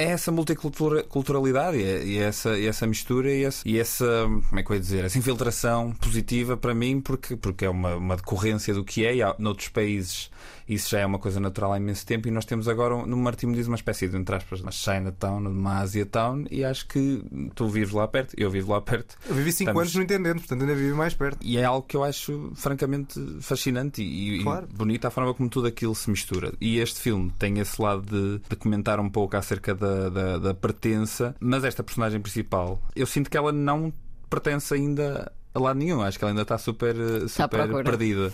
É 0.00 0.10
essa 0.10 0.30
multiculturalidade 0.32 1.76
e, 1.78 1.82
é- 1.84 2.04
e 2.04 2.18
essa, 2.18 2.58
e 2.58 2.66
essa 2.66 2.86
mistura 2.86 3.30
e 3.32 3.44
essa, 3.44 3.62
e 3.68 3.78
essa, 3.78 4.06
como 4.48 4.60
é 4.60 4.62
que 4.62 4.70
eu 4.70 4.74
ia 4.74 4.80
dizer, 4.80 5.04
essa 5.04 5.18
infiltração 5.18 5.92
positiva 5.92 6.56
para 6.56 6.74
mim, 6.74 7.00
porque, 7.00 7.36
porque 7.36 7.64
é 7.64 7.70
uma, 7.70 7.96
uma 7.96 8.16
decorrência 8.16 8.72
do 8.74 8.84
que 8.84 9.04
é, 9.04 9.16
e 9.16 9.22
há, 9.22 9.34
noutros 9.38 9.68
países 9.68 10.30
isso 10.68 10.90
já 10.90 11.00
é 11.00 11.06
uma 11.06 11.18
coisa 11.18 11.40
natural 11.40 11.72
há 11.72 11.78
imenso 11.78 12.06
tempo, 12.06 12.28
e 12.28 12.30
nós 12.30 12.44
temos 12.44 12.68
agora, 12.68 13.04
no 13.04 13.16
Martimo 13.16 13.52
diz 13.56 13.66
uma 13.66 13.74
espécie 13.74 14.06
de, 14.06 14.16
entre 14.16 14.36
aspas, 14.36 14.60
uma 14.60 14.70
Chinatown, 14.70 15.38
uma 15.48 15.80
Asia 15.80 16.06
Town, 16.06 16.44
e 16.48 16.64
acho 16.64 16.86
que 16.86 17.24
tu 17.56 17.66
vives 17.68 17.92
lá 17.92 18.06
perto, 18.06 18.34
eu 18.38 18.48
vivo 18.48 18.70
lá 18.70 18.80
perto. 18.80 19.16
Eu 19.28 19.34
vivi 19.34 19.50
5 19.50 19.68
Estamos- 19.70 19.80
anos 19.82 19.94
no 19.96 20.02
Intendente, 20.04 20.38
portanto 20.38 20.60
ainda 20.60 20.74
vivi 20.76 20.92
mais 20.94 21.12
perto. 21.12 21.38
E 21.42 21.58
é 21.58 21.64
algo 21.64 21.84
que 21.84 21.96
eu 21.96 22.04
acho 22.04 22.52
francamente 22.54 23.18
fascinante 23.40 24.00
e, 24.00 24.36
e 24.38 24.42
Claro. 24.44 24.68
bonito 24.72 25.04
a 25.06 25.10
forma 25.10 25.34
como 25.34 25.48
tudo 25.48 25.66
aquilo 25.66 25.92
se 25.92 26.08
mistura. 26.08 26.52
E 26.60 26.78
este 26.78 27.00
filme 27.00 27.32
tem 27.36 27.58
esse 27.58 27.82
lado 27.82 28.02
de, 28.02 28.40
de 28.48 28.54
comentar 28.54 29.00
um 29.00 29.10
pouco 29.10 29.36
acerca 29.36 29.74
da, 29.74 29.89
da, 30.10 30.38
da 30.38 30.54
pertença, 30.54 31.34
mas 31.40 31.64
esta 31.64 31.82
personagem 31.82 32.20
principal, 32.20 32.80
eu 32.94 33.06
sinto 33.06 33.28
que 33.30 33.36
ela 33.36 33.50
não 33.52 33.92
pertence 34.28 34.72
ainda 34.74 35.30
a 35.54 35.58
lado 35.58 35.78
nenhum. 35.78 36.00
Acho 36.02 36.18
que 36.18 36.24
ela 36.24 36.30
ainda 36.32 36.42
está 36.42 36.56
super, 36.58 36.94
eh, 36.96 37.24
Está 37.24 37.44
super 37.44 37.62
procura. 37.62 37.84
perdida. 37.84 38.32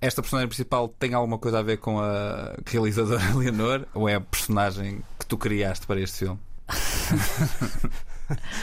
Esta 0.00 0.20
personagem 0.20 0.48
principal 0.48 0.88
tem 0.88 1.14
alguma 1.14 1.38
coisa 1.38 1.60
a 1.60 1.62
ver 1.62 1.76
com 1.78 2.00
a 2.00 2.54
realizadora 2.66 3.22
Leonor? 3.34 3.86
Ou 3.94 4.08
é 4.08 4.16
a 4.16 4.20
personagem 4.20 5.02
que 5.18 5.24
tu 5.26 5.38
criaste 5.38 5.86
para 5.86 6.00
este 6.00 6.18
filme? 6.20 6.38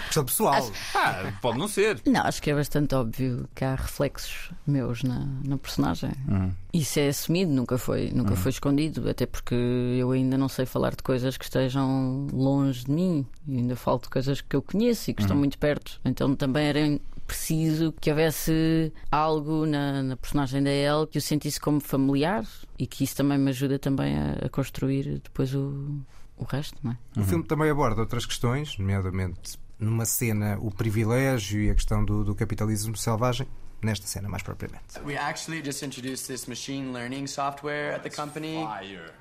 Questão 0.05 0.25
pessoal. 0.25 0.71
Ah, 0.95 1.31
pode 1.41 1.57
não 1.57 1.67
ser. 1.67 2.01
Não, 2.05 2.21
acho 2.21 2.41
que 2.41 2.51
é 2.51 2.55
bastante 2.55 2.95
óbvio 2.95 3.47
que 3.55 3.63
há 3.63 3.75
reflexos 3.75 4.51
meus 4.65 5.03
na, 5.03 5.27
na 5.43 5.57
personagem. 5.57 6.11
Uhum. 6.27 6.51
Isso 6.73 6.99
é 6.99 7.07
assumido, 7.07 7.51
nunca 7.51 7.77
foi, 7.77 8.11
nunca 8.13 8.35
foi 8.35 8.51
escondido, 8.51 9.09
até 9.09 9.25
porque 9.25 9.55
eu 9.55 10.11
ainda 10.11 10.37
não 10.37 10.47
sei 10.47 10.65
falar 10.65 10.91
de 10.91 11.01
coisas 11.03 11.37
que 11.37 11.43
estejam 11.43 12.27
longe 12.31 12.85
de 12.85 12.91
mim, 12.91 13.25
e 13.47 13.57
ainda 13.57 13.75
falo 13.75 13.99
de 13.99 14.09
coisas 14.09 14.41
que 14.41 14.55
eu 14.55 14.61
conheço 14.61 15.09
e 15.09 15.13
que 15.13 15.21
estão 15.21 15.35
muito 15.35 15.57
perto. 15.57 15.99
Então 16.05 16.35
também 16.35 16.67
era 16.67 16.99
preciso 17.29 17.93
que 18.01 18.09
houvesse 18.09 18.91
algo 19.11 19.65
na, 19.67 20.01
na 20.01 20.17
personagem 20.17 20.63
da 20.63 20.71
Elle 20.71 21.05
que 21.05 21.19
eu 21.19 21.21
sentisse 21.21 21.59
como 21.59 21.79
familiar 21.79 22.43
e 22.77 22.87
que 22.87 23.03
isso 23.03 23.15
também 23.15 23.37
me 23.37 23.51
ajuda 23.51 23.77
também 23.77 24.17
a, 24.17 24.45
a 24.45 24.49
construir 24.49 25.19
depois 25.19 25.53
o, 25.53 26.01
o 26.39 26.43
resto, 26.45 26.77
não 26.83 26.91
é? 26.91 27.19
O 27.19 27.23
filme 27.23 27.43
também 27.43 27.69
aborda 27.69 28.01
outras 28.01 28.25
questões, 28.25 28.77
nomeadamente 28.77 29.59
numa 29.79 30.05
cena 30.05 30.57
o 30.59 30.71
privilégio 30.71 31.61
e 31.61 31.69
a 31.69 31.75
questão 31.75 32.03
do, 32.03 32.23
do 32.23 32.35
capitalismo 32.35 32.97
selvagem, 32.97 33.47
nesta 33.81 34.05
cena 34.07 34.27
mais 34.27 34.43
propriamente. 34.43 34.99
We 35.05 35.15
actually 35.15 35.61
just 35.63 35.83
introduced 35.83 36.27
this 36.27 36.47
machine 36.47 36.91
learning 36.91 37.27
software 37.27 37.93
at 37.93 38.03
the 38.03 38.09
company. 38.09 38.67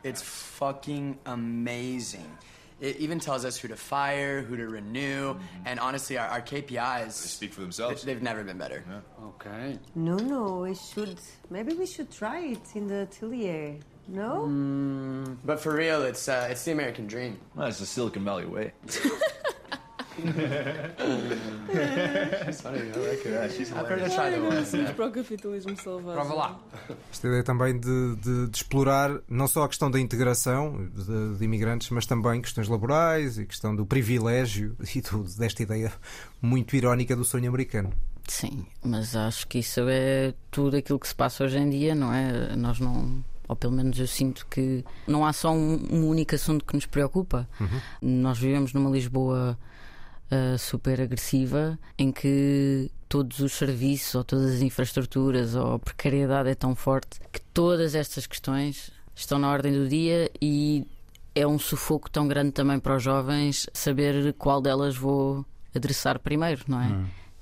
It's 0.04 0.22
fucking 0.22 1.18
amazing. 1.24 2.26
It 2.81 2.96
even 3.00 3.18
tells 3.18 3.44
us 3.44 3.57
who 3.59 3.66
to 3.68 3.76
fire, 3.76 4.40
who 4.40 4.57
to 4.57 4.68
renew, 4.68 5.35
and 5.64 5.81
honestly, 5.81 6.16
our, 6.16 6.28
our 6.28 6.40
KPIs 6.40 7.11
speak 7.11 7.52
for 7.52 7.61
themselves. 7.61 8.04
They've 8.04 8.22
never 8.22 8.44
been 8.44 8.57
better. 8.59 8.85
Okay. 9.20 9.78
No, 9.96 10.16
no, 10.16 10.61
we 10.61 10.76
should. 10.76 11.18
Maybe 11.50 11.74
we 11.74 11.87
should 11.87 12.11
try 12.11 12.38
it 12.40 12.76
in 12.76 12.87
the 12.87 13.02
atelier. 13.02 13.78
No? 14.09 14.47
Mm, 14.49 15.37
but 15.44 15.61
for 15.61 15.75
real, 15.75 16.03
it's 16.05 16.29
uh, 16.29 16.49
it's 16.51 16.64
the 16.64 16.73
American 16.73 17.07
dream. 17.07 17.37
Well, 17.55 17.68
it's 17.68 17.79
the 17.79 17.85
Silicon 17.87 18.25
Valley 18.25 18.47
way. 18.47 18.73
She's 22.47 22.61
funny. 22.61 22.79
I 22.81 22.92
like 22.97 23.23
her. 23.25 24.77
Yeah. 24.79 24.92
Para 24.94 25.07
o 25.07 25.11
capitalismo 25.12 25.77
selvagem. 25.77 26.12
Prova 26.14 26.35
lá. 26.35 26.61
Esta 27.12 27.29
ideia 27.29 27.42
também 27.44 27.79
de, 27.79 28.16
de- 28.16 28.47
de 28.49 28.57
explorar 28.57 29.21
não 29.29 29.47
só 29.47 29.64
a 29.64 29.68
questão 29.68 29.90
da 29.90 30.01
integração 30.01 30.88
de, 30.94 31.37
de 31.38 31.44
imigrantes, 31.44 31.90
mas 31.90 32.07
também 32.07 32.40
questões 32.40 32.68
laborais 32.68 33.38
e 33.38 33.47
questão 33.47 33.75
do 33.77 33.87
privilégio 33.87 34.75
e 34.94 35.01
do- 35.01 35.25
desta 35.37 35.62
ideia 35.62 35.92
muito 36.40 36.75
irónica 36.75 37.14
do 37.14 37.25
sonho 37.25 37.49
americano. 37.49 37.92
Sim, 38.27 38.66
mas 38.85 39.14
acho 39.16 39.47
que 39.47 39.59
isso 39.61 39.81
é 39.88 40.35
tudo 40.51 40.77
aquilo 40.77 40.99
que 40.99 41.09
se 41.09 41.14
passa 41.14 41.44
hoje 41.44 41.59
em 41.59 41.71
dia, 41.71 41.94
não 41.94 42.12
é? 42.12 42.55
Nós 42.57 42.79
não. 42.81 43.23
Ou 43.48 43.56
pelo 43.56 43.72
menos 43.72 43.98
eu 43.98 44.06
sinto 44.06 44.46
que 44.46 44.84
não 45.06 45.24
há 45.24 45.32
só 45.32 45.50
um, 45.50 45.78
um 45.90 46.06
único 46.06 46.34
assunto 46.34 46.64
que 46.64 46.74
nos 46.74 46.87
preocupa. 46.87 47.48
Nós 48.02 48.38
vivemos 48.38 48.72
numa 48.74 48.90
Lisboa 48.90 49.58
ah, 50.30 50.58
super 50.58 51.00
agressiva 51.00 51.78
em 51.96 52.12
que 52.12 52.90
todos 53.08 53.40
os 53.40 53.54
serviços 53.54 54.14
ou 54.14 54.22
todas 54.22 54.56
as 54.56 54.61
infraestruturas 54.61 55.54
ou 55.54 55.74
a 55.74 55.78
precariedade 55.78 56.50
é 56.50 56.54
tão 56.54 56.76
forte 56.76 57.18
que 57.32 57.40
todas 57.40 57.94
estas 57.94 58.26
questões 58.26 58.90
estão 59.14 59.38
na 59.38 59.50
ordem 59.50 59.72
do 59.72 59.88
dia 59.88 60.30
e 60.40 60.87
é 61.34 61.46
um 61.46 61.58
sufoco 61.58 62.11
tão 62.11 62.28
grande 62.28 62.52
também 62.52 62.78
para 62.78 62.96
os 62.96 63.02
jovens 63.02 63.66
saber 63.72 64.34
qual 64.34 64.61
delas 64.61 64.96
vou 64.96 65.46
adressar 65.74 66.18
primeiro, 66.18 66.62
não 66.68 66.82
é? 66.82 66.88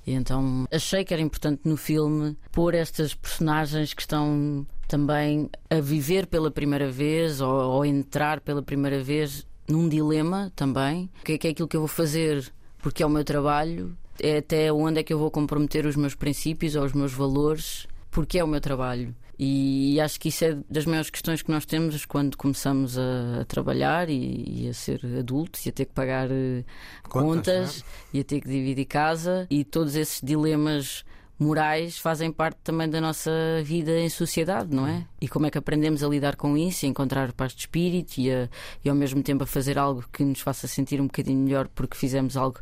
E 0.07 0.13
então 0.13 0.69
achei 0.71 1.05
que 1.05 1.13
era 1.13 1.21
importante 1.21 1.63
no 1.65 1.77
filme 1.77 2.37
pôr 2.53 2.75
estas 2.75 3.13
personagens 3.15 3.93
que 3.93 4.03
estão 4.03 4.65
também 4.87 5.51
a 5.69 5.81
viver 5.81 6.27
pela 6.27 6.51
primeira 6.51 6.91
vez 6.91 7.41
ou, 7.41 7.51
ou 7.51 7.85
entrar 7.85 8.41
pela 8.41 8.63
primeira 8.63 9.03
vez 9.03 9.47
num 9.69 9.89
dilema 9.89 10.53
também. 10.55 11.11
O 11.21 11.25
que 11.25 11.33
é, 11.33 11.39
que 11.39 11.49
é 11.49 11.51
aquilo 11.51 11.69
que 11.69 11.77
eu 11.77 11.81
vou 11.81 11.89
fazer 11.89 12.53
porque 12.79 13.03
é 13.03 13.07
o 13.07 13.11
meu 13.11 13.25
trabalho? 13.25 13.97
É 14.23 14.39
até 14.39 14.73
onde 14.73 15.01
é 15.01 15.03
que 15.03 15.13
eu 15.13 15.19
vou 15.19 15.31
comprometer 15.31 15.87
os 15.87 15.97
meus 15.97 16.15
princípios 16.15 16.75
ou 16.77 16.85
os 16.85 16.93
meus 16.93 17.13
valores 17.13 17.87
porque 18.11 18.39
é 18.39 18.45
o 18.45 18.49
meu 18.49 18.61
trabalho. 18.61 19.15
E 19.39 20.01
acho 20.01 20.19
que 20.19 20.31
isso 20.31 20.45
é 20.47 20.57
das 20.71 20.87
maiores 20.87 21.11
questões 21.11 21.43
que 21.43 21.51
nós 21.51 21.67
temos 21.67 22.07
quando 22.07 22.37
começamos 22.39 22.97
a, 22.99 23.45
trabalhar 23.47 24.09
e, 24.09 24.63
e, 24.63 24.69
a 24.69 24.73
ser 24.73 25.05
adultos 25.19 25.67
e 25.67 25.69
a 25.69 25.73
ter 25.73 25.85
que 25.85 25.93
pagar 25.93 26.31
uh, 26.31 26.65
contas, 27.07 27.83
contas 27.83 27.85
e 28.15 28.21
a 28.21 28.25
ter 28.25 28.41
que 28.41 28.49
dividir 28.49 28.87
casa 28.87 29.47
e 29.51 29.63
todos 29.63 29.95
esses 29.95 30.23
dilemas 30.23 31.05
morais 31.39 31.99
fazem 31.99 32.33
parte 32.33 32.59
também 32.65 32.89
da 32.89 33.01
nossa 33.01 33.31
vida 33.63 33.99
em 33.99 34.09
sociedade, 34.09 34.75
não 34.75 34.87
é? 34.87 35.07
E 35.21 35.29
como 35.29 35.47
é 35.47 35.51
que 35.51 35.59
aprendemos 35.59 36.03
a 36.03 36.09
lidar 36.09 36.37
com 36.37 36.57
isso, 36.57 36.87
a 36.87 36.89
encontrar 36.89 37.33
paz 37.33 37.53
de 37.53 37.61
espírito 37.61 38.19
e, 38.19 38.31
a, 38.31 38.49
e 38.85 38.89
ao 38.89 38.95
mesmo 38.95 39.23
tempo 39.23 39.45
a 39.45 39.47
fazer 39.47 39.79
algo 39.79 40.05
que 40.13 40.25
nos 40.25 40.41
faça 40.41 40.67
sentir 40.67 41.01
um 41.01 41.07
bocadinho 41.07 41.39
melhor 41.39 41.69
porque 41.69 41.97
fizemos 41.97 42.37
algo 42.37 42.59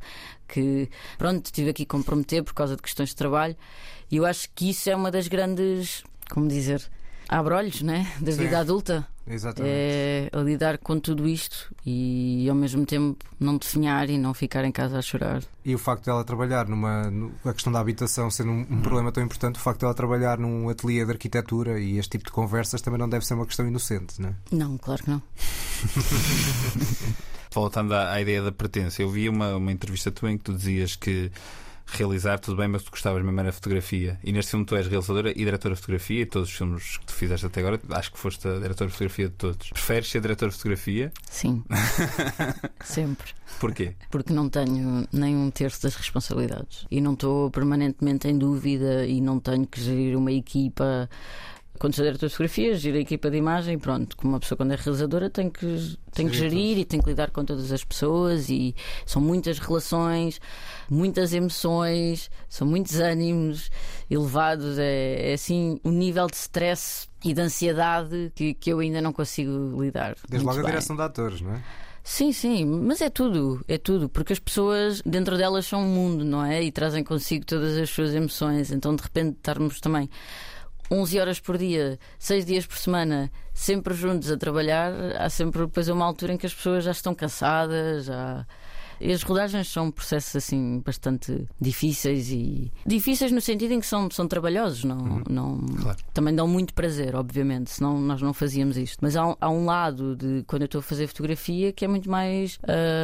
que, 0.49 0.89
pronto, 1.17 1.53
tive 1.53 1.71
aqui 1.71 1.87
comprometer 1.87 2.43
por 2.43 2.55
causa 2.55 2.77
de 2.77 2.83
questões 2.83 3.11
de 3.11 3.17
trabalho. 3.17 3.57
E 4.11 4.17
eu 4.17 4.27
acho 4.27 4.49
que 4.55 4.71
isso 4.71 4.91
é 4.91 4.97
uma 4.97 5.11
das 5.11 5.29
grandes, 5.29 6.03
como 6.31 6.49
dizer, 6.49 6.83
abre-olhos, 7.39 7.83
né? 7.83 8.11
Da 8.21 8.33
Sim. 8.33 8.39
vida 8.39 8.59
adulta. 8.61 9.07
Exatamente. 9.27 9.73
É 9.75 10.29
a 10.33 10.39
lidar 10.41 10.79
com 10.79 11.01
tudo 11.01 11.27
isto 11.27 11.75
e 11.85 12.47
ao 12.49 12.55
mesmo 12.55 12.85
tempo 12.85 13.25
não 13.41 13.57
definhar 13.57 14.11
e 14.11 14.19
não 14.19 14.35
ficar 14.35 14.65
em 14.65 14.73
casa 14.73 14.99
a 14.99 15.03
chorar. 15.03 15.43
E 15.65 15.75
o 15.75 15.79
facto 15.79 16.05
dela 16.05 16.23
trabalhar 16.25 16.69
numa. 16.69 17.11
a 17.45 17.53
questão 17.53 17.73
da 17.73 17.81
habitação 17.81 18.31
sendo 18.31 18.51
um, 18.51 18.67
um 18.71 18.83
problema 18.83 19.11
tão 19.11 19.25
importante, 19.25 19.57
o 19.57 19.61
facto 19.61 19.81
dela 19.81 19.95
trabalhar 19.95 20.39
num 20.39 20.69
ateliê 20.69 21.05
de 21.05 21.13
arquitetura 21.13 21.81
e 21.81 21.99
este 21.99 22.13
tipo 22.13 22.27
de 22.27 22.33
conversas 22.33 22.83
também 22.83 23.01
não 23.01 23.09
deve 23.09 23.27
ser 23.27 23.35
uma 23.35 23.47
questão 23.47 23.67
inocente, 23.67 24.21
não 24.21 24.29
é? 24.29 24.35
Não, 24.53 24.77
claro 24.77 25.03
que 25.03 25.11
não. 25.11 25.23
Voltando 27.51 27.95
à, 27.95 28.13
à 28.13 28.21
ideia 28.21 28.43
da 28.43 28.53
pertença, 28.53 29.01
eu 29.01 29.09
vi 29.09 29.29
uma, 29.29 29.57
uma 29.57 29.73
entrevista 29.73 30.11
tua 30.11 30.31
em 30.31 30.37
que 30.37 30.45
tu 30.45 30.53
dizias 30.53 30.97
que 30.97 31.31
realizar, 31.87 32.39
tudo 32.39 32.57
bem, 32.57 32.69
mas 32.69 32.83
tu 32.83 32.91
gostavas 32.91 33.23
mesmo 33.23 33.39
era 33.41 33.53
fotografia. 33.53 34.19
E 34.25 34.33
neste 34.33 34.51
filme 34.51 34.65
tu 34.65 34.77
és 34.77 34.87
realizadora 34.87 35.31
e 35.31 35.35
diretora 35.35 35.75
de 35.75 35.81
fotografia, 35.81 36.23
e 36.23 36.27
todos 36.27 36.49
os 36.49 36.55
filmes 36.55 36.97
que 36.99 37.07
tu 37.07 37.13
fizeste 37.13 37.47
até 37.47 37.61
agora, 37.61 37.81
acho 37.91 38.13
que 38.13 38.19
foste 38.19 38.47
a 38.49 38.59
diretora 38.59 38.89
de 38.89 38.93
fotografia 38.93 39.29
de 39.29 39.35
todos. 39.35 39.71
Preferes 39.71 40.09
ser 40.09 40.21
diretora 40.21 40.51
de 40.51 40.57
fotografia? 40.57 41.13
Sim. 41.31 41.65
Sempre. 42.85 43.33
Porquê? 43.61 43.95
Porque 44.11 44.33
não 44.33 44.49
tenho 44.49 45.07
nem 45.13 45.37
um 45.37 45.51
terço 45.51 45.83
das 45.83 45.95
responsabilidades. 45.95 46.87
E 46.91 47.01
não 47.01 47.15
estou 47.15 47.51
permanentemente 47.51 48.29
em 48.29 48.37
dúvida 48.37 49.07
e 49.07 49.21
não 49.21 49.39
tenho 49.39 49.67
que 49.67 49.81
gerir 49.81 50.17
uma 50.17 50.33
equipa 50.33 51.09
quando 51.79 51.95
sou 51.95 52.05
diretor 52.05 52.27
de 52.27 52.33
fotografia, 52.33 52.75
giro 52.77 52.97
a 52.97 53.01
equipa 53.01 53.31
de 53.31 53.37
imagem, 53.37 53.79
pronto, 53.79 54.17
como 54.17 54.33
uma 54.33 54.41
pessoa 54.41 54.57
quando 54.57 54.73
é 54.73 54.77
realizadora 54.77 55.29
tem 55.29 55.51
que, 55.51 55.99
tem 56.13 56.29
que 56.29 56.37
gerir 56.37 56.79
e 56.79 56.85
tem 56.85 57.01
que 57.01 57.09
lidar 57.09 57.31
com 57.31 57.45
todas 57.45 57.73
as 57.73 57.83
pessoas 57.83 58.49
e 58.49 58.75
são 59.05 59.21
muitas 59.21 59.59
relações, 59.59 60.41
muitas 60.89 61.33
emoções, 61.33 62.31
são 62.49 62.67
muitos 62.67 62.97
ânimos 63.01 63.71
elevados, 64.09 64.79
é, 64.79 65.31
é 65.31 65.35
assim 65.35 65.81
um 65.85 65.91
nível 65.91 66.27
de 66.27 66.37
stress 66.37 67.09
e 67.25 67.35
de 67.35 67.41
ansiedade 67.41 68.33
que, 68.35 68.55
que 68.55 68.71
eu 68.71 68.79
ainda 68.79 69.01
não 69.01 69.13
consigo 69.13 69.83
lidar. 69.83 70.15
Desde 70.29 70.47
logo 70.47 70.61
a 70.61 70.65
direção 70.65 70.95
de 70.95 71.03
atores, 71.03 71.41
não 71.41 71.55
é? 71.55 71.63
Sim, 72.07 72.33
sim, 72.33 72.67
mas 72.67 73.01
é 73.01 73.09
tudo, 73.09 73.65
é 73.67 73.79
tudo, 73.79 74.11
porque 74.11 74.35
as 74.35 74.39
pessoas 74.39 75.01
dentro 75.07 75.39
delas 75.39 75.65
são 75.67 75.81
um 75.81 75.89
mundo, 75.89 76.23
não 76.23 76.45
é? 76.45 76.63
E 76.63 76.71
trazem 76.71 77.03
consigo 77.03 77.47
todas 77.47 77.79
as 77.79 77.89
suas 77.89 78.15
emoções, 78.15 78.71
então 78.71 78.95
de 78.95 79.03
repente 79.03 79.37
estarmos 79.39 79.81
também 79.81 80.11
11 80.95 81.21
horas 81.21 81.41
por 81.41 81.59
dia, 81.59 81.99
6 82.19 82.45
dias 82.45 82.67
por 82.67 82.77
semana, 82.77 83.31
sempre 83.53 83.95
juntos 83.95 84.31
a 84.31 84.37
trabalhar, 84.37 84.93
há 85.19 85.29
sempre 85.29 85.63
depois 85.63 85.89
uma 85.89 86.05
altura 86.05 86.35
em 86.35 86.37
que 86.37 86.47
as 86.47 86.55
pessoas 86.55 86.85
já 86.85 86.93
estão 86.93 87.15
cansadas, 87.15 88.07
já. 88.07 88.47
E 89.01 89.13
as 89.13 89.23
rodagens 89.23 89.69
são 89.69 89.91
processos 89.91 90.37
assim 90.37 90.81
bastante 90.85 91.49
difíceis 91.61 92.31
e 92.31 92.73
difíceis 92.87 93.33
no 93.33 93.41
sentido 93.41 93.73
em 93.73 93.81
que 93.81 93.87
são, 93.87 94.09
são 94.09 94.29
trabalhosos, 94.29 94.85
não, 94.85 94.99
uhum. 94.99 95.23
não 95.29 95.67
claro. 95.83 95.99
também 96.15 96.35
dão 96.35 96.47
muito 96.47 96.73
prazer, 96.73 97.17
obviamente, 97.17 97.71
senão 97.71 98.01
nós 98.01 98.23
não 98.23 98.33
fazíamos 98.33 98.77
isto. 98.77 98.99
Mas 99.03 99.17
há, 99.17 99.37
há 99.41 99.51
um 99.51 99.65
lado 99.65 100.15
de 100.15 100.45
quando 100.47 100.63
eu 100.63 100.67
estou 100.67 100.79
a 100.79 100.83
fazer 100.83 101.09
fotografia 101.09 101.73
que 101.73 101.85
é 101.85 101.89
muito 101.89 102.09
mais 102.09 102.59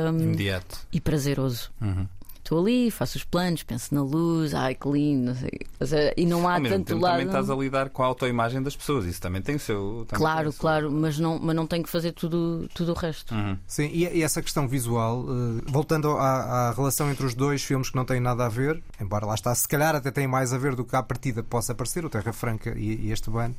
imediato 0.08 0.86
e 0.92 1.00
prazeroso. 1.00 1.72
Uhum 1.80 2.06
estou 2.50 2.58
ali, 2.58 2.90
faço 2.90 3.16
os 3.16 3.22
planos, 3.22 3.62
penso 3.62 3.94
na 3.94 4.02
luz, 4.02 4.52
ai 4.54 4.74
que 4.74 4.88
lindo, 4.88 5.26
não 5.26 5.34
sei. 5.36 5.50
É, 5.96 6.14
e 6.16 6.26
não 6.26 6.48
há 6.48 6.54
Ao 6.54 6.62
tanto 6.62 6.86
tempo, 6.86 7.00
lado. 7.00 7.12
Também 7.12 7.26
estás 7.26 7.48
a 7.48 7.54
lidar 7.54 7.90
com 7.90 8.02
a 8.02 8.06
autoimagem 8.06 8.60
das 8.60 8.74
pessoas, 8.74 9.04
isso 9.04 9.20
também 9.20 9.40
tem 9.40 9.54
o 9.54 9.58
seu. 9.58 10.04
Claro, 10.08 10.48
o 10.48 10.52
seu... 10.52 10.60
claro, 10.60 10.90
mas 10.90 11.18
não, 11.18 11.38
mas 11.38 11.54
não 11.54 11.66
tenho 11.66 11.84
que 11.84 11.88
fazer 11.88 12.12
tudo, 12.12 12.68
tudo 12.74 12.90
o 12.90 12.94
resto. 12.94 13.34
Uhum. 13.34 13.56
Sim, 13.66 13.88
e, 13.92 14.04
e, 14.04 14.22
essa 14.22 14.42
questão 14.42 14.66
visual, 14.66 15.20
uh, 15.20 15.62
voltando 15.66 16.10
à, 16.10 16.68
à, 16.68 16.72
relação 16.72 17.10
entre 17.10 17.24
os 17.24 17.34
dois 17.34 17.62
filmes 17.62 17.88
que 17.88 17.96
não 17.96 18.04
têm 18.04 18.20
nada 18.20 18.44
a 18.46 18.48
ver, 18.48 18.82
embora 19.00 19.24
lá 19.24 19.34
está, 19.34 19.54
se 19.54 19.68
calhar 19.68 19.94
até 19.94 20.10
têm 20.10 20.26
mais 20.26 20.52
a 20.52 20.58
ver 20.58 20.74
do 20.74 20.84
que 20.84 20.96
à 20.96 21.02
partida 21.02 21.42
possa 21.44 21.72
parecer, 21.72 22.04
o 22.04 22.10
Terra 22.10 22.32
Franca 22.32 22.74
e, 22.76 23.06
e 23.06 23.12
este 23.12 23.30
ban, 23.30 23.52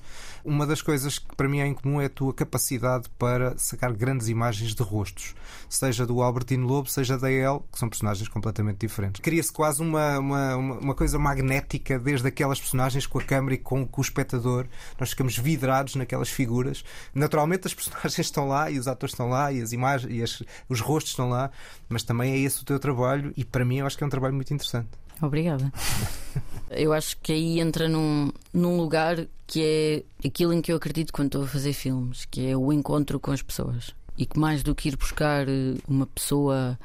uma 0.43 0.65
das 0.65 0.81
coisas 0.81 1.19
que 1.19 1.35
para 1.35 1.47
mim 1.47 1.59
é 1.59 1.67
em 1.67 1.73
comum 1.73 2.01
é 2.01 2.05
a 2.05 2.09
tua 2.09 2.33
capacidade 2.33 3.09
para 3.17 3.57
sacar 3.57 3.93
grandes 3.93 4.27
imagens 4.27 4.73
de 4.73 4.83
rostos, 4.83 5.35
seja 5.69 6.05
do 6.05 6.21
Albertino 6.21 6.67
Lobo, 6.67 6.89
seja 6.89 7.17
da 7.17 7.31
El, 7.31 7.65
que 7.71 7.79
são 7.79 7.89
personagens 7.89 8.27
completamente 8.27 8.79
diferentes. 8.79 9.21
Cria-se 9.21 9.51
quase 9.51 9.81
uma, 9.81 10.19
uma, 10.19 10.55
uma 10.55 10.95
coisa 10.95 11.17
magnética 11.17 11.99
desde 11.99 12.27
aquelas 12.27 12.59
personagens 12.59 13.05
com 13.05 13.19
a 13.19 13.23
câmera 13.23 13.55
e 13.55 13.57
com, 13.57 13.85
com 13.85 14.01
o 14.01 14.03
espectador. 14.03 14.65
Nós 14.99 15.11
ficamos 15.11 15.37
vidrados 15.37 15.95
naquelas 15.95 16.29
figuras. 16.29 16.83
Naturalmente 17.13 17.67
as 17.67 17.73
personagens 17.73 18.19
estão 18.19 18.47
lá 18.47 18.69
e 18.69 18.79
os 18.79 18.87
atores 18.87 19.13
estão 19.13 19.29
lá 19.29 19.51
e 19.51 19.61
as 19.61 19.71
imagens 19.71 20.13
e 20.13 20.21
as, 20.21 20.43
os 20.67 20.79
rostos 20.79 21.11
estão 21.11 21.29
lá, 21.29 21.51
mas 21.87 22.03
também 22.03 22.33
é 22.33 22.37
esse 22.37 22.61
o 22.61 22.65
teu 22.65 22.79
trabalho 22.79 23.33
e 23.35 23.43
para 23.43 23.65
mim 23.65 23.79
eu 23.79 23.85
acho 23.85 23.97
que 23.97 24.03
é 24.03 24.07
um 24.07 24.09
trabalho 24.09 24.33
muito 24.33 24.53
interessante. 24.53 24.89
Obrigada. 25.21 25.71
eu 26.71 26.93
acho 26.93 27.17
que 27.17 27.31
aí 27.31 27.59
entra 27.59 27.87
num, 27.87 28.31
num 28.53 28.77
lugar 28.77 29.25
que 29.47 30.05
é 30.21 30.27
aquilo 30.27 30.53
em 30.53 30.61
que 30.61 30.71
eu 30.71 30.77
acredito 30.77 31.11
quando 31.11 31.27
estou 31.27 31.43
a 31.43 31.47
fazer 31.47 31.73
filmes, 31.73 32.25
que 32.25 32.47
é 32.47 32.55
o 32.55 32.71
encontro 32.71 33.19
com 33.19 33.31
as 33.31 33.41
pessoas. 33.41 33.93
E 34.17 34.25
que 34.25 34.39
mais 34.39 34.63
do 34.63 34.75
que 34.75 34.89
ir 34.89 34.95
buscar 34.95 35.47
eh, 35.47 35.75
uma 35.87 36.05
pessoa 36.05 36.77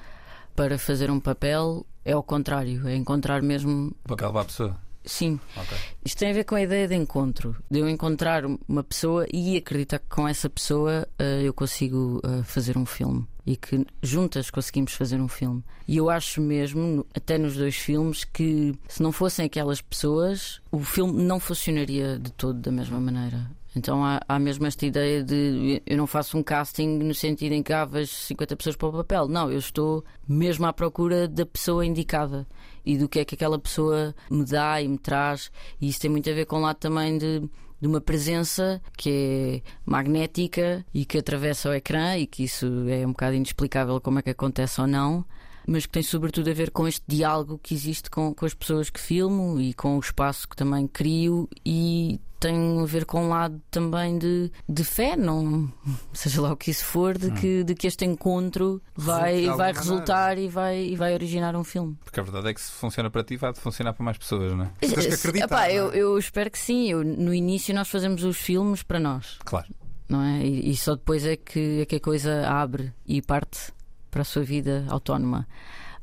para 0.55 0.79
fazer 0.79 1.11
um 1.11 1.20
papel, 1.20 1.87
é 2.05 2.12
ao 2.12 2.22
contrário, 2.22 2.87
é 2.88 2.96
encontrar 2.96 3.42
mesmo. 3.42 3.92
O 4.09 4.16
para 4.16 4.40
a 4.40 4.44
pessoa. 4.44 4.77
Sim. 5.05 5.38
Okay. 5.57 5.79
Isto 6.05 6.18
tem 6.18 6.31
a 6.31 6.35
ver 6.35 6.44
com 6.44 6.57
a 6.57 6.62
ideia 6.62 6.88
de 6.88 6.94
encontro, 6.94 7.55
de 7.70 7.79
eu 7.79 7.88
encontrar 7.88 8.44
uma 8.68 8.83
pessoa 8.83 9.27
e 9.33 9.57
acreditar 9.57 10.01
que 10.01 10.09
com 10.09 10.27
essa 10.27 10.51
pessoa 10.51 11.07
uh, 11.20 11.42
eu 11.42 11.55
consigo 11.55 12.20
uh, 12.25 12.42
fazer 12.42 12.77
um 12.77 12.85
filme 12.85 13.27
e 13.46 13.56
que 13.56 13.87
juntas 14.02 14.50
conseguimos 14.50 14.92
fazer 14.92 15.20
um 15.20 15.28
filme. 15.28 15.62
E 15.87 15.96
eu 15.96 16.11
acho 16.11 16.40
mesmo, 16.40 17.06
até 17.14 17.38
nos 17.38 17.56
dois 17.56 17.76
filmes, 17.76 18.24
que 18.24 18.74
se 18.88 19.02
não 19.02 19.12
fossem 19.12 19.46
aquelas 19.46 19.80
pessoas, 19.80 20.61
o 20.72 20.80
filme 20.80 21.22
não 21.22 21.38
funcionaria 21.38 22.18
de 22.18 22.32
todo 22.32 22.59
da 22.59 22.72
mesma 22.72 22.98
maneira. 22.98 23.48
Então 23.76 24.02
há, 24.02 24.20
há 24.26 24.38
mesmo 24.38 24.66
esta 24.66 24.87
ideia 24.87 25.22
de 25.22 25.82
eu 25.87 25.98
não 25.98 26.06
faço 26.06 26.38
um 26.38 26.42
casting 26.42 26.98
no 26.98 27.14
sentido 27.14 27.52
em 27.52 27.62
que 27.62 27.74
há 27.74 27.87
50 28.06 28.56
pessoas 28.56 28.74
para 28.74 28.88
o 28.88 28.92
papel. 28.92 29.28
Não, 29.28 29.52
eu 29.52 29.59
estou 29.59 30.02
mesmo 30.26 30.64
à 30.64 30.72
procura 30.72 31.28
da 31.28 31.44
pessoa 31.44 31.85
indicada 31.85 32.46
e 32.87 32.96
do 32.96 33.06
que 33.06 33.18
é 33.18 33.24
que 33.24 33.35
aquela 33.35 33.59
pessoa 33.59 34.14
me 34.30 34.46
dá 34.46 34.80
e 34.80 34.88
me 34.88 34.96
traz. 34.96 35.52
E 35.78 35.88
isso 35.88 36.00
tem 36.00 36.11
muito 36.11 36.28
a 36.30 36.32
ver 36.32 36.46
com 36.46 36.56
o 36.56 36.61
lado 36.61 36.78
também 36.78 37.18
de 37.18 37.42
de 37.80 37.86
uma 37.86 38.00
presença 38.00 38.80
que 38.96 39.62
é 39.64 39.70
magnética 39.84 40.84
e 40.94 41.04
que 41.04 41.18
atravessa 41.18 41.70
o 41.70 41.74
ecrã 41.74 42.16
e 42.16 42.26
que 42.26 42.44
isso 42.44 42.66
é 42.88 43.06
um 43.06 43.10
bocado 43.10 43.36
inexplicável 43.36 44.00
como 44.00 44.18
é 44.18 44.22
que 44.22 44.30
acontece 44.30 44.80
ou 44.80 44.86
não, 44.86 45.24
mas 45.66 45.87
que 45.87 45.92
tem 45.92 46.02
sobretudo 46.02 46.50
a 46.50 46.55
ver 46.55 46.70
com 46.70 46.87
este 46.87 47.02
diálogo 47.07 47.59
que 47.62 47.74
existe 47.74 48.11
com, 48.11 48.35
com 48.35 48.46
as 48.46 48.55
pessoas 48.55 48.90
que 48.90 49.00
filmo 49.00 49.61
e 49.61 49.74
com 49.74 49.96
o 49.96 50.00
espaço 50.00 50.48
que 50.48 50.57
também 50.57 50.87
crio 50.87 51.48
e 51.64 52.20
tem 52.38 52.81
a 52.81 52.85
ver 52.85 53.05
com 53.05 53.24
um 53.24 53.29
lado 53.31 53.61
também 53.70 54.18
de, 54.18 54.50
de 54.68 54.85
fé, 54.85 55.16
não 55.16 55.72
seja 56.12 56.40
lá 56.40 56.52
o 56.52 56.57
que 56.57 56.70
isso 56.70 56.85
for, 56.85 57.16
de, 57.16 57.29
hum. 57.29 57.35
que, 57.35 57.64
de 57.64 57.74
que 57.74 57.87
este 57.87 58.05
encontro 58.05 58.81
vai, 58.94 59.46
vai 59.46 59.73
resultar 59.73 60.38
e 60.38 60.48
vai, 60.48 60.85
e 60.85 60.96
vai 60.96 61.14
originar 61.14 61.56
um 61.56 61.64
filme. 61.64 61.96
Porque 62.04 62.21
a 62.21 62.23
verdade 62.23 62.48
é 62.48 62.54
que 62.54 62.60
se 62.60 62.71
funciona 62.71 63.10
para 63.10 63.25
ti, 63.25 63.37
vai 63.37 63.54
funcionar 63.54 63.92
para 63.92 64.04
mais 64.04 64.19
pessoas, 64.19 64.52
não 64.52 64.64
é? 64.64 64.71
Tens 64.81 64.92
que 64.92 65.14
acreditar. 65.14 65.46
Epá, 65.46 65.71
eu, 65.71 65.90
é? 65.92 65.96
eu 65.96 66.19
espero 66.19 66.50
que 66.50 66.58
sim. 66.58 66.90
Eu, 66.90 67.02
no 67.02 67.33
início 67.35 67.75
nós 67.75 67.88
fazemos 67.88 68.23
os 68.23 68.37
filmes 68.37 68.83
para 68.83 69.00
nós. 69.00 69.38
Claro. 69.44 69.67
Não 70.08 70.23
é? 70.23 70.44
E, 70.44 70.71
e 70.71 70.77
só 70.77 70.94
depois 70.94 71.25
é 71.25 71.37
que, 71.37 71.81
é 71.81 71.87
que 71.87 71.96
a 71.96 72.00
coisa 72.00 72.48
abre 72.48 72.92
e 73.06 73.21
parte 73.21 73.73
para 74.17 74.23
a 74.23 74.25
sua 74.25 74.42
vida 74.42 74.87
autónoma. 74.88 75.46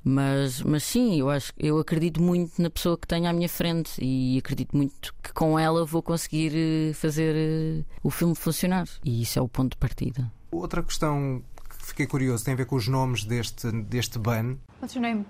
Mas, 0.03 0.61
mas 0.61 0.83
sim, 0.83 1.19
eu 1.19 1.31
acho 1.31 1.51
eu 1.57 1.79
acredito 1.79 2.21
muito 2.21 2.61
na 2.61 2.69
pessoa 2.69 2.95
que 2.95 3.07
tenho 3.07 3.27
à 3.27 3.33
minha 3.33 3.49
frente 3.49 3.97
e 3.99 4.37
acredito 4.37 4.77
muito 4.77 5.15
que 5.23 5.33
com 5.33 5.57
ela 5.57 5.83
vou 5.83 6.03
conseguir 6.03 6.53
eh, 6.55 6.93
fazer 6.93 7.33
eh, 7.35 7.83
o 8.03 8.11
filme 8.11 8.35
funcionar. 8.35 8.87
E 9.03 9.23
isso 9.23 9.39
é 9.39 9.41
o 9.41 9.47
ponto 9.47 9.71
de 9.71 9.77
partida. 9.77 10.31
Outra 10.51 10.83
questão 10.83 11.41
que 11.67 11.87
fiquei 11.87 12.05
curioso 12.05 12.45
tem 12.45 12.53
a 12.53 12.57
ver 12.57 12.67
com 12.67 12.75
os 12.75 12.87
nomes 12.87 13.23
deste, 13.23 13.71
deste 13.71 14.19
ban. 14.19 14.57
What's 14.79 14.93
your 14.93 15.01
name? 15.01 15.25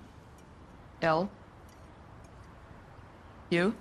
L. 0.99 1.29
You? 3.49 3.73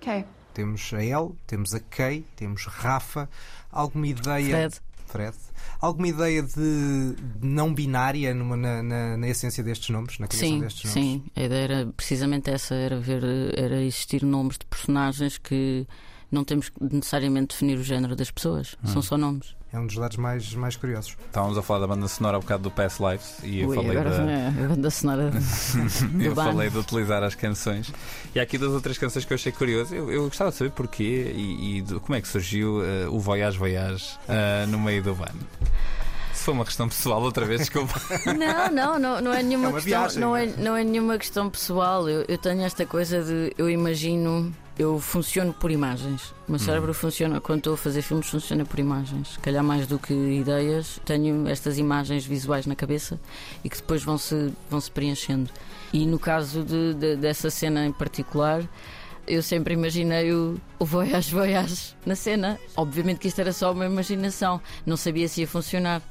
Kay. 0.00 0.26
Temos 0.52 0.92
a 0.92 1.02
L, 1.02 1.34
temos 1.46 1.74
a 1.74 1.80
Kay, 1.80 2.26
temos 2.36 2.66
Rafa. 2.66 3.30
Alguma 3.72 4.08
ideia? 4.08 4.70
Fred. 4.70 4.80
Fred. 5.06 5.53
Alguma 5.84 6.08
ideia 6.08 6.42
de 6.42 7.14
não 7.42 7.74
binária 7.74 8.32
numa, 8.32 8.56
na, 8.56 8.82
na, 8.82 9.16
na, 9.18 9.28
essência 9.28 9.62
destes 9.62 9.90
nomes? 9.90 10.18
Na 10.18 10.26
sim, 10.30 10.60
destes 10.60 10.84
nomes? 10.84 10.92
sim. 10.92 11.24
A 11.36 11.42
ideia 11.42 11.64
era 11.64 11.86
precisamente 11.94 12.48
essa: 12.50 12.74
era 12.74 12.98
ver, 12.98 13.22
era 13.54 13.82
existir 13.82 14.24
nomes 14.24 14.56
de 14.56 14.64
personagens 14.64 15.36
que 15.36 15.86
não 16.34 16.44
temos 16.44 16.68
que 16.68 16.82
necessariamente 16.82 17.54
definir 17.54 17.78
o 17.78 17.84
género 17.84 18.14
das 18.16 18.30
pessoas, 18.30 18.76
hum. 18.84 18.88
são 18.88 19.02
só 19.02 19.16
nomes 19.16 19.54
é 19.74 19.78
um 19.78 19.86
dos 19.86 19.96
lados 19.96 20.16
mais, 20.16 20.54
mais 20.54 20.76
curiosos. 20.76 21.16
Estávamos 21.26 21.58
a 21.58 21.62
falar 21.62 21.80
da 21.80 21.88
banda 21.88 22.06
sonora 22.06 22.36
há 22.36 22.38
um 22.38 22.42
bocado 22.42 22.62
do 22.62 22.70
Past 22.70 23.02
Lives 23.02 23.38
e 23.42 23.60
eu 23.60 23.68
Ui, 23.68 23.74
falei 23.74 23.90
agora 23.90 24.10
da 24.10 24.30
é 24.30 24.48
a 24.48 24.68
banda 24.68 24.88
sonora. 24.88 25.32
eu 26.20 26.34
falei 26.34 26.70
de 26.70 26.78
utilizar 26.78 27.24
as 27.24 27.34
canções. 27.34 27.92
E 28.32 28.38
há 28.38 28.44
aqui 28.44 28.56
duas 28.56 28.72
ou 28.72 28.80
três 28.80 28.96
canções 28.96 29.24
que 29.24 29.32
eu 29.32 29.34
achei 29.34 29.50
curioso. 29.50 29.92
Eu, 29.92 30.12
eu 30.12 30.24
gostava 30.24 30.52
de 30.52 30.56
saber 30.58 30.70
porquê 30.70 31.32
e, 31.34 31.78
e 31.78 31.82
de, 31.82 31.98
como 31.98 32.14
é 32.14 32.20
que 32.20 32.28
surgiu 32.28 32.82
uh, 32.82 33.12
o 33.12 33.18
Voyage 33.18 33.58
Voyage 33.58 34.16
uh, 34.28 34.66
no 34.68 34.78
meio 34.78 35.02
do 35.02 35.12
van 35.12 35.26
foi 36.32 36.52
uma 36.52 36.64
questão 36.66 36.86
pessoal 36.86 37.22
outra 37.22 37.46
vez, 37.46 37.60
desculpa. 37.60 37.98
Não, 38.36 38.70
não, 38.70 38.98
não, 38.98 39.20
não 39.20 39.32
é 39.32 39.42
nenhuma 39.42 39.68
é 39.68 39.72
questão. 39.72 40.00
Viagem, 40.00 40.20
não, 40.20 40.36
é, 40.36 40.46
não 40.46 40.76
é 40.76 40.84
nenhuma 40.84 41.16
questão 41.16 41.48
pessoal. 41.48 42.06
Eu, 42.06 42.22
eu 42.28 42.36
tenho 42.36 42.60
esta 42.62 42.84
coisa 42.84 43.24
de 43.24 43.54
eu 43.56 43.70
imagino 43.70 44.54
eu 44.78 44.98
funciono 44.98 45.52
por 45.52 45.70
imagens. 45.70 46.34
O 46.48 46.52
meu 46.52 46.58
cérebro 46.58 46.90
hum. 46.90 46.94
funciona, 46.94 47.40
quando 47.40 47.58
estou 47.58 47.74
a 47.74 47.76
fazer 47.76 48.02
filmes, 48.02 48.26
funciona 48.26 48.64
por 48.64 48.78
imagens. 48.78 49.36
Calhar 49.40 49.62
mais 49.62 49.86
do 49.86 49.98
que 49.98 50.12
ideias, 50.12 51.00
tenho 51.04 51.48
estas 51.48 51.78
imagens 51.78 52.24
visuais 52.26 52.66
na 52.66 52.74
cabeça 52.74 53.20
e 53.62 53.70
que 53.70 53.76
depois 53.76 54.02
vão 54.02 54.18
se, 54.18 54.52
vão 54.68 54.80
-se 54.80 54.90
preenchendo. 54.90 55.50
E 55.92 56.04
no 56.06 56.18
caso 56.18 56.64
de, 56.64 56.94
de, 56.94 57.16
dessa 57.16 57.50
cena 57.50 57.86
em 57.86 57.92
particular, 57.92 58.68
eu 59.26 59.42
sempre 59.42 59.74
imaginei 59.74 60.32
o, 60.32 60.60
o 60.78 60.84
Voyage 60.84 61.32
Voyage 61.32 61.94
na 62.04 62.16
cena. 62.16 62.58
Obviamente 62.76 63.18
que 63.18 63.28
isto 63.28 63.40
era 63.40 63.52
só 63.52 63.72
uma 63.72 63.86
imaginação, 63.86 64.60
não 64.84 64.96
sabia 64.96 65.28
se 65.28 65.42
ia 65.42 65.48
funcionar. 65.48 66.02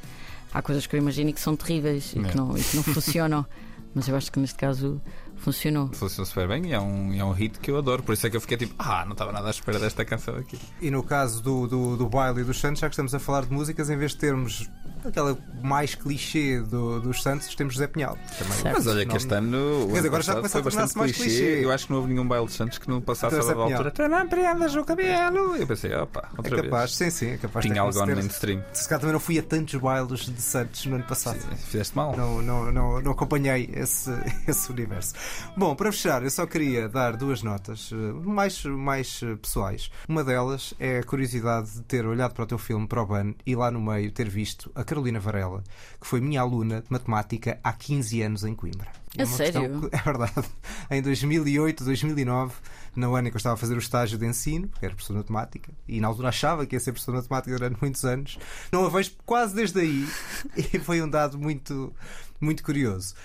Há 0.53 0.61
coisas 0.61 0.87
que 0.87 0.95
eu 0.95 0.99
imagino 0.99 1.33
que 1.33 1.41
são 1.41 1.55
terríveis 1.55 2.13
e 2.15 2.19
que 2.19 2.37
não, 2.37 2.57
e 2.57 2.63
que 2.63 2.75
não 2.75 2.83
funcionam. 2.95 3.45
Mas 3.93 4.07
eu 4.07 4.15
acho 4.15 4.31
que 4.31 4.39
neste 4.39 4.55
caso 4.55 5.01
funcionou. 5.43 5.89
Funcionou 5.93 6.25
super 6.25 6.47
bem 6.47 6.67
e 6.67 6.73
é 6.73 6.79
um, 6.79 7.13
é 7.13 7.23
um 7.23 7.31
hit 7.31 7.59
que 7.59 7.69
eu 7.69 7.77
adoro. 7.77 8.01
Por 8.01 8.13
isso 8.13 8.25
é 8.25 8.29
que 8.29 8.37
eu 8.37 8.41
fiquei 8.41 8.57
tipo, 8.57 8.73
ah, 8.79 9.03
não 9.05 9.11
estava 9.11 9.31
nada 9.31 9.47
à 9.47 9.51
espera 9.51 9.77
desta 9.77 10.05
canção 10.05 10.35
aqui. 10.35 10.57
E 10.81 10.89
no 10.89 11.03
caso 11.03 11.43
do, 11.43 11.67
do, 11.67 11.97
do 11.97 12.07
baile 12.07 12.41
e 12.41 12.43
do 12.43 12.53
Santos, 12.53 12.79
já 12.79 12.87
que 12.87 12.93
estamos 12.93 13.13
a 13.13 13.19
falar 13.19 13.45
de 13.45 13.51
músicas, 13.51 13.89
em 13.89 13.97
vez 13.97 14.11
de 14.11 14.17
termos 14.17 14.69
aquela 15.07 15.37
mais 15.61 15.95
clichê 15.95 16.59
do, 16.59 16.99
dos 16.99 17.21
Santos, 17.21 17.53
temos 17.55 17.73
José 17.73 17.87
Pinhal. 17.87 18.17
Também. 18.37 18.73
Mas 18.73 18.87
olha 18.87 19.05
que 19.05 19.17
este 19.17 19.33
ano 19.33 19.89
Quer 19.91 20.05
agora 20.05 20.23
já 20.23 20.43
foi 20.43 20.61
bastante 20.61 20.97
mais 20.97 21.11
clichê. 21.11 21.29
clichê. 21.29 21.65
Eu 21.65 21.71
acho 21.71 21.85
que 21.85 21.91
não 21.91 21.99
houve 21.99 22.13
nenhum 22.13 22.27
baile 22.27 22.45
de 22.45 22.53
Santos 22.53 22.77
que 22.77 22.89
não 22.89 23.01
passasse 23.01 23.35
então, 23.35 23.61
a 23.61 23.63
altura. 23.63 23.91
Tu 23.91 24.07
não 24.07 24.27
prendas 24.27 24.75
o 24.75 24.83
cabelo. 24.83 25.55
Eu 25.55 25.67
pensei, 25.67 25.93
opa, 25.95 26.29
outra 26.37 26.59
é 26.59 26.63
capaz, 26.63 26.97
vez. 26.97 27.13
sim, 27.13 27.25
sim, 27.25 27.31
é 27.33 27.37
capaz 27.37 27.65
Tinha 27.65 27.81
algo 27.81 27.97
no 28.05 28.15
mainstream. 28.15 28.63
Se 28.73 28.87
calhar 28.87 28.99
também 28.99 29.13
não 29.13 29.19
fui 29.19 29.39
a 29.39 29.43
tantos 29.43 29.75
bailes 29.75 30.21
de 30.21 30.41
Santos 30.41 30.85
no 30.85 30.95
ano 30.95 31.05
passado. 31.05 31.39
Sim, 31.39 31.55
fizeste 31.55 31.95
mal. 31.95 32.15
Não, 32.15 32.41
não, 32.41 32.71
não, 32.71 33.01
não 33.01 33.11
acompanhei 33.11 33.69
esse, 33.73 34.11
esse 34.47 34.71
universo. 34.71 35.13
Bom, 35.55 35.75
para 35.75 35.91
fechar, 35.91 36.23
eu 36.23 36.29
só 36.29 36.45
queria 36.45 36.89
dar 36.89 37.15
duas 37.15 37.41
notas 37.41 37.89
eh, 37.91 37.95
mais, 37.95 38.63
mais 38.65 39.21
eh, 39.23 39.35
pessoais. 39.35 39.89
Uma 40.07 40.23
delas 40.23 40.73
é 40.79 40.99
a 40.99 41.03
curiosidade 41.03 41.71
de 41.71 41.81
ter 41.83 42.05
olhado 42.05 42.33
para 42.33 42.43
o 42.43 42.47
teu 42.47 42.57
filme, 42.57 42.87
para 42.87 43.01
o 43.01 43.05
Ban, 43.05 43.33
e 43.45 43.55
lá 43.55 43.71
no 43.71 43.81
meio 43.81 44.11
ter 44.11 44.29
visto 44.29 44.71
a 44.75 44.83
Carolina 44.93 45.19
Varela 45.19 45.63
que 45.99 46.05
foi 46.05 46.21
minha 46.21 46.41
aluna 46.41 46.81
de 46.81 46.87
matemática 46.91 47.59
há 47.63 47.73
15 47.73 48.21
anos 48.21 48.43
em 48.43 48.53
Coimbra. 48.53 48.91
É, 49.17 49.25
sério? 49.25 49.89
Que, 49.89 49.89
é 49.95 50.01
verdade. 50.01 50.47
Em 50.91 51.01
2008, 51.01 51.83
2009, 51.83 52.53
no 52.95 53.15
ano 53.15 53.27
em 53.27 53.31
que 53.31 53.35
eu 53.35 53.39
estava 53.39 53.55
a 53.55 53.57
fazer 53.57 53.75
o 53.75 53.79
estágio 53.79 54.17
de 54.17 54.25
ensino, 54.25 54.69
era 54.81 54.93
professor 54.93 55.13
de 55.13 55.19
matemática, 55.19 55.71
e 55.87 55.99
na 55.99 56.07
altura 56.07 56.29
achava 56.29 56.65
que 56.65 56.75
ia 56.75 56.79
ser 56.79 56.91
professor 56.91 57.11
de 57.11 57.17
matemática 57.17 57.57
durante 57.57 57.81
muitos 57.81 58.03
anos, 58.05 58.37
não 58.71 58.85
a 58.85 58.89
vejo 58.89 59.11
quase 59.25 59.55
desde 59.55 59.79
aí, 59.79 60.07
e 60.73 60.79
foi 60.79 61.01
um 61.01 61.09
dado 61.09 61.37
muito, 61.37 61.93
muito 62.39 62.63
curioso. 62.63 63.15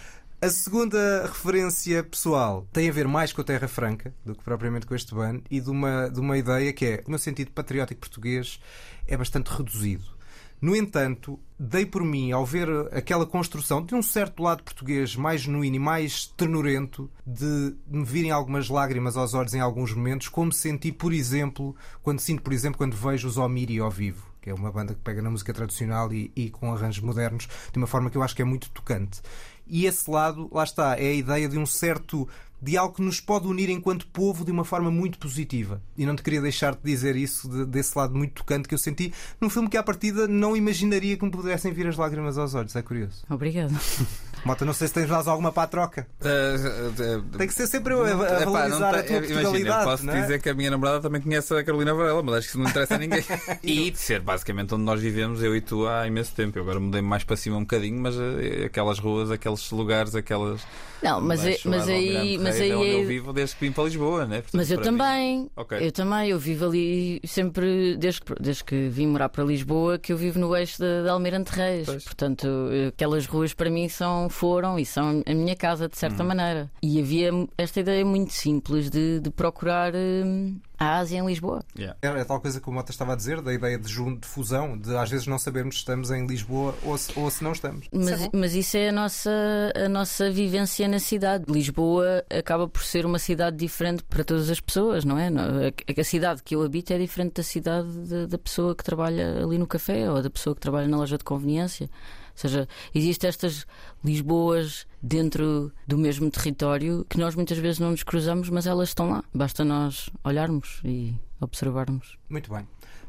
A 0.41 0.51
segunda 0.51 1.27
referência 1.27 2.05
pessoal 2.05 2.67
tem 2.73 2.89
a 2.89 2.93
ver 2.93 3.09
mais 3.09 3.33
com 3.33 3.41
a 3.41 3.45
Terra 3.45 3.67
Franca 3.67 4.15
do 4.25 4.37
que 4.37 4.45
propriamente 4.45 4.87
com 4.87 4.95
este 4.95 5.13
ban 5.13 5.41
e 5.51 5.61
de 5.61 5.69
uma, 5.69 6.09
de 6.09 6.21
uma 6.21 6.39
ideia 6.39 6.73
que 6.73 6.87
é 6.87 7.03
o 7.05 7.11
meu 7.11 7.19
sentido 7.19 7.51
patriótico 7.51 8.01
português 8.01 8.61
é 9.09 9.17
bastante 9.17 9.49
reduzido. 9.49 10.18
No 10.61 10.75
entanto, 10.75 11.39
dei 11.59 11.87
por 11.87 12.03
mim, 12.03 12.33
ao 12.33 12.45
ver 12.45 12.69
aquela 12.93 13.25
construção 13.25 13.85
de 13.85 13.95
um 13.95 14.03
certo 14.03 14.43
lado 14.43 14.65
português 14.65 15.15
mais 15.15 15.43
genuíno 15.43 15.77
e 15.77 15.79
mais 15.79 16.27
ternurento, 16.27 17.09
de 17.25 17.77
me 17.87 18.05
virem 18.05 18.33
algumas 18.33 18.69
lágrimas 18.69 19.17
aos 19.17 19.35
olhos 19.35 19.55
em 19.55 19.61
alguns 19.61 19.93
momentos, 19.93 20.29
como 20.29 20.53
senti, 20.53 20.91
por 20.91 21.13
exemplo, 21.13 21.77
quando 22.03 22.19
sinto, 22.19 22.43
por 22.43 22.53
exemplo, 22.53 22.77
quando 22.77 22.97
vejo 22.97 23.29
os 23.29 23.37
Omiri 23.37 23.79
ao 23.79 23.91
vivo, 23.91 24.27
que 24.41 24.51
é 24.51 24.55
uma 24.55 24.73
banda 24.73 24.95
que 24.95 25.01
pega 25.01 25.23
na 25.23 25.31
música 25.31 25.55
tradicional 25.55 26.13
e, 26.13 26.33
e 26.35 26.51
com 26.51 26.73
arranjos 26.73 27.05
modernos, 27.05 27.49
de 27.73 27.79
uma 27.79 27.87
forma 27.87 28.11
que 28.11 28.17
eu 28.17 28.23
acho 28.23 28.35
que 28.35 28.43
é 28.43 28.45
muito 28.45 28.69
tocante. 28.71 29.21
E 29.65 29.85
esse 29.85 30.11
lado, 30.11 30.49
lá 30.51 30.65
está, 30.65 30.97
é 30.97 31.09
a 31.09 31.15
ideia 31.15 31.49
de 31.49 31.59
um 31.59 31.67
certo 31.67 32.27
de 32.61 32.77
algo 32.77 32.95
que 32.95 33.03
nos 33.03 33.21
pode 33.21 33.47
unir 33.47 33.71
enquanto 33.71 34.07
povo 34.07 34.45
de 34.45 34.51
uma 34.51 34.65
forma 34.65 34.91
muito 34.91 35.19
positiva. 35.19 35.81
E 35.97 36.05
não 36.05 36.17
te 36.17 36.23
queria 36.23 36.41
deixar 36.41 36.75
de 36.75 36.81
dizer 36.83 37.17
isso 37.17 37.49
de, 37.49 37.65
desse 37.65 37.97
lado 37.97 38.15
muito 38.15 38.33
tocante 38.35 38.69
que 38.69 38.75
eu 38.75 38.79
senti 38.79 39.13
num 39.41 39.49
filme 39.49 39.69
que 39.69 39.77
à 39.77 39.83
partida 39.83 40.27
não 40.27 40.57
imaginaria 40.57 41.17
que 41.17 41.25
me 41.25 41.31
pudessem 41.31 41.73
vir 41.73 41.87
as 41.87 41.97
lágrimas 41.97 42.39
aos 42.39 42.55
olhos. 42.55 42.75
É 42.75 42.83
curioso. 42.83 43.25
Obrigado. 43.29 43.73
Mota, 44.45 44.65
não 44.65 44.73
sei 44.73 44.89
se 44.89 44.95
tens 44.95 45.09
mais 45.09 45.27
alguma 45.27 45.53
para 45.53 45.65
a 45.65 45.67
troca. 45.67 46.07
Uh, 46.21 47.19
uh, 47.19 47.37
Tem 47.37 47.47
que 47.47 47.55
ser 47.55 47.67
sempre 47.67 47.93
a, 47.95 47.97
a 47.97 48.45
valorizar 48.45 48.95
a 48.95 49.03
tua 49.03 49.17
Imagina, 49.17 49.85
posso 49.85 50.11
é? 50.11 50.21
dizer 50.21 50.41
que 50.41 50.49
a 50.49 50.55
minha 50.55 50.71
namorada 50.71 51.01
também 51.01 51.21
conhece 51.21 51.53
a 51.55 51.65
Carolina 51.65 51.93
Varela, 51.93 52.23
mas 52.23 52.37
acho 52.37 52.47
que 52.47 52.51
isso 52.51 52.59
não 52.59 52.71
interessa 52.71 52.95
a 52.95 52.99
ninguém. 52.99 53.25
e 53.63 53.91
de 53.91 53.99
ser 53.99 54.21
basicamente 54.21 54.75
onde 54.75 54.85
nós 54.85 55.01
vivemos, 55.01 55.43
eu 55.43 55.57
e 55.57 55.61
tu, 55.61 55.87
há 55.87 56.07
imenso 56.07 56.35
tempo. 56.35 56.59
Eu 56.59 56.63
agora 56.63 56.79
mudei 56.79 57.03
mais 57.03 57.25
para 57.25 57.37
cima 57.37 57.57
um 57.57 57.63
bocadinho, 57.63 58.01
mas 58.01 58.17
uh, 58.17 58.65
aquelas 58.65 58.99
ruas, 58.99 59.31
aqueles 59.31 59.71
lugares, 59.71 60.15
aquelas. 60.15 60.63
Não, 61.03 61.21
mas, 61.21 61.65
mas 61.65 61.89
aí. 61.89 62.39
Mas 62.49 62.61
aí 62.61 62.71
é 62.71 62.77
onde 62.77 62.91
eu 62.91 63.07
vivo 63.07 63.33
desde 63.33 63.57
que 63.57 63.67
vim 63.67 63.73
para 63.73 63.85
Lisboa, 63.85 64.27
né? 64.27 64.37
Portanto, 64.37 64.57
mas 64.57 64.71
eu 64.71 64.81
também. 64.81 65.51
Okay. 65.57 65.87
Eu 65.87 65.93
também. 65.93 66.31
Eu 66.31 66.39
vivo 66.39 66.67
ali 66.67 67.21
sempre, 67.25 67.97
desde, 67.97 68.21
desde 68.41 68.65
que 68.65 68.89
vim 68.89 69.07
morar 69.07 69.29
para 69.29 69.45
Lisboa, 69.45 69.99
que 69.99 70.13
eu 70.13 70.17
vivo 70.17 70.39
no 70.39 70.55
eixo 70.57 70.79
de, 70.79 71.03
de 71.03 71.09
Almirante 71.09 71.53
Reis. 71.53 71.87
Pois. 71.87 72.05
Portanto, 72.05 72.49
aquelas 72.89 73.27
ruas 73.27 73.55
para 73.55 73.71
mim 73.71 73.89
são, 73.89 74.29
foram 74.29 74.79
e 74.79 74.85
são 74.85 75.23
a 75.27 75.35
minha 75.35 75.57
casa, 75.57 75.89
de 75.89 75.97
certa 75.97 76.23
uhum. 76.23 76.29
maneira. 76.29 76.71
E 76.83 77.01
havia 77.01 77.31
esta 77.57 77.81
ideia 77.81 78.05
muito 78.05 78.33
simples 78.33 78.91
de, 78.91 79.21
de 79.21 79.31
procurar 79.31 79.93
hum, 79.95 80.59
a 80.79 80.99
Ásia 80.99 81.19
em 81.19 81.27
Lisboa. 81.27 81.65
Yeah. 81.77 81.99
É, 82.01 82.25
tal 82.25 82.41
coisa 82.41 82.61
que 82.61 82.69
o 82.69 82.73
Mota 82.73 82.93
estava 82.93 83.13
a 83.13 83.17
dizer, 83.17 83.41
da 83.41 83.53
ideia 83.53 83.79
de, 83.79 83.89
junto, 83.89 84.21
de 84.21 84.29
fusão, 84.29 84.79
de 84.79 84.97
às 84.97 85.11
vezes 85.11 85.27
não 85.27 85.39
sabermos 85.39 85.77
se 85.77 85.81
estamos 85.81 86.11
em 86.11 86.27
Lisboa 86.27 86.75
ou 86.85 86.97
se, 86.97 87.19
ou 87.19 87.31
se 87.31 87.43
não 87.43 87.53
estamos. 87.53 87.89
Mas, 87.93 88.21
isso 88.21 88.25
é 88.25 88.31
mas 88.33 88.55
isso 88.55 88.77
é 88.77 88.89
a 88.89 88.93
nossa, 88.93 89.31
a 89.75 89.89
nossa 89.89 90.31
vivência 90.31 90.87
na 90.87 91.01
cidade. 91.01 91.45
Lisboa 91.49 92.25
acaba 92.39 92.69
por 92.69 92.83
ser 92.83 93.05
uma 93.05 93.19
cidade 93.19 93.57
diferente 93.57 94.03
para 94.05 94.25
todas 94.25 94.51
as 94.51 94.61
pessoas, 94.61 95.05
não 95.05 95.19
é? 95.19 95.29
A, 95.29 96.05
cidade 96.05 96.43
que 96.43 96.55
eu 96.55 96.63
habito 96.63 96.93
é 96.93 96.99
diferente 96.99 97.35
da 97.35 97.43
cidade 97.43 97.89
de, 98.07 98.27
da 98.27 98.39
pessoa 98.39 98.75
que 98.75 98.85
trabalha 98.85 99.43
ali 99.43 99.59
no 99.59 99.67
café 99.67 100.11
ou 100.11 100.23
da 100.23 100.31
pessoa 100.31 100.55
que 100.55 100.61
trabalha 100.61 100.89
na 100.89 100.97
loja 100.97 101.19
de 101.19 101.25
conveniência. 101.25 101.87
Ou 101.87 102.41
seja, 102.41 102.69
existem 102.95 103.29
estas 103.29 103.67
Lisboas 104.05 104.87
dentro 105.03 105.73
do 105.87 105.99
mesmo 105.99 106.31
território 106.31 107.05
que 107.09 107.19
nós 107.19 107.35
muitas 107.35 107.59
vezes 107.59 107.81
não 107.81 107.91
nos 107.91 108.03
cruzamos, 108.03 108.49
mas 108.49 108.67
elas 108.67 108.91
estão 108.91 109.11
lá. 109.11 109.25
Basta 109.35 109.65
nós 109.65 110.09
olharmos 110.23 110.81
e 110.85 111.15
observarmos. 111.41 112.17
Muito 112.29 112.53
bem. 112.53 112.67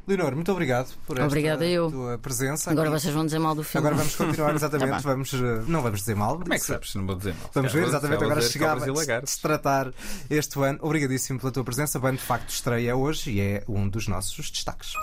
Leonor, 0.09 0.33
muito 0.33 0.51
obrigado 0.51 0.89
por 1.05 1.19
Obrigada 1.19 1.63
esta 1.63 1.75
eu. 1.75 1.91
tua 1.91 2.17
presença. 2.17 2.71
Agora 2.71 2.89
aqui. 2.89 2.99
vocês 2.99 3.13
vão 3.13 3.25
dizer 3.25 3.37
mal 3.37 3.53
do 3.53 3.63
filme. 3.63 3.85
Agora 3.85 4.01
vamos 4.01 4.15
continuar, 4.15 4.53
exatamente. 4.55 4.89
tá 4.89 4.97
vamos, 4.97 5.33
eh, 5.33 5.63
não 5.67 5.83
vamos 5.83 5.99
dizer 5.99 6.15
mal. 6.15 6.39
Como 6.39 6.51
é 6.51 6.57
que 6.57 6.65
sabes 6.65 6.95
não 6.95 7.05
vou 7.05 7.15
dizer 7.15 7.35
mal? 7.35 7.51
Vamos 7.53 7.71
ver, 7.73 7.83
exatamente. 7.83 8.23
Agora 8.23 8.41
chegava 8.41 8.85
a 8.85 9.25
se 9.25 9.39
tratar 9.39 9.93
este 10.27 10.59
ano. 10.59 10.79
Obrigadíssimo 10.81 11.39
pela 11.39 11.51
tua 11.51 11.63
presença. 11.63 11.99
Bem, 11.99 12.13
de 12.13 12.21
facto, 12.21 12.49
estreia 12.49 12.95
hoje 12.95 13.31
e 13.31 13.39
é 13.39 13.63
um 13.67 13.87
dos 13.87 14.07
nossos 14.07 14.49
destaques. 14.49 14.93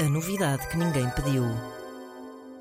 A 0.00 0.02
novidade 0.02 0.66
que 0.66 0.76
ninguém 0.76 1.08
pediu. 1.10 1.44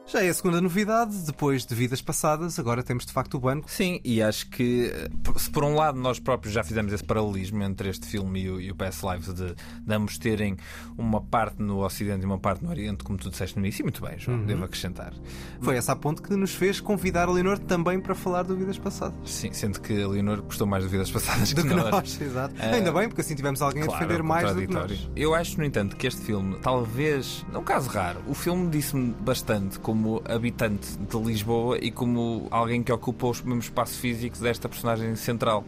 Já 0.08 0.24
é 0.24 0.30
a 0.30 0.34
segunda 0.36 0.62
novidade, 0.62 1.18
depois 1.26 1.66
de 1.66 1.74
vidas 1.74 2.00
passadas, 2.00 2.60
agora 2.60 2.84
temos 2.84 3.08
de 3.08 3.12
facto 3.12 3.38
o 3.38 3.40
banco. 3.40 3.70
Sim, 3.70 4.00
e 4.04 4.22
acho 4.22 4.48
que 4.52 4.94
se 5.36 5.50
por 5.50 5.64
um 5.64 5.74
lado 5.74 6.00
nós 6.00 6.20
próprios 6.20 6.54
já 6.54 6.64
fizemos 6.64 6.94
esse 6.94 7.04
paralelismo 7.04 7.64
entre 7.64 7.90
este 7.90 8.06
filme 8.06 8.44
e 8.44 8.50
o, 8.52 8.62
e 8.62 8.72
o 8.72 8.76
Past 8.76 9.04
Lives 9.04 9.34
de, 9.34 9.56
de 9.56 9.94
ambos 9.94 10.20
terem 10.20 10.58
uma 10.96 11.20
parte 11.20 11.60
no 11.60 11.84
Ocidente 11.84 12.22
e 12.22 12.26
uma 12.26 12.38
parte 12.38 12.64
no 12.64 12.70
Oriente, 12.70 13.04
como 13.04 13.18
tu 13.18 13.32
disseste 13.32 13.58
no 13.58 13.66
início, 13.66 13.82
e 13.82 13.84
muito 13.84 14.00
bem, 14.00 14.20
João, 14.20 14.38
uhum. 14.38 14.46
devo 14.46 14.64
acrescentar. 14.64 15.12
Foi 15.60 15.76
essa 15.76 15.94
a 15.94 15.96
ponto 15.96 16.22
que 16.22 16.36
nos 16.36 16.54
fez 16.54 16.80
convidar 16.80 17.28
a 17.28 17.32
Leonor 17.32 17.58
também 17.58 18.00
para 18.00 18.14
falar 18.14 18.44
de 18.44 18.54
Vidas 18.54 18.78
Passadas. 18.78 19.18
Sim, 19.26 19.52
sendo 19.54 19.82
que 19.82 20.04
a 20.04 20.08
Leonor 20.08 20.44
gostou 20.44 20.68
mais 20.68 20.84
de 20.84 20.90
Vidas 20.92 21.10
Passadas 21.10 21.52
do 21.52 21.64
que, 21.64 21.68
que 21.68 21.74
nós. 21.74 21.90
nós. 21.90 22.22
Exato. 22.22 22.54
Uh, 22.54 22.76
Ainda 22.76 22.92
bem, 22.92 23.08
porque 23.08 23.22
assim 23.22 23.34
tivemos 23.34 23.60
alguém 23.60 23.84
claro, 23.84 24.04
a 24.04 24.06
defender 24.06 24.24
mais 24.24 24.54
do 24.54 24.62
que 24.62 24.72
nós. 24.72 25.10
Eu 25.16 25.34
acho, 25.34 25.58
no 25.58 25.66
entanto, 25.66 25.96
que 25.96 26.06
este 26.06 26.22
filme, 26.22 26.58
talvez, 26.62 27.44
num 27.52 27.64
caso 27.64 27.90
raro, 27.90 28.22
o 28.28 28.36
filme 28.36 28.70
disse-me 28.70 29.12
bastante 29.14 29.80
como 29.80 29.95
habitante 30.26 30.98
de 30.98 31.18
Lisboa 31.18 31.78
e 31.82 31.92
como 31.92 32.48
alguém 32.52 32.84
que 32.84 32.92
ocupa 32.92 33.28
o 33.28 33.32
mesmo 33.32 33.60
espaço 33.60 34.00
físico 34.00 34.38
desta 34.40 34.68
personagem 34.68 35.16
central. 35.16 35.64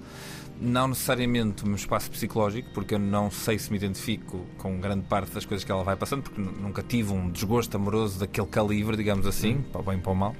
Não 0.60 0.89
necessariamente 0.89 1.68
um 1.68 1.76
espaço 1.76 2.10
psicológico, 2.10 2.70
porque 2.74 2.95
eu 2.95 2.99
não 2.99 3.30
sei 3.30 3.60
se 3.60 3.72
me 3.72 3.78
identifico 3.78 4.45
com 4.58 4.80
grande 4.80 5.03
parte 5.03 5.32
das 5.32 5.45
coisas 5.45 5.64
que 5.64 5.72
ela 5.72 5.84
vai 5.84 5.95
passando, 5.95 6.24
porque 6.24 6.41
nunca 6.41 6.82
tive 6.82 7.14
um 7.14 7.30
desgosto 7.30 7.76
amoroso 7.78 8.20
daquele 8.20 8.47
calibre, 8.47 8.97
digamos 8.97 9.26
assim, 9.26 9.64
para 9.72 9.82
o 9.82 9.84
bem 9.84 9.97
e 9.97 10.01
para 10.01 10.12
o 10.12 10.16
mal. 10.16 10.36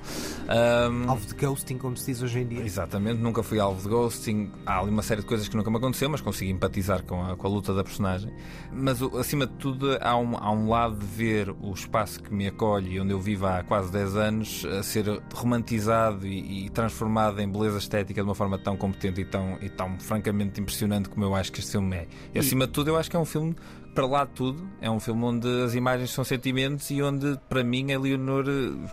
Um, 0.48 1.10
alvo 1.10 1.26
de 1.26 1.34
ghosting, 1.34 1.78
como 1.78 1.96
se 1.98 2.12
diz 2.12 2.22
hoje 2.22 2.40
em 2.40 2.48
dia. 2.48 2.64
Exatamente, 2.64 3.22
nunca 3.22 3.44
fui 3.44 3.60
alvo 3.60 3.82
de 3.82 3.90
ghosting. 3.90 4.52
Há 4.66 4.80
ali 4.80 4.90
uma 4.90 5.04
série 5.04 5.22
de 5.22 5.28
coisas 5.28 5.48
que 5.48 5.56
nunca 5.56 5.70
me 5.70 5.78
aconteceu, 5.78 6.10
mas 6.10 6.22
consegui 6.22 6.52
empatizar 6.52 7.04
com 7.04 7.24
a, 7.24 7.36
com 7.36 7.48
a 7.48 7.50
luta 7.50 7.74
da 7.74 7.84
personagem. 7.84 8.32
Mas 8.72 9.02
acima 9.02 9.46
de 9.46 9.54
tudo, 9.54 9.98
há 10.02 10.18
um, 10.18 10.36
há 10.36 10.52
um 10.52 10.70
lado 10.70 10.98
de 10.98 11.06
ver 11.06 11.50
o 11.62 11.72
espaço 11.74 12.22
que 12.22 12.34
me 12.34 12.48
acolhe 12.48 12.96
e 12.96 13.00
onde 13.00 13.12
eu 13.12 13.20
vivo 13.20 13.46
há 13.46 13.64
quase 13.64 13.92
10 13.92 14.16
anos 14.16 14.66
a 14.66 14.84
ser 14.84 15.22
romantizado 15.34 16.26
e, 16.26 16.66
e 16.66 16.70
transformado 16.70 17.40
em 17.40 17.50
beleza 17.50 17.78
estética 17.78 18.22
de 18.22 18.28
uma 18.28 18.36
forma 18.36 18.58
tão 18.58 18.76
competente 18.76 19.22
e 19.22 19.26
tão, 19.26 19.58
e 19.62 19.70
tão 19.70 19.98
francamente 20.08 20.60
impressionante 20.62 21.10
como 21.10 21.26
eu 21.26 21.36
acho 21.36 21.52
que 21.52 21.60
este 21.60 21.74
filme 21.74 21.98
é. 21.98 22.08
E, 22.34 22.40
acima 22.40 22.66
de 22.66 22.74
tudo, 22.74 22.90
eu 22.90 22.98
acho 22.98 23.10
que 23.10 23.16
é 23.16 23.20
um 23.20 23.26
filme 23.26 23.56
para 23.98 24.06
lá 24.06 24.26
de 24.26 24.32
tudo. 24.34 24.70
É 24.80 24.92
um 24.92 25.00
filme 25.00 25.24
onde 25.24 25.48
as 25.64 25.74
imagens 25.74 26.12
são 26.12 26.24
sentimentos 26.24 26.92
e 26.92 27.02
onde, 27.02 27.36
para 27.50 27.64
mim, 27.64 27.92
a 27.92 28.00
Leonor. 28.00 28.46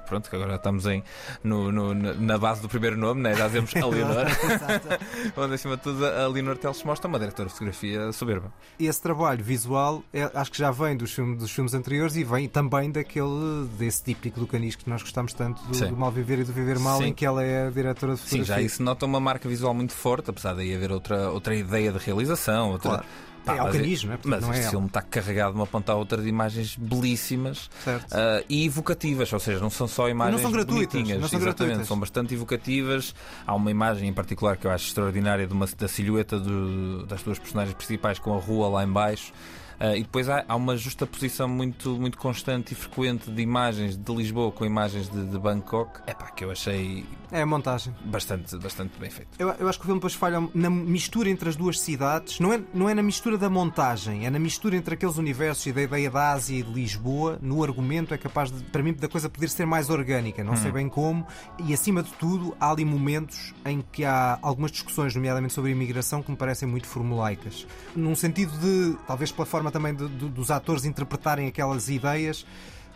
Pronto, 0.08 0.30
que 0.30 0.34
agora 0.34 0.54
estamos 0.54 0.86
em, 0.86 1.02
no, 1.42 1.70
no, 1.70 1.92
na 1.92 2.38
base 2.38 2.62
do 2.62 2.70
primeiro 2.70 2.96
nome, 2.96 3.20
né? 3.20 3.34
já 3.34 3.46
dizemos 3.46 3.76
a 3.76 3.86
Leonor. 3.86 4.24
onde, 5.36 5.54
acima 5.54 5.76
de 5.76 5.82
tudo, 5.82 6.06
a 6.06 6.26
Leonor 6.26 6.56
Teles 6.56 6.82
mostra 6.84 7.06
uma 7.06 7.18
diretora 7.18 7.48
de 7.48 7.52
fotografia 7.52 8.10
soberba. 8.12 8.50
Esse 8.80 9.02
trabalho 9.02 9.44
visual 9.44 10.02
é, 10.10 10.30
acho 10.32 10.50
que 10.50 10.58
já 10.58 10.70
vem 10.70 10.96
dos 10.96 11.12
filmes, 11.12 11.38
dos 11.38 11.50
filmes 11.50 11.74
anteriores 11.74 12.16
e 12.16 12.24
vem 12.24 12.48
também 12.48 12.90
daquele 12.90 13.68
desse 13.76 14.04
típico 14.04 14.40
do 14.40 14.46
canis 14.46 14.74
que 14.74 14.88
nós 14.88 15.02
gostamos 15.02 15.34
tanto 15.34 15.62
do, 15.64 15.86
do 15.86 15.96
Mal 15.98 16.12
Viver 16.12 16.38
e 16.38 16.44
do 16.44 16.52
Viver 16.52 16.78
Mal, 16.78 16.98
Sim. 16.98 17.08
em 17.08 17.12
que 17.12 17.26
ela 17.26 17.44
é 17.44 17.66
a 17.66 17.70
diretora 17.70 18.14
de 18.14 18.20
fotografia. 18.20 18.54
Sim, 18.54 18.60
já 18.60 18.62
isso 18.62 18.82
nota 18.82 19.04
uma 19.04 19.20
marca 19.20 19.46
visual 19.46 19.74
muito 19.74 19.92
forte, 19.92 20.30
apesar 20.30 20.54
de 20.54 20.62
aí 20.62 20.74
haver 20.74 20.90
outra, 20.90 21.30
outra 21.30 21.54
ideia 21.54 21.92
de 21.92 21.98
realização, 21.98 22.70
outra. 22.70 22.88
Claro 22.88 23.06
Pá, 23.44 23.56
é 23.56 23.58
alcanismo, 23.58 24.10
mas, 24.10 24.20
mas 24.24 24.42
não 24.42 24.52
é 24.52 24.58
este 24.58 24.70
filme 24.70 24.86
está 24.86 25.02
carregado 25.02 25.52
de 25.52 25.58
uma 25.58 25.66
ponta 25.66 25.92
a 25.92 25.94
outra 25.94 26.22
de 26.22 26.28
imagens 26.28 26.76
belíssimas 26.76 27.66
uh, 27.86 28.44
e 28.48 28.64
evocativas, 28.66 29.32
ou 29.32 29.40
seja, 29.40 29.60
não 29.60 29.70
são 29.70 29.86
só 29.86 30.08
imagens 30.08 30.36
não 30.36 30.42
são 30.42 30.52
gratuitas, 30.52 30.92
bonitinhas, 30.94 31.20
não 31.20 31.28
são 31.28 31.38
exatamente, 31.38 31.58
gratuitas. 31.58 31.88
são 31.88 31.98
bastante 31.98 32.34
evocativas. 32.34 33.14
Há 33.46 33.54
uma 33.54 33.70
imagem 33.70 34.08
em 34.08 34.12
particular 34.12 34.56
que 34.56 34.66
eu 34.66 34.70
acho 34.70 34.86
extraordinária 34.86 35.46
de 35.46 35.52
uma, 35.52 35.66
da 35.66 35.88
silhueta 35.88 36.38
do, 36.38 37.04
das 37.06 37.22
duas 37.22 37.38
personagens 37.38 37.74
principais 37.74 38.18
com 38.18 38.34
a 38.34 38.40
rua 38.40 38.68
lá 38.68 38.84
embaixo. 38.84 39.32
Uh, 39.80 39.96
e 39.96 40.02
depois 40.02 40.28
há, 40.28 40.44
há, 40.46 40.54
uma 40.54 40.76
justaposição 40.76 41.48
muito, 41.48 41.90
muito 41.98 42.16
constante 42.18 42.72
e 42.72 42.74
frequente 42.74 43.30
de 43.30 43.42
imagens 43.42 43.96
de 43.96 44.14
Lisboa 44.14 44.52
com 44.52 44.64
imagens 44.64 45.08
de, 45.08 45.24
de 45.26 45.38
Bangkok. 45.38 46.00
É 46.06 46.14
pá, 46.14 46.30
que 46.30 46.44
eu 46.44 46.50
achei. 46.50 47.04
É 47.30 47.42
a 47.42 47.46
montagem. 47.46 47.94
Bastante, 48.04 48.56
bastante 48.58 48.98
bem 48.98 49.10
feito. 49.10 49.30
Eu, 49.38 49.48
eu 49.58 49.68
acho 49.68 49.78
que 49.78 49.84
o 49.84 49.86
filme 49.86 49.98
depois 49.98 50.14
falha 50.14 50.48
na 50.54 50.70
mistura 50.70 51.28
entre 51.28 51.48
as 51.48 51.56
duas 51.56 51.80
cidades. 51.80 52.38
Não 52.38 52.52
é, 52.52 52.60
não 52.72 52.88
é 52.88 52.94
na 52.94 53.02
mistura 53.02 53.36
da 53.36 53.50
montagem, 53.50 54.26
é 54.26 54.30
na 54.30 54.38
mistura 54.38 54.76
entre 54.76 54.94
aqueles 54.94 55.16
universos 55.16 55.66
e 55.66 55.72
da 55.72 55.82
ideia 55.82 56.10
da 56.10 56.32
Ásia 56.32 56.58
e 56.58 56.62
de 56.62 56.72
Lisboa. 56.72 57.38
No 57.42 57.62
argumento 57.62 58.14
é 58.14 58.18
capaz, 58.18 58.50
de, 58.50 58.62
para 58.64 58.82
mim, 58.82 58.92
da 58.92 59.08
coisa 59.08 59.28
poder 59.28 59.48
ser 59.48 59.66
mais 59.66 59.90
orgânica. 59.90 60.44
Não 60.44 60.52
hum. 60.52 60.56
sei 60.56 60.70
bem 60.70 60.88
como. 60.88 61.26
E 61.64 61.74
acima 61.74 62.02
de 62.02 62.12
tudo, 62.12 62.56
há 62.60 62.70
ali 62.70 62.84
momentos 62.84 63.52
em 63.64 63.82
que 63.92 64.04
há 64.04 64.38
algumas 64.40 64.70
discussões, 64.70 65.14
nomeadamente 65.14 65.52
sobre 65.52 65.70
a 65.70 65.74
imigração, 65.74 66.22
que 66.22 66.30
me 66.30 66.36
parecem 66.36 66.68
muito 66.68 66.86
formulaicas. 66.86 67.66
Num 67.94 68.14
sentido 68.14 68.52
de, 68.58 68.96
talvez 69.06 69.32
pela 69.32 69.46
forma 69.46 69.63
também 69.70 69.94
de, 69.94 70.08
de, 70.08 70.28
dos 70.28 70.50
atores 70.50 70.84
interpretarem 70.84 71.46
aquelas 71.46 71.88
ideias, 71.88 72.46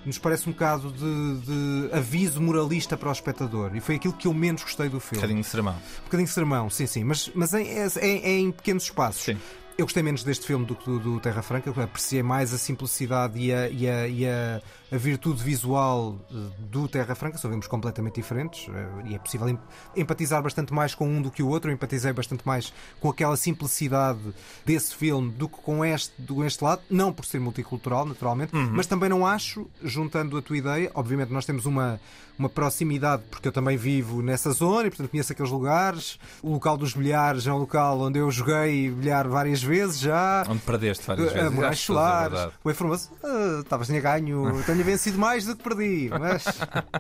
nos 0.05 0.19
parece 0.19 0.49
um 0.49 0.53
bocado 0.53 0.93
de, 0.93 1.41
de, 1.41 1.95
aviso 1.95 2.41
moralista 2.41 2.97
para 2.97 3.09
o 3.09 3.13
espectador. 3.13 3.75
E 3.75 3.81
foi 3.81 3.97
aquilo 3.97 4.15
que 4.15 4.27
eu 4.27 4.35
menos 4.35 4.63
gostei 4.63 4.89
do 4.89 5.01
filme. 5.01 5.19
Um 5.19 5.21
bocadinho 5.21 5.43
de 5.43 5.49
sermão. 5.49 5.75
Um 5.75 6.05
bocadinho 6.05 6.29
de 6.29 6.35
sermão, 6.35 6.71
sim, 6.71 6.87
sim. 6.87 7.05
Mas, 7.05 7.31
mas 7.35 7.55
é, 7.55 7.63
é, 7.63 7.89
é 8.01 8.39
em 8.39 8.51
pequenos 8.51 8.85
espaços. 8.85 9.23
Sim. 9.23 9.39
Eu 9.77 9.87
gostei 9.87 10.03
menos 10.03 10.25
deste 10.25 10.47
filme 10.47 10.65
do 10.65 10.75
que 10.75 10.85
do, 10.85 10.99
do, 10.99 11.21
Terra 11.21 11.41
Franca, 11.41 11.71
apreciei 11.71 12.23
mais 12.23 12.53
a 12.53 12.59
simplicidade 12.59 13.39
e 13.39 13.53
a, 13.53 13.69
e 13.69 13.89
a, 13.89 14.09
e 14.09 14.27
a, 14.27 14.61
a 14.91 14.97
virtude 14.97 15.43
visual 15.43 16.19
eh, 16.31 16.35
do 16.59 16.89
Terra 16.89 17.15
Franca, 17.15 17.39
são 17.39 17.51
filmes 17.51 17.67
completamente 17.67 18.15
diferentes 18.17 18.69
eh, 18.69 18.89
e 19.07 19.15
é 19.15 19.19
possível 19.19 19.59
empatizar 19.97 20.43
bastante 20.43 20.73
mais 20.73 20.95
com 20.95 21.09
um 21.09 21.21
do 21.21 21.31
que 21.31 21.43
o 21.43 21.49
outro. 21.49 21.71
Eu 21.71 21.75
empatizei 21.75 22.13
bastante 22.13 22.47
mais 22.47 22.73
com 23.01 23.11
aquela 23.11 23.37
simplicidade 23.37 24.21
desse 24.65 24.95
filme 24.95 25.31
do 25.33 25.49
que 25.49 25.59
com 25.59 25.85
este, 25.85 26.21
do 26.21 26.45
este 26.45 26.63
lado, 26.65 26.83
não 26.91 27.13
por 27.13 27.25
ser 27.25 27.39
multicultural, 27.39 28.05
naturalmente, 28.05 28.55
uhum. 28.55 28.71
mas 28.73 28.87
também 28.87 29.09
não 29.09 29.27
acho, 29.27 29.67
juntando 29.83 30.37
a 30.37 30.43
tua 30.43 30.57
ideia, 30.57 30.91
obviamente 30.95 31.33
nós 31.33 31.45
temos 31.45 31.67
uma, 31.67 32.01
uma 32.39 32.49
proximidade, 32.49 33.25
porque 33.31 33.49
eu 33.49 33.53
também 33.53 33.77
vivo 33.77 34.23
nessa 34.23 34.53
zona 34.53 34.87
e, 34.87 34.91
portanto, 34.91 35.11
conheço 35.11 35.33
aqueles 35.33 35.51
lugares. 35.51 36.19
O 36.43 36.53
local 36.53 36.77
dos 36.77 36.95
bilhares 36.95 37.47
é 37.47 37.53
um 37.53 37.59
local 37.59 38.01
onde 38.01 38.19
eu 38.19 38.31
joguei 38.31 38.91
bilhar 38.91 39.29
várias 39.29 39.63
vezes 39.63 39.99
já. 39.99 40.45
Onde 40.49 40.61
perdeste 40.61 41.07
várias 41.07 41.33
vezes. 41.33 41.53
Moraes 41.53 41.81
Solares. 41.81 42.53
O 42.65 42.71
ah, 42.71 43.61
estavas 43.61 43.89
tinha 43.89 44.01
ganho, 44.01 44.63
tenho 44.79 44.85
vencido 44.85 45.19
mais 45.19 45.45
do 45.45 45.57
que 45.57 45.63
perdi. 45.63 46.09
Mas... 46.09 46.45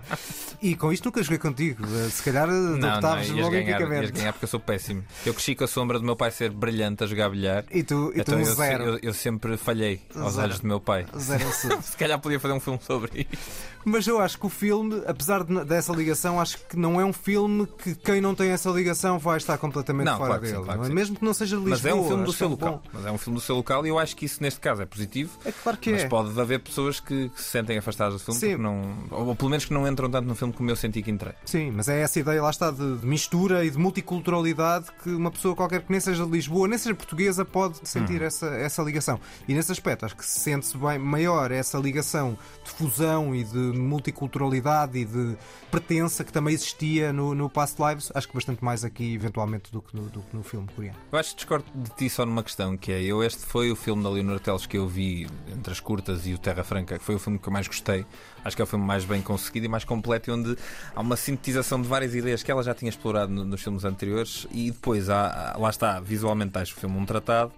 e 0.61 0.74
com 0.74 0.93
isto 0.93 1.05
nunca 1.05 1.22
joguei 1.22 1.39
contigo. 1.39 1.87
Se 2.11 2.22
calhar 2.22 2.49
não, 2.49 2.95
estavas 2.97 3.29
logo 3.31 3.51
ganhar, 3.51 3.81
ias 3.81 4.11
ganhar 4.11 4.33
porque 4.33 4.45
eu 4.45 4.49
sou 4.49 4.61
péssimo. 4.61 5.05
Eu 5.24 5.33
cresci 5.33 5.55
com 5.55 5.64
a 5.64 5.68
sombra 5.68 5.99
do 5.99 6.05
meu 6.05 6.16
pai 6.16 6.31
ser 6.31 6.51
brilhante 6.51 7.05
a 7.05 7.07
jogar 7.07 7.31
bilhar. 7.31 7.64
E 7.70 7.83
tu, 7.83 8.12
e 8.14 8.20
então 8.20 8.35
tu 8.35 8.41
eu, 8.41 8.55
zero. 8.55 8.85
Eu, 8.85 8.99
eu, 9.03 9.14
sempre 9.14 9.57
falhei 9.57 10.01
aos 10.14 10.35
zero. 10.35 10.47
olhos 10.47 10.61
do 10.61 10.66
meu 10.66 10.81
pai. 10.81 11.07
Zero 11.16 11.45
Se 11.83 11.97
calhar 11.97 12.18
podia 12.18 12.41
fazer 12.41 12.55
um 12.55 12.61
filme 12.61 12.81
sobre 12.83 13.26
isso. 13.31 13.68
Mas 13.85 14.07
eu 14.07 14.20
acho 14.20 14.39
que 14.39 14.47
o 14.47 14.49
filme, 14.49 15.03
apesar 15.07 15.45
de, 15.45 15.64
dessa 15.64 15.93
ligação, 15.93 16.41
acho 16.41 16.59
que 16.66 16.76
não 16.76 17.01
é 17.01 17.05
um 17.05 17.12
filme 17.12 17.66
que 17.66 17.95
quem 17.95 18.20
não 18.20 18.35
tem 18.35 18.51
essa 18.51 18.70
ligação 18.70 19.18
vai 19.18 19.39
estar 19.39 19.57
completamente 19.57 20.07
não, 20.07 20.18
fora 20.18 20.39
claro 20.39 20.43
dele. 20.43 20.57
Sim, 20.57 20.64
claro 20.64 20.85
é? 20.85 20.89
Mesmo 20.89 21.16
que 21.16 21.24
não 21.24 21.33
seja 21.33 21.57
Lisboa. 21.57 21.70
Mas 21.70 21.87
é 21.87 21.95
um 21.95 22.07
filme 22.07 22.24
do 22.24 22.33
seu 22.33 22.47
é 22.47 22.51
local. 22.51 22.83
Bom. 22.85 22.91
Mas 22.93 23.07
é 23.07 23.12
um 23.12 23.18
filme 23.18 23.39
do 23.39 23.43
seu 23.43 23.57
local 23.57 23.87
e 23.87 23.89
eu 23.89 23.99
acho 23.99 24.16
que 24.16 24.24
isso 24.24 24.43
neste 24.43 24.61
caso 24.61 24.83
é 24.83 24.87
positivo. 24.87 25.39
É 25.45 25.53
claro 25.53 25.79
que 25.79 25.91
mas 25.91 26.03
é. 26.03 26.09
pode 26.09 26.39
haver 26.41 26.61
pessoas 26.61 27.01
que, 27.01 27.29
que, 27.29 27.41
se 27.41 27.51
sentem 27.51 27.67
afastadas 27.76 28.14
do 28.14 28.20
filme 28.20 28.40
porque 28.40 28.56
não. 28.56 28.96
Ou 29.10 29.36
pelo 29.36 29.50
menos 29.50 29.64
que 29.64 29.74
não 29.74 29.86
entram 29.86 30.10
tanto 30.10 30.26
no 30.26 30.34
filme 30.34 30.54
como 30.54 30.70
eu 30.70 30.76
senti 30.76 31.02
que 31.02 31.10
entrei. 31.10 31.34
Sim, 31.44 31.72
mas 31.72 31.88
é 31.88 32.00
essa 32.00 32.18
ideia 32.18 32.42
lá 32.42 32.50
está 32.50 32.70
de, 32.70 32.98
de 32.98 33.06
mistura 33.06 33.64
e 33.64 33.70
de 33.70 33.78
multiculturalidade 33.78 34.86
que 35.02 35.10
uma 35.10 35.30
pessoa 35.30 35.54
qualquer 35.54 35.82
que 35.82 35.90
nem 35.90 36.00
seja 36.00 36.24
de 36.24 36.30
Lisboa, 36.30 36.68
nem 36.68 36.78
seja 36.78 36.94
portuguesa, 36.94 37.44
pode 37.44 37.78
sentir 37.84 38.22
hum. 38.22 38.24
essa, 38.24 38.46
essa 38.46 38.82
ligação. 38.82 39.20
E 39.46 39.54
nesse 39.54 39.72
aspecto 39.72 40.06
acho 40.06 40.16
que 40.16 40.24
se 40.24 40.40
sente-se 40.40 40.76
bem 40.78 40.98
maior 40.98 41.50
essa 41.50 41.78
ligação 41.78 42.38
de 42.64 42.70
fusão 42.70 43.34
e 43.34 43.44
de 43.44 43.58
multiculturalidade 43.58 44.98
e 44.98 45.04
de 45.04 45.36
pertença 45.70 46.24
que 46.24 46.32
também 46.32 46.54
existia 46.54 47.12
no, 47.12 47.34
no 47.34 47.48
Past 47.48 47.80
Lives, 47.82 48.10
acho 48.14 48.28
que 48.28 48.34
bastante 48.34 48.64
mais 48.64 48.84
aqui, 48.84 49.14
eventualmente, 49.14 49.70
do 49.70 49.82
que 49.82 49.96
no, 49.96 50.04
do 50.04 50.20
que 50.20 50.36
no 50.36 50.42
filme 50.42 50.68
coreano. 50.74 50.98
Eu 51.12 51.18
acho 51.18 51.30
que 51.30 51.36
discordo 51.36 51.66
de 51.74 51.90
ti 51.90 52.08
só 52.08 52.24
numa 52.24 52.42
questão, 52.42 52.76
que 52.76 52.92
é 52.92 53.02
eu 53.02 53.22
este 53.22 53.44
foi 53.44 53.70
o 53.70 53.76
filme 53.76 54.02
da 54.02 54.10
Leonor 54.10 54.40
Teles 54.40 54.66
que 54.66 54.78
eu 54.78 54.86
vi 54.88 55.26
entre 55.52 55.72
as 55.72 55.80
curtas 55.80 56.26
e 56.26 56.34
o 56.34 56.38
Terra 56.38 56.64
Franca, 56.64 56.98
que 56.98 57.04
foi 57.04 57.14
o 57.14 57.18
filme 57.18 57.38
que 57.38 57.48
eu 57.48 57.52
mais 57.52 57.57
gostei. 57.66 58.06
Acho 58.44 58.54
que 58.54 58.62
é 58.62 58.64
o 58.64 58.66
filme 58.66 58.84
mais 58.84 59.04
bem 59.04 59.20
conseguido 59.20 59.66
e 59.66 59.68
mais 59.68 59.84
completo, 59.84 60.32
onde 60.32 60.56
há 60.94 61.00
uma 61.00 61.16
sintetização 61.16 61.82
de 61.82 61.88
várias 61.88 62.14
ideias 62.14 62.42
que 62.42 62.50
ela 62.50 62.62
já 62.62 62.74
tinha 62.74 62.88
explorado 62.88 63.32
no, 63.32 63.44
nos 63.44 63.62
filmes 63.62 63.84
anteriores, 63.84 64.46
e 64.50 64.70
depois 64.70 65.11
há, 65.11 65.56
lá 65.59 65.70
está, 65.70 66.00
visualmente 66.00 66.56
acho 66.56 66.76
o 66.76 66.80
filme 66.80 66.96
um 66.96 67.04
tratado, 67.04 67.52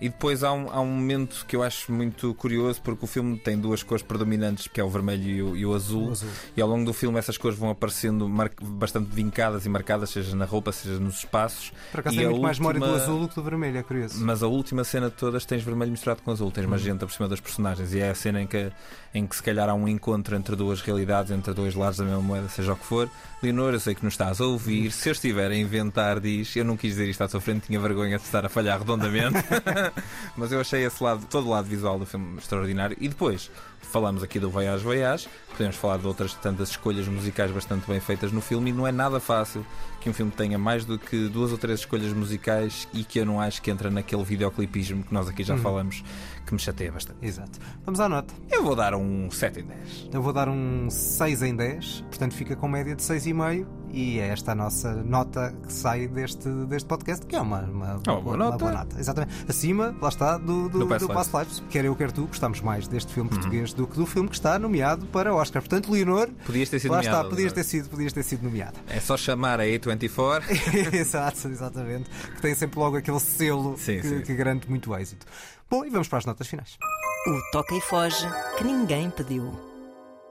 e 0.00 0.08
depois 0.08 0.42
há 0.42 0.52
um, 0.52 0.70
há 0.70 0.80
um 0.80 0.86
momento 0.86 1.44
que 1.46 1.56
eu 1.56 1.62
acho 1.62 1.92
muito 1.92 2.34
curioso, 2.34 2.80
porque 2.82 3.04
o 3.04 3.08
filme 3.08 3.38
tem 3.38 3.58
duas 3.58 3.82
cores 3.82 4.02
predominantes, 4.02 4.68
que 4.68 4.80
é 4.80 4.84
o 4.84 4.88
vermelho 4.88 5.28
e 5.28 5.42
o, 5.42 5.56
e 5.56 5.66
o, 5.66 5.74
azul, 5.74 6.08
o 6.08 6.10
azul, 6.10 6.28
e 6.56 6.60
ao 6.60 6.68
longo 6.68 6.84
do 6.84 6.92
filme 6.92 7.18
essas 7.18 7.38
cores 7.38 7.58
vão 7.58 7.70
aparecendo 7.70 8.28
bastante 8.62 9.08
vincadas 9.10 9.66
e 9.66 9.68
marcadas, 9.68 10.10
seja 10.10 10.34
na 10.36 10.44
roupa, 10.44 10.72
seja 10.72 10.98
nos 10.98 11.18
espaços. 11.18 11.72
Por 11.90 12.00
acaso 12.00 12.16
tem 12.16 12.26
muito 12.26 12.36
última... 12.36 12.48
mais 12.48 12.58
memória 12.58 12.80
do 12.80 12.94
azul 12.94 13.20
do 13.20 13.28
que 13.28 13.34
do 13.34 13.42
vermelho, 13.42 13.78
é 13.78 13.82
curioso. 13.82 14.24
Mas 14.24 14.42
a 14.42 14.46
última 14.46 14.84
cena 14.84 15.08
de 15.08 15.16
todas 15.16 15.44
tens 15.44 15.62
vermelho 15.62 15.90
misturado 15.90 16.22
com 16.22 16.30
azul, 16.30 16.50
tens 16.50 16.66
magenta 16.66 17.06
por 17.06 17.12
cima 17.12 17.28
das 17.28 17.40
personagens, 17.40 17.92
e 17.94 18.00
é 18.00 18.10
a 18.10 18.14
cena 18.14 18.42
em 18.42 18.46
que, 18.46 18.70
em 19.14 19.26
que 19.26 19.36
se 19.36 19.42
calhar 19.42 19.68
há 19.68 19.74
um 19.74 19.88
encontro 19.88 20.36
entre 20.36 20.56
duas 20.56 20.80
realidades, 20.80 21.30
entre 21.32 21.54
dois 21.54 21.74
lados 21.74 21.98
da 21.98 22.04
mesma 22.04 22.20
moeda, 22.20 22.48
seja 22.48 22.72
o 22.72 22.76
que 22.76 22.84
for. 22.84 23.10
Leonor, 23.42 23.74
eu 23.74 23.80
sei 23.80 23.94
que 23.94 24.04
nos 24.04 24.14
estás 24.14 24.40
a 24.40 24.46
ouvir. 24.46 24.90
Se 24.90 25.08
eu 25.08 25.12
estiver 25.12 25.50
a 25.50 25.54
inventar, 25.54 26.20
diz, 26.20 26.56
eu 26.56 26.64
não 26.64 26.76
quis 26.76 26.92
dizer 26.92 27.08
isto 27.08 27.22
à 27.22 27.28
sua 27.28 27.40
frente, 27.40 27.66
tinha 27.66 27.78
vergonha 27.78 28.16
de 28.16 28.24
estar 28.24 28.44
a 28.44 28.48
falhar 28.48 28.78
redondamente. 28.78 29.36
Mas 30.36 30.52
eu 30.52 30.60
achei 30.60 30.84
esse 30.84 31.02
lado, 31.02 31.26
todo 31.28 31.46
o 31.46 31.50
lado 31.50 31.66
visual 31.66 31.98
do 31.98 32.06
filme 32.06 32.38
extraordinário. 32.38 32.96
E 33.00 33.08
depois, 33.08 33.50
falamos 33.82 34.22
aqui 34.22 34.38
do 34.38 34.50
Voyage 34.50 34.84
Voyage, 34.84 35.28
podemos 35.50 35.76
falar 35.76 35.98
de 35.98 36.06
outras 36.06 36.34
tantas 36.34 36.70
escolhas 36.70 37.08
musicais 37.08 37.50
bastante 37.50 37.86
bem 37.86 38.00
feitas 38.00 38.32
no 38.32 38.40
filme 38.40 38.70
e 38.70 38.72
não 38.72 38.86
é 38.86 38.92
nada 38.92 39.18
fácil 39.20 39.64
que 40.00 40.10
um 40.10 40.12
filme 40.12 40.30
tenha 40.30 40.58
mais 40.58 40.84
do 40.84 40.98
que 40.98 41.28
duas 41.28 41.50
ou 41.50 41.58
três 41.58 41.80
escolhas 41.80 42.12
musicais 42.12 42.86
e 42.92 43.02
que 43.02 43.18
eu 43.18 43.26
não 43.26 43.40
acho 43.40 43.62
que 43.62 43.70
entra 43.70 43.90
naquele 43.90 44.22
videoclipismo 44.22 45.02
que 45.02 45.12
nós 45.12 45.28
aqui 45.28 45.42
já 45.42 45.54
uhum. 45.54 45.60
falamos 45.60 46.04
que 46.46 46.54
me 46.54 46.60
chateia 46.60 46.92
bastante. 46.92 47.18
Exato. 47.20 47.58
Vamos 47.84 47.98
à 48.00 48.08
nota. 48.08 48.32
Eu 48.50 48.62
vou 48.62 48.76
dar 48.76 48.94
um 48.94 49.30
7 49.30 49.60
em 49.60 49.64
10. 49.64 50.08
Eu 50.12 50.22
vou 50.22 50.32
dar 50.32 50.48
um 50.48 50.88
6 50.88 51.42
em 51.42 51.56
10, 51.56 52.04
portanto 52.08 52.34
fica 52.34 52.54
com 52.54 52.68
média 52.68 52.94
de 52.94 53.02
6,5 53.02 53.66
e 53.92 54.18
é 54.18 54.28
esta 54.28 54.52
a 54.52 54.54
nossa 54.54 54.92
nota 54.94 55.54
que 55.66 55.72
sai 55.72 56.06
deste, 56.06 56.48
deste 56.66 56.86
podcast, 56.86 57.24
que 57.26 57.34
é 57.34 57.40
uma, 57.40 57.60
uma, 57.60 57.94
uma, 57.94 58.20
boa, 58.20 58.36
nota. 58.36 58.50
uma 58.50 58.58
boa 58.58 58.72
nota. 58.72 58.98
Exatamente. 58.98 59.34
Acima, 59.48 59.96
lá 60.00 60.08
está, 60.08 60.36
do, 60.38 60.68
do, 60.68 60.80
do, 60.80 60.86
Past, 60.86 61.06
do 61.06 61.12
Past 61.12 61.36
Lives. 61.36 61.62
Quer 61.70 61.84
eu, 61.84 61.96
quer 61.96 62.12
tu, 62.12 62.26
gostamos 62.26 62.60
mais 62.60 62.86
deste 62.86 63.12
filme 63.12 63.30
uhum. 63.30 63.36
português 63.36 63.72
do 63.72 63.86
que 63.86 63.96
do 63.96 64.06
filme 64.06 64.28
que 64.28 64.34
está 64.34 64.58
nomeado 64.58 65.06
para 65.06 65.34
Oscar. 65.34 65.62
Portanto, 65.62 65.90
Leonor, 65.90 66.28
podias 66.44 66.68
ter 66.68 66.78
sido 66.78 66.90
lá 66.90 66.98
nomeado, 66.98 67.16
está, 67.18 67.30
podias 67.30 67.52
ter, 67.52 67.64
sido, 67.64 67.88
podias 67.88 68.12
ter 68.12 68.22
sido 68.22 68.42
nomeado. 68.42 68.78
É 68.88 69.00
só 69.00 69.16
chamar 69.16 69.60
a 69.60 69.64
A24. 69.64 70.44
Exato, 70.92 71.48
exatamente. 71.48 72.10
Que 72.34 72.42
tem 72.42 72.54
sempre 72.54 72.78
logo 72.78 72.96
aquele 72.96 73.20
selo 73.20 73.76
sim, 73.76 74.00
que, 74.00 74.08
sim. 74.08 74.20
que 74.20 74.34
garante 74.34 74.68
muito 74.68 74.94
êxito. 74.96 75.26
Bom, 75.68 75.84
e 75.84 75.90
vamos 75.90 76.06
para 76.06 76.18
as 76.18 76.24
notas 76.24 76.46
finais. 76.46 76.78
O 77.26 77.50
Toca 77.50 77.74
e 77.74 77.80
Foge 77.80 78.26
que 78.56 78.62
ninguém 78.62 79.10
pediu. 79.10 79.52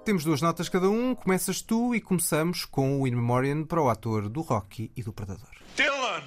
Temos 0.05 0.23
duas 0.23 0.41
notas 0.41 0.69
cada 0.69 0.89
um. 0.89 1.13
Começas 1.13 1.61
tu 1.61 1.93
e 1.93 1.99
começamos 1.99 2.63
com 2.63 3.01
o 3.01 3.07
In 3.07 3.15
Memoriam 3.15 3.65
para 3.65 3.81
o 3.81 3.89
ator 3.89 4.29
do 4.29 4.41
Rocky 4.41 4.91
e 4.95 5.03
do 5.03 5.11
Predador. 5.11 5.49
Dylan! 5.75 6.23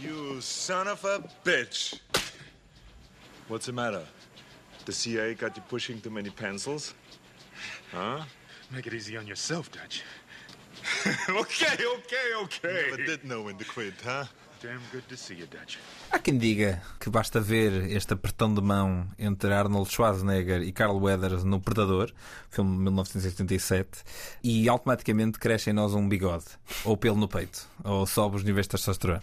You 0.00 0.42
son 0.42 0.90
of 0.90 1.06
a 1.06 1.20
bitch! 1.44 2.00
What's 3.48 3.66
the 3.66 3.72
matter? 3.72 4.04
The 4.84 4.92
CIA 4.92 5.34
got 5.34 5.56
you 5.56 5.62
pushing 5.68 6.00
too 6.00 6.10
many 6.10 6.30
pencils? 6.30 6.94
Huh? 7.92 8.24
Make 8.72 8.88
it 8.88 8.94
easy 8.94 9.16
on 9.16 9.28
yourself, 9.28 9.70
Dutch. 9.70 10.02
okay, 11.28 11.86
okay, 11.98 12.34
okay. 12.42 12.86
You 12.86 12.90
never 12.90 13.04
did 13.04 13.24
know 13.24 13.42
when 13.42 13.58
to 13.58 13.64
quit, 13.64 13.94
huh? 14.02 14.24
Há 16.10 16.18
quem 16.18 16.38
diga 16.38 16.80
que 17.00 17.10
basta 17.10 17.40
ver 17.40 17.90
este 17.90 18.12
apertão 18.12 18.54
de 18.54 18.60
mão 18.60 19.08
entre 19.18 19.52
Arnold 19.52 19.90
Schwarzenegger 19.90 20.62
e 20.62 20.70
Carl 20.70 20.96
Weathers 20.98 21.42
no 21.42 21.60
Predador, 21.60 22.12
filme 22.48 22.76
de 22.76 22.82
1987, 22.82 23.88
e 24.44 24.68
automaticamente 24.68 25.38
cresce 25.38 25.70
em 25.70 25.72
nós 25.72 25.94
um 25.94 26.08
bigode, 26.08 26.44
ou 26.84 26.96
pelo 26.96 27.16
no 27.16 27.26
peito, 27.26 27.66
ou 27.82 28.06
sobe 28.06 28.36
os 28.36 28.44
níveis 28.44 28.66
de 28.66 28.70
testosterona. 28.70 29.22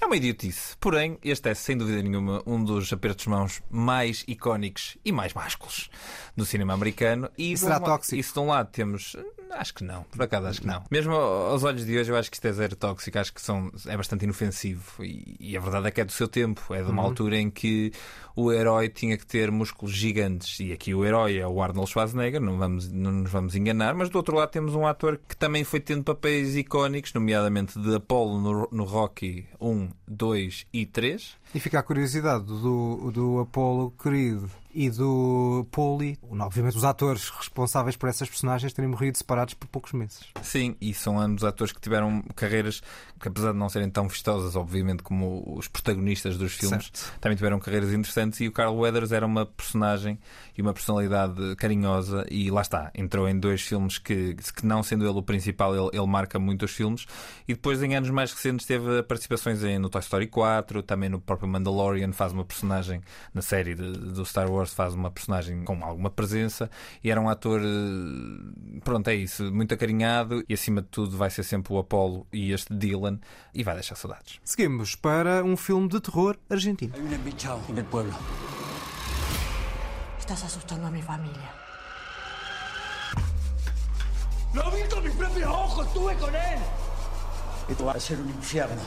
É 0.00 0.06
uma 0.06 0.16
idiotice. 0.16 0.76
Porém, 0.78 1.18
este 1.24 1.48
é, 1.48 1.54
sem 1.54 1.76
dúvida 1.76 2.02
nenhuma, 2.02 2.42
um 2.46 2.62
dos 2.62 2.92
apertos 2.92 3.24
de 3.24 3.30
mãos 3.30 3.62
mais 3.70 4.24
icónicos 4.28 4.96
e 5.04 5.10
mais 5.10 5.32
másculos 5.32 5.90
do 6.36 6.44
cinema 6.44 6.74
americano. 6.74 7.30
E, 7.36 7.52
e 7.52 7.58
será 7.58 7.80
tóxico? 7.80 8.16
Isso 8.16 8.34
de 8.34 8.40
um 8.40 8.46
lado 8.46 8.70
temos. 8.70 9.16
Acho 9.50 9.74
que 9.74 9.84
não, 9.84 10.02
por 10.02 10.22
acaso 10.22 10.46
acho 10.48 10.60
que 10.60 10.66
não. 10.66 10.82
Mesmo 10.90 11.14
aos 11.14 11.64
olhos 11.64 11.86
de 11.86 11.96
hoje, 11.96 12.10
eu 12.10 12.16
acho 12.16 12.30
que 12.30 12.36
isto 12.36 12.46
é 12.46 12.52
zero 12.52 12.76
tóxico, 12.76 13.18
acho 13.18 13.32
que 13.32 13.40
são, 13.40 13.72
é 13.86 13.96
bastante 13.96 14.24
inofensivo. 14.24 15.02
E, 15.02 15.36
e 15.40 15.56
a 15.56 15.60
verdade 15.60 15.88
é 15.88 15.90
que 15.90 16.00
é 16.00 16.04
do 16.04 16.12
seu 16.12 16.28
tempo, 16.28 16.74
é 16.74 16.82
de 16.82 16.90
uma 16.90 17.02
uhum. 17.02 17.08
altura 17.08 17.38
em 17.38 17.48
que 17.48 17.92
o 18.34 18.52
herói 18.52 18.88
tinha 18.88 19.16
que 19.16 19.26
ter 19.26 19.50
músculos 19.50 19.94
gigantes. 19.94 20.60
E 20.60 20.72
aqui 20.72 20.94
o 20.94 21.04
herói 21.04 21.38
é 21.38 21.46
o 21.46 21.62
Arnold 21.62 21.90
Schwarzenegger, 21.90 22.40
não, 22.40 22.58
vamos, 22.58 22.92
não 22.92 23.12
nos 23.12 23.30
vamos 23.30 23.54
enganar, 23.54 23.94
mas 23.94 24.10
do 24.10 24.16
outro 24.16 24.36
lado 24.36 24.50
temos 24.50 24.74
um 24.74 24.86
ator 24.86 25.18
que 25.28 25.36
também 25.36 25.64
foi 25.64 25.80
tendo 25.80 26.04
papéis 26.04 26.54
icónicos, 26.56 27.12
nomeadamente 27.14 27.78
de 27.78 27.94
Apollo 27.94 28.40
no, 28.40 28.68
no 28.70 28.84
Rocky 28.84 29.46
1, 29.60 29.90
2 30.06 30.66
e 30.72 30.86
3. 30.86 31.36
E 31.54 31.60
fica 31.60 31.78
a 31.78 31.82
curiosidade 31.82 32.44
do, 32.44 33.10
do 33.12 33.40
Apollo 33.40 33.92
querido 34.02 34.50
e 34.76 34.90
do 34.90 35.66
Poli, 35.70 36.18
obviamente 36.22 36.76
os 36.76 36.84
atores 36.84 37.30
responsáveis 37.30 37.96
por 37.96 38.10
essas 38.10 38.28
personagens 38.28 38.74
terem 38.74 38.90
morrido 38.90 39.16
separados 39.16 39.54
por 39.54 39.66
poucos 39.68 39.94
meses. 39.94 40.20
Sim, 40.42 40.76
e 40.78 40.92
são 40.92 41.18
ambos 41.18 41.44
atores 41.44 41.72
que 41.72 41.80
tiveram 41.80 42.20
carreiras 42.34 42.82
que, 43.18 43.28
apesar 43.28 43.52
de 43.52 43.58
não 43.58 43.70
serem 43.70 43.88
tão 43.88 44.06
vistosas, 44.06 44.54
obviamente, 44.54 45.02
como 45.02 45.42
os 45.56 45.66
protagonistas 45.66 46.36
dos 46.36 46.52
filmes, 46.52 46.90
certo. 46.92 47.18
também 47.18 47.36
tiveram 47.36 47.58
carreiras 47.58 47.90
interessantes. 47.90 48.38
E 48.40 48.48
o 48.48 48.52
Carl 48.52 48.76
Weathers 48.76 49.12
era 49.12 49.24
uma 49.24 49.46
personagem 49.46 50.18
e 50.56 50.60
uma 50.60 50.74
personalidade 50.74 51.56
carinhosa, 51.56 52.26
e 52.30 52.50
lá 52.50 52.60
está, 52.60 52.90
entrou 52.94 53.26
em 53.26 53.38
dois 53.38 53.62
filmes 53.62 53.96
que, 53.96 54.34
que 54.34 54.66
não 54.66 54.82
sendo 54.82 55.08
ele 55.08 55.18
o 55.18 55.22
principal, 55.22 55.74
ele, 55.74 55.96
ele 55.96 56.06
marca 56.06 56.38
muito 56.38 56.66
os 56.66 56.72
filmes. 56.72 57.06
E 57.48 57.54
depois, 57.54 57.82
em 57.82 57.96
anos 57.96 58.10
mais 58.10 58.30
recentes, 58.30 58.66
teve 58.66 59.02
participações 59.04 59.64
em, 59.64 59.78
no 59.78 59.88
Toy 59.88 60.02
Story 60.02 60.26
4, 60.26 60.82
também 60.82 61.08
no 61.08 61.18
próprio 61.18 61.48
Mandalorian, 61.48 62.12
faz 62.12 62.32
uma 62.32 62.44
personagem 62.44 63.00
na 63.32 63.40
série 63.40 63.74
de, 63.74 63.90
do 63.92 64.24
Star 64.26 64.50
Wars 64.50 64.65
faz 64.74 64.94
uma 64.94 65.10
personagem 65.10 65.64
com 65.64 65.84
alguma 65.84 66.10
presença 66.10 66.70
e 67.02 67.10
era 67.10 67.20
um 67.20 67.28
ator, 67.28 67.60
eh, 67.60 68.80
pronto, 68.84 69.08
é 69.08 69.14
isso, 69.14 69.52
muito 69.52 69.74
acarinhado 69.74 70.44
e 70.48 70.54
acima 70.54 70.82
de 70.82 70.88
tudo 70.88 71.16
vai 71.16 71.30
ser 71.30 71.42
sempre 71.42 71.72
o 71.72 71.78
Apollo 71.78 72.26
e 72.32 72.52
este 72.52 72.74
Dylan 72.74 73.18
e 73.54 73.62
vai 73.62 73.74
deixar 73.74 73.96
saudades. 73.96 74.40
Seguimos 74.44 74.94
para 74.94 75.44
um 75.44 75.56
filme 75.56 75.88
de 75.88 76.00
terror 76.00 76.36
argentino. 76.48 76.94
Estás 80.18 80.42
asustando 80.42 80.86
a 80.86 80.90
mi 80.90 81.02
familia. 81.02 81.66
Lo 84.52 84.70
vi 84.70 84.82
con 84.88 85.04
mis 85.04 85.14
propios 85.14 85.48
ojos, 85.48 85.86
estuve 85.86 86.16
con 86.16 86.34
él. 86.34 86.58
Esto 87.68 87.84
va 87.84 87.92
a 87.92 88.00
ser 88.00 88.18
un 88.18 88.30
infierno. 88.30 88.82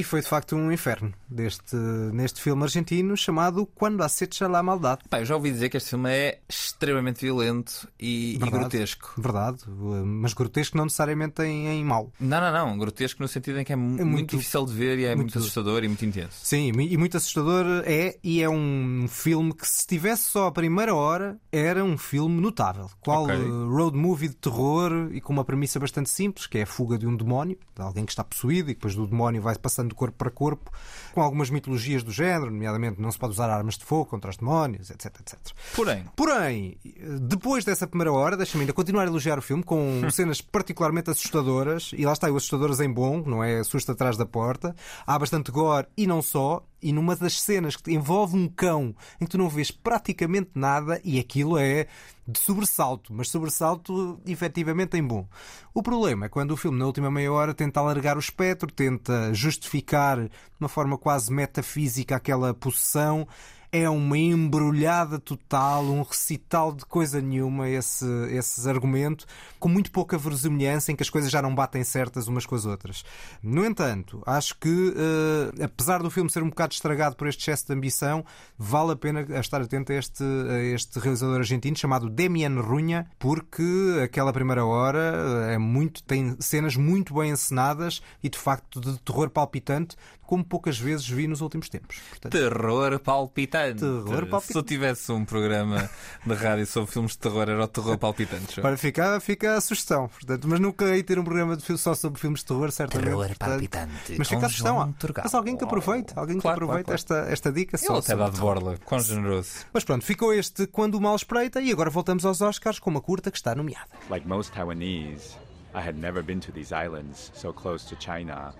E 0.00 0.02
foi 0.02 0.22
de 0.22 0.28
facto 0.28 0.56
um 0.56 0.72
inferno 0.72 1.12
deste, 1.28 1.76
neste 1.76 2.40
filme 2.40 2.62
argentino 2.62 3.14
chamado 3.18 3.66
Quando 3.66 4.00
acecha 4.00 4.48
la 4.48 4.62
maldade. 4.62 5.02
Pá, 5.10 5.20
eu 5.20 5.26
já 5.26 5.34
ouvi 5.34 5.50
dizer 5.50 5.68
que 5.68 5.76
este 5.76 5.90
filme 5.90 6.08
é 6.08 6.40
extremamente 6.48 7.20
violento 7.20 7.86
e, 8.00 8.38
verdade, 8.38 8.48
e 8.48 8.58
grotesco. 8.58 9.12
Verdade, 9.18 9.58
mas 9.68 10.32
grotesco 10.32 10.78
não 10.78 10.84
necessariamente 10.84 11.42
em, 11.42 11.68
em 11.68 11.84
mau. 11.84 12.10
Não, 12.18 12.40
não, 12.40 12.50
não. 12.50 12.78
Grotesco 12.78 13.20
no 13.20 13.28
sentido 13.28 13.60
em 13.60 13.64
que 13.64 13.72
é, 13.72 13.74
é 13.74 13.76
muito, 13.76 14.06
muito, 14.06 14.38
difícil 14.38 14.64
de 14.64 14.72
ver 14.72 14.98
e 15.00 15.04
é 15.04 15.08
muito, 15.08 15.18
muito, 15.18 15.38
assustador 15.38 15.84
e 15.84 15.88
muito 15.88 16.06
intenso. 16.06 16.38
Sim, 16.42 16.72
e 16.72 16.96
muito 16.96 17.18
assustador 17.18 17.66
é, 17.84 18.16
e 18.24 18.42
é 18.42 18.48
um 18.48 19.04
filme 19.06 19.52
que 19.52 19.68
se 19.68 19.86
tivesse 19.86 20.30
só 20.30 20.46
a 20.46 20.52
primeira 20.52 20.94
hora 20.94 21.38
era 21.52 21.84
um 21.84 21.98
filme 21.98 22.40
notável. 22.40 22.88
Qual 23.00 23.24
okay. 23.24 23.36
road 23.36 23.94
movie 23.98 24.28
de 24.28 24.36
terror 24.36 25.10
e 25.12 25.20
com 25.20 25.34
uma 25.34 25.44
premissa 25.44 25.78
bastante 25.78 26.08
simples, 26.08 26.46
que 26.46 26.56
é 26.56 26.62
a 26.62 26.66
fuga 26.66 26.96
de 26.96 27.06
um 27.06 27.14
demónio, 27.14 27.58
de 27.76 27.82
alguém 27.82 28.06
que 28.06 28.12
está 28.12 28.24
possuído 28.24 28.70
e 28.70 28.74
depois 28.74 28.94
do 28.94 29.06
demónio 29.06 29.42
vai 29.42 29.58
passando 29.58 29.89
de 29.90 29.94
corpo 29.94 30.16
para 30.16 30.30
corpo, 30.30 30.70
com 31.12 31.20
algumas 31.20 31.50
mitologias 31.50 32.02
do 32.02 32.10
género, 32.10 32.50
nomeadamente 32.50 33.00
não 33.00 33.10
se 33.10 33.18
pode 33.18 33.32
usar 33.32 33.50
armas 33.50 33.76
de 33.76 33.84
fogo 33.84 34.06
contra 34.06 34.30
os 34.30 34.36
demónios, 34.36 34.90
etc, 34.90 35.06
etc. 35.20 35.38
Porém, 35.74 36.04
Porém 36.16 36.78
depois 37.20 37.64
dessa 37.64 37.86
primeira 37.86 38.12
hora, 38.12 38.36
deixa-me 38.36 38.62
ainda 38.62 38.72
continuar 38.72 39.04
a 39.04 39.06
elogiar 39.06 39.38
o 39.38 39.42
filme 39.42 39.62
com 39.62 40.08
cenas 40.10 40.40
particularmente 40.40 41.10
assustadoras, 41.10 41.90
e 41.96 42.04
lá 42.06 42.12
está, 42.12 42.30
o 42.30 42.36
assustadoras 42.36 42.80
em 42.80 42.90
bom, 42.90 43.22
não 43.24 43.42
é 43.42 43.60
assusta 43.60 43.92
atrás 43.92 44.16
da 44.16 44.26
porta. 44.26 44.74
Há 45.06 45.18
bastante 45.18 45.50
gore 45.50 45.86
e 45.96 46.06
não 46.06 46.22
só, 46.22 46.64
e 46.82 46.92
numa 46.92 47.16
das 47.16 47.40
cenas 47.40 47.76
que 47.76 47.92
envolve 47.92 48.36
um 48.36 48.48
cão 48.48 48.94
em 49.20 49.24
que 49.24 49.30
tu 49.30 49.38
não 49.38 49.48
vês 49.48 49.70
praticamente 49.70 50.50
nada 50.54 51.00
e 51.04 51.18
aquilo 51.18 51.58
é 51.58 51.86
de 52.26 52.38
sobressalto, 52.38 53.12
mas 53.12 53.28
sobressalto 53.28 54.20
efetivamente 54.26 54.96
em 54.96 55.02
bom. 55.02 55.26
O 55.74 55.82
problema 55.82 56.26
é 56.26 56.28
quando 56.28 56.52
o 56.52 56.56
filme, 56.56 56.78
na 56.78 56.86
última 56.86 57.10
meia 57.10 57.32
hora, 57.32 57.52
tenta 57.52 57.80
alargar 57.80 58.16
o 58.16 58.20
espectro, 58.20 58.70
tenta 58.70 59.34
justificar 59.34 60.18
de 60.20 60.30
uma 60.60 60.68
forma 60.68 60.96
quase 60.96 61.32
metafísica 61.32 62.16
aquela 62.16 62.54
possessão 62.54 63.26
é 63.72 63.88
uma 63.88 64.18
embrulhada 64.18 65.18
total, 65.18 65.84
um 65.84 66.02
recital 66.02 66.72
de 66.72 66.84
coisa 66.84 67.20
nenhuma, 67.20 67.68
esse, 67.68 68.04
esse 68.30 68.68
argumento, 68.68 69.26
com 69.58 69.68
muito 69.68 69.92
pouca 69.92 70.18
verosimilhança, 70.18 70.90
em 70.90 70.96
que 70.96 71.02
as 71.02 71.10
coisas 71.10 71.30
já 71.30 71.40
não 71.40 71.54
batem 71.54 71.84
certas 71.84 72.26
umas 72.26 72.44
com 72.44 72.54
as 72.54 72.66
outras. 72.66 73.04
No 73.42 73.64
entanto, 73.64 74.22
acho 74.26 74.58
que, 74.58 74.68
uh, 74.68 75.64
apesar 75.64 76.02
do 76.02 76.10
filme 76.10 76.28
ser 76.30 76.42
um 76.42 76.48
bocado 76.48 76.74
estragado 76.74 77.14
por 77.14 77.28
este 77.28 77.42
excesso 77.42 77.66
de 77.66 77.72
ambição, 77.72 78.24
vale 78.58 78.92
a 78.92 78.96
pena 78.96 79.26
estar 79.38 79.60
atento 79.60 79.92
a 79.92 79.94
este, 79.94 80.24
a 80.24 80.58
este 80.58 80.98
realizador 80.98 81.38
argentino 81.38 81.76
chamado 81.76 82.10
Demian 82.10 82.60
Runha, 82.60 83.06
porque 83.18 83.62
aquela 84.02 84.32
primeira 84.32 84.64
hora 84.64 85.48
é 85.48 85.58
muito, 85.58 86.02
tem 86.02 86.36
cenas 86.40 86.74
muito 86.76 87.14
bem 87.14 87.30
encenadas 87.30 88.02
e 88.22 88.28
de 88.28 88.38
facto 88.38 88.80
de 88.80 88.98
terror 89.00 89.30
palpitante, 89.30 89.96
como 90.30 90.44
poucas 90.44 90.78
vezes 90.78 91.08
vi 91.08 91.26
nos 91.26 91.40
últimos 91.40 91.68
tempos. 91.68 91.98
Portanto, 92.08 92.30
terror 92.30 93.00
palpitante. 93.00 93.80
Terror 93.80 94.26
palpitante. 94.28 94.52
Se 94.52 94.56
eu 94.56 94.62
tivesse 94.62 95.10
um 95.10 95.24
programa 95.24 95.90
de 96.24 96.34
rádio 96.34 96.64
sobre 96.68 96.88
filmes 96.92 97.12
de 97.12 97.18
terror, 97.18 97.48
era 97.48 97.64
o 97.64 97.66
terror 97.66 97.98
palpitante. 97.98 98.60
Para 98.60 98.76
ficar, 98.76 99.20
fica 99.20 99.56
a 99.56 99.60
sugestão. 99.60 100.06
Portanto, 100.06 100.46
mas 100.46 100.60
nunca 100.60 100.96
ia 100.96 101.02
ter 101.02 101.18
um 101.18 101.24
programa 101.24 101.56
de 101.56 101.76
só 101.76 101.96
sobre 101.96 102.20
filmes 102.20 102.42
de 102.42 102.46
terror, 102.46 102.70
certamente. 102.70 103.08
Terror 103.08 103.26
portanto, 103.26 103.48
palpitante. 103.48 104.14
Mas 104.16 104.28
fica 104.28 104.46
a 104.46 104.48
sugestão. 104.48 104.94
Mas 105.20 105.34
alguém 105.34 105.56
que 105.56 105.64
aproveite, 105.64 106.12
alguém 106.14 106.36
que 106.36 106.42
claro, 106.42 106.62
aproveite 106.62 106.86
claro, 106.86 107.04
claro. 107.04 107.22
Esta, 107.24 107.32
esta 107.32 107.50
dica. 107.52 107.76
Ele 107.76 107.98
até 107.98 108.14
dá 108.14 108.28
de 108.28 108.38
borla. 108.38 108.78
Quão 108.84 109.00
generoso. 109.00 109.66
Mas 109.72 109.82
pronto, 109.82 110.04
ficou 110.04 110.32
este 110.32 110.68
Quando 110.68 110.94
o 110.94 111.00
Mal 111.00 111.16
Espreita 111.16 111.60
e 111.60 111.72
agora 111.72 111.90
voltamos 111.90 112.24
aos 112.24 112.40
Oscars 112.40 112.78
com 112.78 112.88
uma 112.88 113.00
curta 113.00 113.32
que 113.32 113.36
está 113.36 113.52
nomeada. 113.52 113.88
Like 114.08 114.28
most 114.28 114.52
Taiwanese, 114.52 115.36
I 115.74 115.80
had 115.80 115.96
never 115.96 116.22
been 116.22 116.38
to 116.38 116.52
these 116.52 116.72
islands 116.72 117.32
so 117.34 117.52
close 117.52 117.84
to 117.88 117.96
China. 118.00 118.54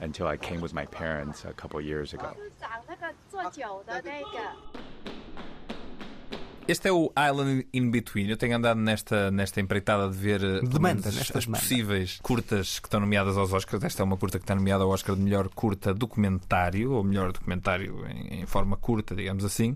Until 0.00 0.26
I 0.26 0.36
came 0.36 0.60
with 0.60 0.74
my 0.74 0.86
parents 0.86 1.44
a 1.44 1.52
couple 1.52 1.80
years 1.80 2.12
ago. 2.12 2.32
Este 6.66 6.88
é 6.88 6.92
o 6.92 7.12
Island 7.18 7.66
in 7.74 7.90
Between. 7.90 8.30
Eu 8.30 8.38
tenho 8.38 8.56
andado 8.56 8.80
nesta, 8.80 9.30
nesta 9.30 9.60
empreitada 9.60 10.08
de 10.08 10.16
ver 10.16 10.42
eh, 10.42 10.60
demanda, 10.62 11.10
as, 11.10 11.14
nesta 11.14 11.38
as 11.38 11.44
possíveis 11.44 12.18
curtas 12.22 12.78
que 12.78 12.86
estão 12.86 13.00
nomeadas 13.00 13.36
aos 13.36 13.52
Oscars. 13.52 13.84
Esta 13.84 14.02
é 14.02 14.04
uma 14.04 14.16
curta 14.16 14.38
que 14.38 14.44
está 14.44 14.54
nomeada 14.54 14.82
ao 14.82 14.90
Oscar 14.90 15.14
de 15.14 15.20
melhor 15.20 15.48
curta 15.50 15.92
documentário, 15.92 16.92
ou 16.92 17.04
melhor 17.04 17.32
documentário 17.32 18.06
em, 18.06 18.40
em 18.40 18.46
forma 18.46 18.78
curta, 18.78 19.14
digamos 19.14 19.44
assim. 19.44 19.72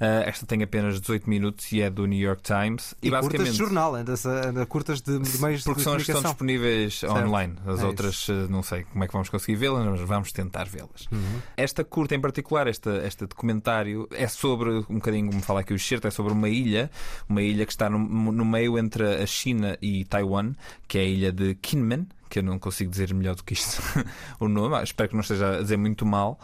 Uh, 0.00 0.26
esta 0.26 0.44
tem 0.44 0.62
apenas 0.64 1.00
18 1.00 1.30
minutos 1.30 1.70
e 1.70 1.80
é 1.80 1.88
do 1.88 2.06
New 2.06 2.18
York 2.18 2.42
Times. 2.42 2.92
E, 3.00 3.08
e 3.08 3.10
curtas 3.10 3.52
de 3.52 3.58
jornal, 3.58 3.94
anda, 3.94 4.14
anda 4.48 4.66
curtas 4.66 5.00
de, 5.00 5.20
de 5.20 5.40
meios 5.40 5.62
Porque 5.62 5.78
de 5.78 5.84
são 5.84 5.94
as 5.94 6.02
que 6.02 6.10
estão 6.10 6.30
disponíveis 6.30 6.98
certo. 6.98 7.16
online. 7.16 7.54
As 7.64 7.80
é 7.80 7.84
outras, 7.84 8.14
isso. 8.14 8.32
não 8.50 8.64
sei 8.64 8.82
como 8.82 9.04
é 9.04 9.06
que 9.06 9.12
vamos 9.12 9.28
conseguir 9.28 9.56
vê-las, 9.56 9.86
mas 9.86 10.00
vamos 10.00 10.32
tentar 10.32 10.64
vê-las. 10.64 11.06
Uhum. 11.12 11.40
Esta 11.56 11.84
curta 11.84 12.16
em 12.16 12.20
particular, 12.20 12.66
esta, 12.66 13.06
este 13.06 13.26
documentário, 13.26 14.08
é 14.10 14.26
sobre, 14.26 14.70
um 14.70 14.96
bocadinho 14.96 15.30
como 15.30 15.40
fala 15.40 15.60
aqui 15.60 15.72
o 15.72 15.78
Xerto, 15.78 16.08
é 16.08 16.10
sobre 16.10 16.31
uma 16.32 16.48
ilha, 16.48 16.90
uma 17.28 17.42
ilha 17.42 17.64
que 17.66 17.72
está 17.72 17.88
no, 17.88 17.98
no 17.98 18.44
meio 18.44 18.78
entre 18.78 19.22
a 19.22 19.26
China 19.26 19.76
e 19.80 20.04
Taiwan, 20.04 20.52
que 20.88 20.98
é 20.98 21.02
a 21.02 21.04
ilha 21.04 21.32
de 21.32 21.54
Kinmen, 21.56 22.06
que 22.32 22.38
eu 22.38 22.42
não 22.42 22.58
consigo 22.58 22.90
dizer 22.90 23.12
melhor 23.12 23.34
do 23.34 23.44
que 23.44 23.52
isto 23.52 23.82
o 24.40 24.48
nome, 24.48 24.82
espero 24.82 25.10
que 25.10 25.14
não 25.14 25.20
esteja 25.20 25.58
a 25.58 25.60
dizer 25.60 25.76
muito 25.76 26.06
mal. 26.06 26.40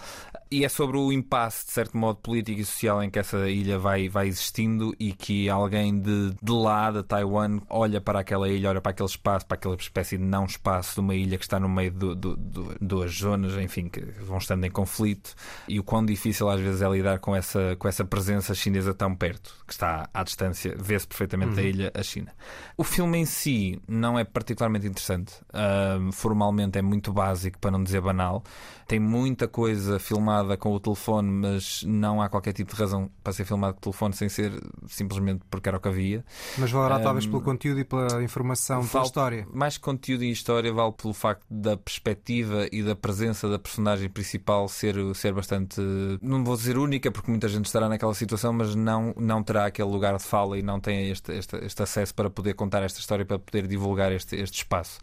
E 0.51 0.65
é 0.65 0.69
sobre 0.69 0.99
o 0.99 1.11
impasse, 1.11 1.67
de 1.67 1.73
certo 1.73 1.97
modo, 1.97 2.19
político 2.19 2.61
e 2.61 2.65
social 2.65 3.03
em 3.03 3.11
que 3.11 3.19
essa 3.19 3.49
ilha 3.49 3.79
vai, 3.79 4.09
vai 4.09 4.29
existindo 4.29 4.95
e 4.99 5.13
que 5.13 5.49
alguém 5.49 5.99
de, 5.99 6.35
de 6.43 6.53
lá, 6.53 6.91
de 6.91 7.03
Taiwan, 7.03 7.61
olha 7.69 8.01
para 8.01 8.21
aquela 8.21 8.49
ilha, 8.49 8.71
olha 8.71 8.81
para 8.81 8.91
aquele 8.91 9.09
espaço, 9.09 9.47
para 9.47 9.57
aquela 9.57 9.75
espécie 9.77 10.17
de 10.19 10.25
não 10.25 10.45
espaço 10.45 10.95
de 10.95 11.01
uma 11.01 11.15
ilha 11.15 11.37
que 11.39 11.45
está 11.45 11.59
no 11.59 11.69
meio 11.69 11.91
de 11.91 12.15
do, 12.15 12.37
do, 12.37 12.77
duas 12.81 13.13
zonas, 13.13 13.55
enfim, 13.55 13.89
que 13.89 14.01
vão 14.01 14.39
estando 14.39 14.65
em 14.65 14.71
conflito 14.71 15.35
e 15.67 15.79
o 15.79 15.83
quão 15.83 16.05
difícil 16.05 16.49
às 16.49 16.61
vezes 16.61 16.81
é 16.83 16.89
lidar 16.89 17.19
com 17.19 17.35
essa, 17.35 17.77
com 17.79 17.89
essa 17.89 18.05
presença 18.05 18.55
chinesa 18.55 18.95
tão 18.95 19.15
perto, 19.15 19.55
que 19.67 19.73
está 19.73 20.09
à 20.13 20.23
distância, 20.23 20.75
vê-se 20.79 21.07
perfeitamente 21.07 21.55
da 21.55 21.63
Uhum. 21.63 21.69
ilha, 21.69 21.93
a 21.95 22.03
China. 22.03 22.33
O 22.77 22.85
filme 22.85 23.19
em 23.19 23.25
si 23.25 23.81
não 23.87 24.19
é 24.19 24.25
particularmente 24.25 24.87
interessante. 24.87 25.33
Uh, 25.49 25.78
formalmente 26.13 26.79
é 26.79 26.83
muito 26.83 27.13
básico, 27.13 27.59
para 27.59 27.71
não 27.71 27.83
dizer 27.83 28.01
banal. 28.01 28.43
Tem 28.87 28.99
muita 28.99 29.47
coisa 29.47 29.99
filmada 29.99 30.57
com 30.57 30.73
o 30.73 30.81
telefone, 30.81 31.29
mas 31.31 31.83
não 31.87 32.23
há 32.23 32.29
qualquer 32.29 32.55
tipo 32.55 32.75
de 32.75 32.81
razão 32.81 33.11
para 33.23 33.33
ser 33.35 33.45
filmado 33.45 33.75
com 33.75 33.79
o 33.79 33.83
telefone 33.83 34.15
sem 34.15 34.29
ser 34.31 34.53
simplesmente 34.87 35.43
porque 35.51 35.69
era 35.69 35.77
o 35.77 35.81
que 35.81 35.89
havia. 35.89 36.25
Mas 36.57 36.71
valerá 36.71 36.97
Um, 36.99 37.03
talvez 37.03 37.27
pelo 37.27 37.43
conteúdo 37.43 37.81
e 37.81 37.85
pela 37.85 38.23
informação, 38.23 38.79
pela 38.79 38.89
Vale- 38.91 39.05
história. 39.07 39.47
Mais 39.53 39.77
conteúdo 39.77 40.25
e 40.25 40.31
história 40.31 40.73
vale 40.73 40.93
pelo 40.93 41.13
facto 41.13 41.45
da 41.51 41.77
perspectiva 41.77 42.67
e 42.73 42.83
da 42.83 42.97
presença 42.97 43.49
da 43.49 43.59
personagem 43.59 44.09
principal 44.09 44.67
ser, 44.69 44.97
ser 45.15 45.35
bastante, 45.35 45.81
não 46.23 46.43
vou 46.43 46.57
dizer 46.57 46.79
única, 46.79 47.11
porque 47.13 47.31
muita 47.31 47.47
gente 47.49 47.67
estará 47.67 47.89
naquela 47.91 48.15
situação, 48.15 48.55
mas 48.55 48.75
não, 48.75 49.15
não 49.19 49.43
terá 49.43 49.67
aquele 49.67 49.91
lugar 49.91 50.17
de 50.17 50.23
fala 50.23 50.59
e 50.59 50.63
não 50.63 50.81
tem 50.81 51.11
este, 51.11 51.33
este, 51.33 51.57
este 51.57 51.83
acesso 51.83 52.15
para 52.15 52.31
poder 52.31 52.55
contar 52.55 52.83
esta 52.83 53.01
história, 53.01 53.25
para 53.27 53.39
poder 53.39 53.67
divulgar 53.67 54.13
este, 54.13 54.35
este 54.37 54.59
espaço. 54.59 54.99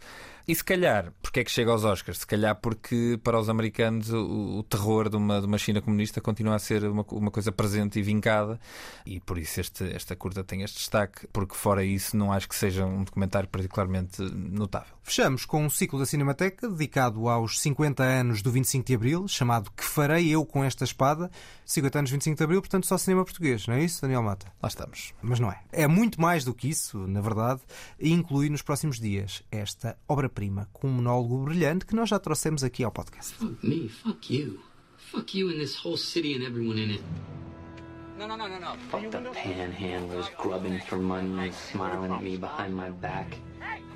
E 0.48 0.54
se 0.54 0.62
calhar, 0.62 1.12
porque 1.20 1.40
é 1.40 1.44
que 1.44 1.50
chega 1.50 1.72
aos 1.72 1.82
Oscars? 1.82 2.18
Se 2.18 2.26
calhar 2.26 2.54
porque 2.54 3.18
para 3.24 3.36
os 3.36 3.48
americanos 3.48 4.12
o, 4.12 4.58
o 4.58 4.62
terror 4.62 5.08
de 5.08 5.16
uma, 5.16 5.40
de 5.40 5.46
uma 5.48 5.58
China 5.58 5.82
comunista 5.82 6.20
continua 6.20 6.54
a 6.54 6.58
ser 6.60 6.84
uma, 6.84 7.04
uma 7.10 7.32
coisa 7.32 7.50
presente 7.50 7.98
e 7.98 8.02
vincada 8.02 8.60
e 9.04 9.18
por 9.18 9.38
isso 9.38 9.60
este, 9.60 9.82
esta 9.92 10.14
curta 10.14 10.44
tem 10.44 10.62
este 10.62 10.78
destaque, 10.78 11.26
porque 11.32 11.56
fora 11.56 11.84
isso 11.84 12.16
não 12.16 12.32
acho 12.32 12.48
que 12.48 12.54
seja 12.54 12.86
um 12.86 13.02
documentário 13.02 13.48
particularmente 13.48 14.22
notável. 14.22 14.94
Fechamos 15.02 15.44
com 15.44 15.64
um 15.64 15.70
ciclo 15.70 15.98
da 15.98 16.06
Cinemateca 16.06 16.68
dedicado 16.68 17.28
aos 17.28 17.60
50 17.60 18.04
anos 18.04 18.40
do 18.40 18.52
25 18.52 18.86
de 18.86 18.94
Abril, 18.94 19.26
chamado 19.26 19.72
Que 19.72 19.82
Farei 19.82 20.28
Eu 20.28 20.46
com 20.46 20.62
Esta 20.62 20.84
Espada? 20.84 21.28
50 21.64 21.98
anos 21.98 22.10
do 22.10 22.14
25 22.14 22.36
de 22.36 22.44
Abril, 22.44 22.60
portanto 22.60 22.86
só 22.86 22.96
cinema 22.96 23.24
português, 23.24 23.66
não 23.66 23.74
é 23.74 23.82
isso, 23.82 24.00
Daniel 24.00 24.22
Mata? 24.22 24.46
Lá 24.62 24.68
estamos. 24.68 25.12
Mas 25.20 25.40
não 25.40 25.50
é. 25.50 25.60
É 25.72 25.88
muito 25.88 26.20
mais 26.20 26.44
do 26.44 26.54
que 26.54 26.68
isso, 26.68 26.98
na 27.08 27.20
verdade, 27.20 27.62
e 27.98 28.12
inclui 28.12 28.48
nos 28.48 28.62
próximos 28.62 29.00
dias 29.00 29.42
esta 29.50 29.98
obra-prima 30.36 30.68
com 30.72 30.88
um 30.88 30.92
monólogo 30.92 31.44
brilhante 31.44 31.86
que 31.86 31.96
nós 31.96 32.10
já 32.10 32.18
trouxemos 32.18 32.62
aqui 32.62 32.84
ao 32.84 32.92
podcast. 32.92 33.34
Fuck 33.34 33.66
me, 33.66 33.88
fuck 33.88 34.34
you. 34.34 34.60
Fuck 34.98 35.38
you 35.38 35.48
and 35.48 35.58
this 35.58 35.74
whole 35.82 35.96
city 35.96 36.34
and 36.34 36.44
everyone 36.44 36.78
in 36.78 36.90
it. 36.90 37.02
No, 38.18 38.26
no, 38.26 38.36
no, 38.36 38.46
no, 38.46 38.58
no. 38.58 38.76
Fuck 38.90 39.10
the 39.10 39.18
panhandlers 39.18 40.30
grubbing 40.38 40.80
for 40.80 40.98
money 40.98 41.48
and 41.48 41.54
smiling 41.54 42.12
at 42.12 42.22
me 42.22 42.36
behind 42.36 42.74
my 42.74 42.90
back. 42.90 43.38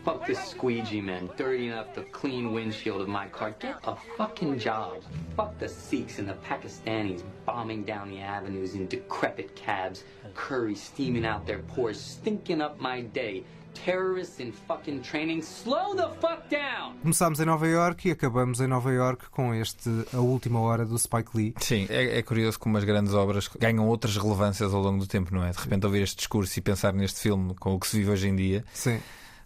Fuck 0.04 0.26
the 0.26 0.34
squeegee 0.34 1.02
men 1.02 1.28
dirtying 1.36 1.72
up 1.72 1.94
the 1.94 2.02
clean 2.04 2.52
windshield 2.52 3.02
of 3.02 3.08
my 3.08 3.28
car. 3.28 3.54
Get 3.58 3.76
a 3.84 3.96
fucking 4.16 4.58
job. 4.58 5.02
Fuck 5.36 5.58
the 5.58 5.68
Sikhs 5.68 6.18
and 6.18 6.28
the 6.28 6.34
Pakistanis 6.34 7.22
bombing 7.44 7.84
down 7.84 8.10
the 8.10 8.20
avenues 8.20 8.74
in 8.74 8.88
decrepit 8.88 9.54
cabs. 9.56 10.04
Curry 10.34 10.74
steaming 10.74 11.26
out 11.26 11.46
their 11.46 11.58
pores, 11.58 12.00
stinking 12.00 12.62
up 12.62 12.80
my 12.80 13.02
day. 13.02 13.44
Terrorists 13.74 14.40
in 14.40 14.52
fucking 14.52 15.00
training. 15.00 15.40
Slow 15.40 15.94
the 15.96 16.08
fuck 16.20 16.48
down! 16.50 16.96
Começámos 17.02 17.40
em 17.40 17.44
Nova 17.44 17.66
York 17.66 18.08
e 18.08 18.12
acabamos 18.12 18.60
em 18.60 18.66
Nova 18.66 18.92
York 18.92 19.30
com 19.30 19.54
este 19.54 19.88
A 20.12 20.18
Última 20.18 20.60
Hora 20.60 20.84
do 20.84 20.98
Spike 20.98 21.30
Lee. 21.34 21.54
Sim, 21.58 21.86
é, 21.88 22.18
é 22.18 22.22
curioso 22.22 22.58
como 22.58 22.76
as 22.76 22.84
grandes 22.84 23.14
obras 23.14 23.48
ganham 23.58 23.86
outras 23.88 24.16
relevâncias 24.16 24.74
ao 24.74 24.80
longo 24.80 24.98
do 24.98 25.06
tempo, 25.06 25.34
não 25.34 25.44
é? 25.44 25.50
De 25.50 25.58
repente 25.58 25.86
ouvir 25.86 26.02
este 26.02 26.16
discurso 26.16 26.58
e 26.58 26.62
pensar 26.62 26.92
neste 26.92 27.20
filme 27.20 27.54
com 27.54 27.74
o 27.74 27.80
que 27.80 27.86
se 27.86 27.96
vive 27.96 28.10
hoje 28.10 28.28
em 28.28 28.36
dia. 28.36 28.64
Sim. 28.72 29.00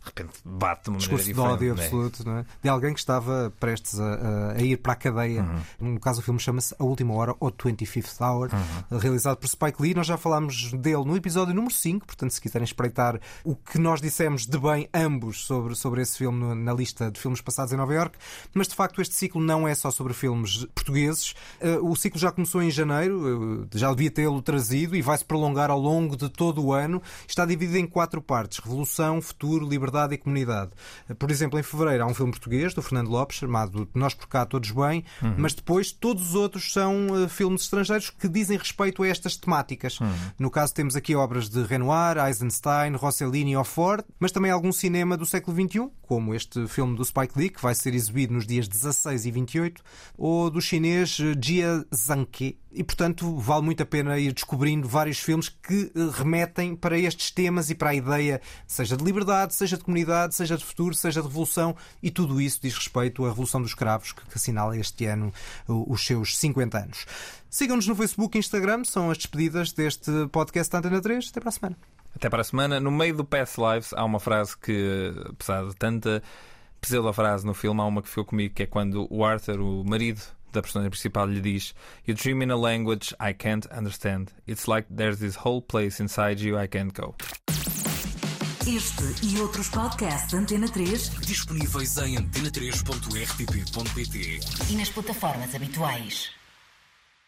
De 0.05 0.11
repente 0.22 0.38
bate 0.44 0.84
de 0.84 0.90
uma 0.90 0.98
discurso 0.98 1.24
de 1.24 1.34
maneira 1.34 1.55
ódio 1.55 1.68
é? 1.68 1.84
absoluto, 1.84 2.24
não 2.26 2.38
é? 2.38 2.44
De 2.62 2.68
alguém 2.68 2.92
que 2.92 3.00
estava 3.00 3.52
prestes 3.59 3.98
a, 3.98 4.52
a- 4.57 4.61
ir 4.62 4.76
para 4.76 4.92
a 4.92 4.96
cadeia. 4.96 5.42
Uhum. 5.80 5.92
No 5.94 6.00
caso, 6.00 6.20
o 6.20 6.22
filme 6.22 6.38
chama-se 6.38 6.74
A 6.78 6.84
Última 6.84 7.14
Hora 7.14 7.34
ou 7.40 7.50
25th 7.50 8.20
Hour, 8.20 8.50
Uhum. 8.52 8.98
realizado 8.98 9.38
por 9.38 9.48
Spike 9.48 9.80
Lee. 9.80 9.94
Nós 9.94 10.07
já 10.07 10.16
falámos 10.16 10.72
dele 10.72 11.05
no 11.05 11.16
episódio 11.16 11.55
número 11.55 11.72
5, 11.74 12.07
portanto, 12.07 12.30
se 12.32 12.40
quiserem 12.40 12.64
espreitar 12.64 13.18
o 13.42 13.57
que 13.57 13.78
nós 13.78 14.00
dissemos 14.00 14.46
de 14.46 14.59
bem, 14.59 14.88
ambos, 14.92 15.46
sobre, 15.46 15.74
sobre 15.74 16.02
esse 16.02 16.18
filme 16.18 16.38
no- 16.38 16.55
na 16.55 16.72
lista 16.74 17.11
de 17.11 17.18
filmes 17.18 17.40
passados 17.40 17.72
em 17.72 17.76
Nova 17.76 17.94
York. 17.94 18.18
Mas 18.52 18.68
de 18.68 18.74
facto, 18.74 19.00
este 19.00 19.14
ciclo 19.14 19.40
não 19.40 19.66
é 19.66 19.74
só 19.74 19.90
sobre 19.90 20.12
filmes 20.12 20.66
portugueses. 20.74 21.34
Eh, 21.61 21.78
O 21.80 21.96
ciclo 21.96 22.18
já 22.20 22.30
começou 22.30 22.62
em 22.62 22.70
janeiro, 22.70 23.64
eh, 23.72 23.78
já 23.78 23.88
devia 23.90 24.11
tê-lo 24.11 24.40
trazido 24.42 24.94
e 24.96 25.00
vai-se 25.02 25.24
prolongar 25.24 25.70
ao 25.70 25.78
longo 25.80 26.16
de 26.16 26.28
todo 26.28 26.62
o 26.62 26.72
ano. 26.72 27.00
Está 27.26 27.44
dividido 27.46 27.78
em 27.78 27.86
quatro 27.86 28.20
partes: 28.20 28.59
Revolução, 28.59 29.20
Futuro, 29.22 29.66
Liberdade 29.68 29.93
e 30.12 30.18
Comunidade. 30.18 30.72
Por 31.18 31.30
exemplo, 31.30 31.59
em 31.59 31.62
fevereiro 31.62 32.03
há 32.05 32.07
um 32.07 32.14
filme 32.14 32.32
português 32.32 32.74
do 32.74 32.82
Fernando 32.82 33.09
Lopes 33.09 33.36
chamado 33.38 33.88
Nós 33.95 34.14
por 34.14 34.26
cá 34.26 34.45
todos 34.45 34.70
bem, 34.70 35.05
Uhum. 35.22 35.34
mas 35.38 35.55
depois 35.55 35.92
todos 35.92 36.30
os 36.30 36.34
outros 36.34 36.72
são 36.72 37.07
eh, 37.24 37.28
filmes 37.28 37.62
estrangeiros 37.62 38.11
que 38.11 38.28
dizem 38.28 38.59
respeito 38.59 39.03
a 39.03 39.09
estas 39.09 39.36
temáticas. 39.36 39.99
No 40.38 40.51
caso 40.51 40.74
temos 40.74 40.97
aqui 40.97 41.14
obras 41.14 41.49
de 41.49 41.62
Renoir, 41.62 42.16
Eisenstein, 42.18 42.95
Rossellini 42.97 43.53
e 43.53 43.57
Offord, 43.57 44.05
mas 44.18 44.32
também 44.32 44.51
algum 44.51 44.72
cinema 44.72 45.16
do 45.16 45.24
século 45.26 45.57
XXI, 45.57 45.88
como 46.03 46.34
este 46.34 46.66
filme 46.66 46.97
do 46.97 47.05
Spike 47.05 47.38
Lee, 47.38 47.51
que 47.51 47.62
vai 47.62 47.74
ser 47.74 47.95
exibido 47.95 48.32
nos 48.34 48.47
dias 48.47 48.66
16 48.68 49.26
e 49.26 49.30
28, 49.30 49.82
ou 50.18 50.51
do 50.51 50.61
chinês 50.61 51.18
eh, 51.20 51.34
Jia 51.40 51.84
Zhangke. 51.95 52.59
E, 52.75 52.83
portanto, 52.83 53.37
vale 53.39 53.62
muito 53.62 53.83
a 53.83 53.87
pena 53.87 54.18
ir 54.18 54.33
descobrindo 54.33 54.89
vários 54.89 55.18
filmes 55.18 55.49
que 55.49 55.93
eh, 55.95 56.11
remetem 56.12 56.75
para 56.75 56.99
estes 56.99 57.31
temas 57.31 57.70
e 57.70 57.75
para 57.75 57.91
a 57.91 57.95
ideia, 57.95 58.41
seja 58.66 58.97
de 58.97 59.05
liberdade, 59.05 59.55
seja 59.55 59.77
de 59.77 59.85
comunidade, 59.85 60.35
seja 60.35 60.57
de 60.57 60.64
futuro, 60.64 60.95
seja 60.95 61.20
de 61.20 61.29
revolução, 61.29 61.77
e 62.03 62.11
tudo 62.11 62.41
isso 62.41 62.59
diz 62.61 62.75
respeito 62.75 63.25
à 63.25 63.29
Revolução 63.29 63.62
dos 63.62 63.75
Cravos, 63.75 64.12
que, 64.12 64.22
que 64.27 64.35
assinala 64.35 64.77
este 64.77 65.07
ano 65.07 65.33
os 65.68 66.05
seus 66.05 66.37
50 66.37 66.79
anos. 66.79 67.07
Sigam-nos 67.49 67.87
no 67.87 67.95
Facebook 67.95 68.37
e 68.37 68.41
Instagram, 68.41 68.83
são 68.83 69.11
as 69.11 69.18
despedidas 69.18 69.70
deste 69.70 70.11
podcast 70.33 70.72
da 70.72 70.79
Antena 70.79 71.01
3. 71.01 71.29
Até 71.31 71.41
para 71.41 71.49
a 71.49 71.53
semana. 71.53 71.77
Até 72.16 72.29
para 72.29 72.41
a 72.41 72.45
semana. 72.45 72.81
No 72.81 72.91
meio 72.91 73.16
do 73.16 73.25
Past 73.25 73.61
Lives 73.61 73.93
há 73.93 74.05
uma 74.05 74.18
frase 74.18 74.57
que, 74.59 75.14
apesar 75.31 75.64
de 75.64 75.77
tanta 75.77 76.20
pseudo-frase 76.81 77.47
no 77.47 77.55
filme, 77.55 77.81
há 77.81 77.85
uma 77.85 78.03
que 78.03 78.09
ficou 78.09 78.25
comigo, 78.25 78.55
que 78.55 78.64
é 78.64 78.66
quando 78.66 79.07
o 79.09 79.25
Arthur, 79.25 79.61
o 79.61 79.85
marido 79.85 80.20
da 80.55 80.62
personagem 80.62 80.90
principal, 80.90 81.26
lhe 81.26 81.40
diz 81.40 81.74
You 82.07 82.16
dream 82.16 82.42
in 82.42 82.50
a 82.50 82.57
language 82.57 83.14
I 83.20 83.34
can't 83.34 83.66
understand. 83.76 84.32
It's 84.46 84.68
like 84.68 84.86
there's 84.88 85.18
this 85.18 85.36
whole 85.44 85.62
place 85.62 86.02
inside 86.02 86.40
you 86.40 86.59
I 86.59 86.68
can't 86.68 86.92
go. 86.92 87.14
Este 88.66 89.05
e 89.22 89.38
outros 89.40 89.68
podcasts 89.68 90.32
da 90.32 90.38
Antena 90.38 90.66
3 90.66 91.11
Disponíveis 91.26 91.98
em 91.98 92.16
antena3.rtp.pt 92.16 94.40
e 94.70 94.76
nas 94.76 94.88
plataformas 94.88 95.55
habituais. 95.55 96.30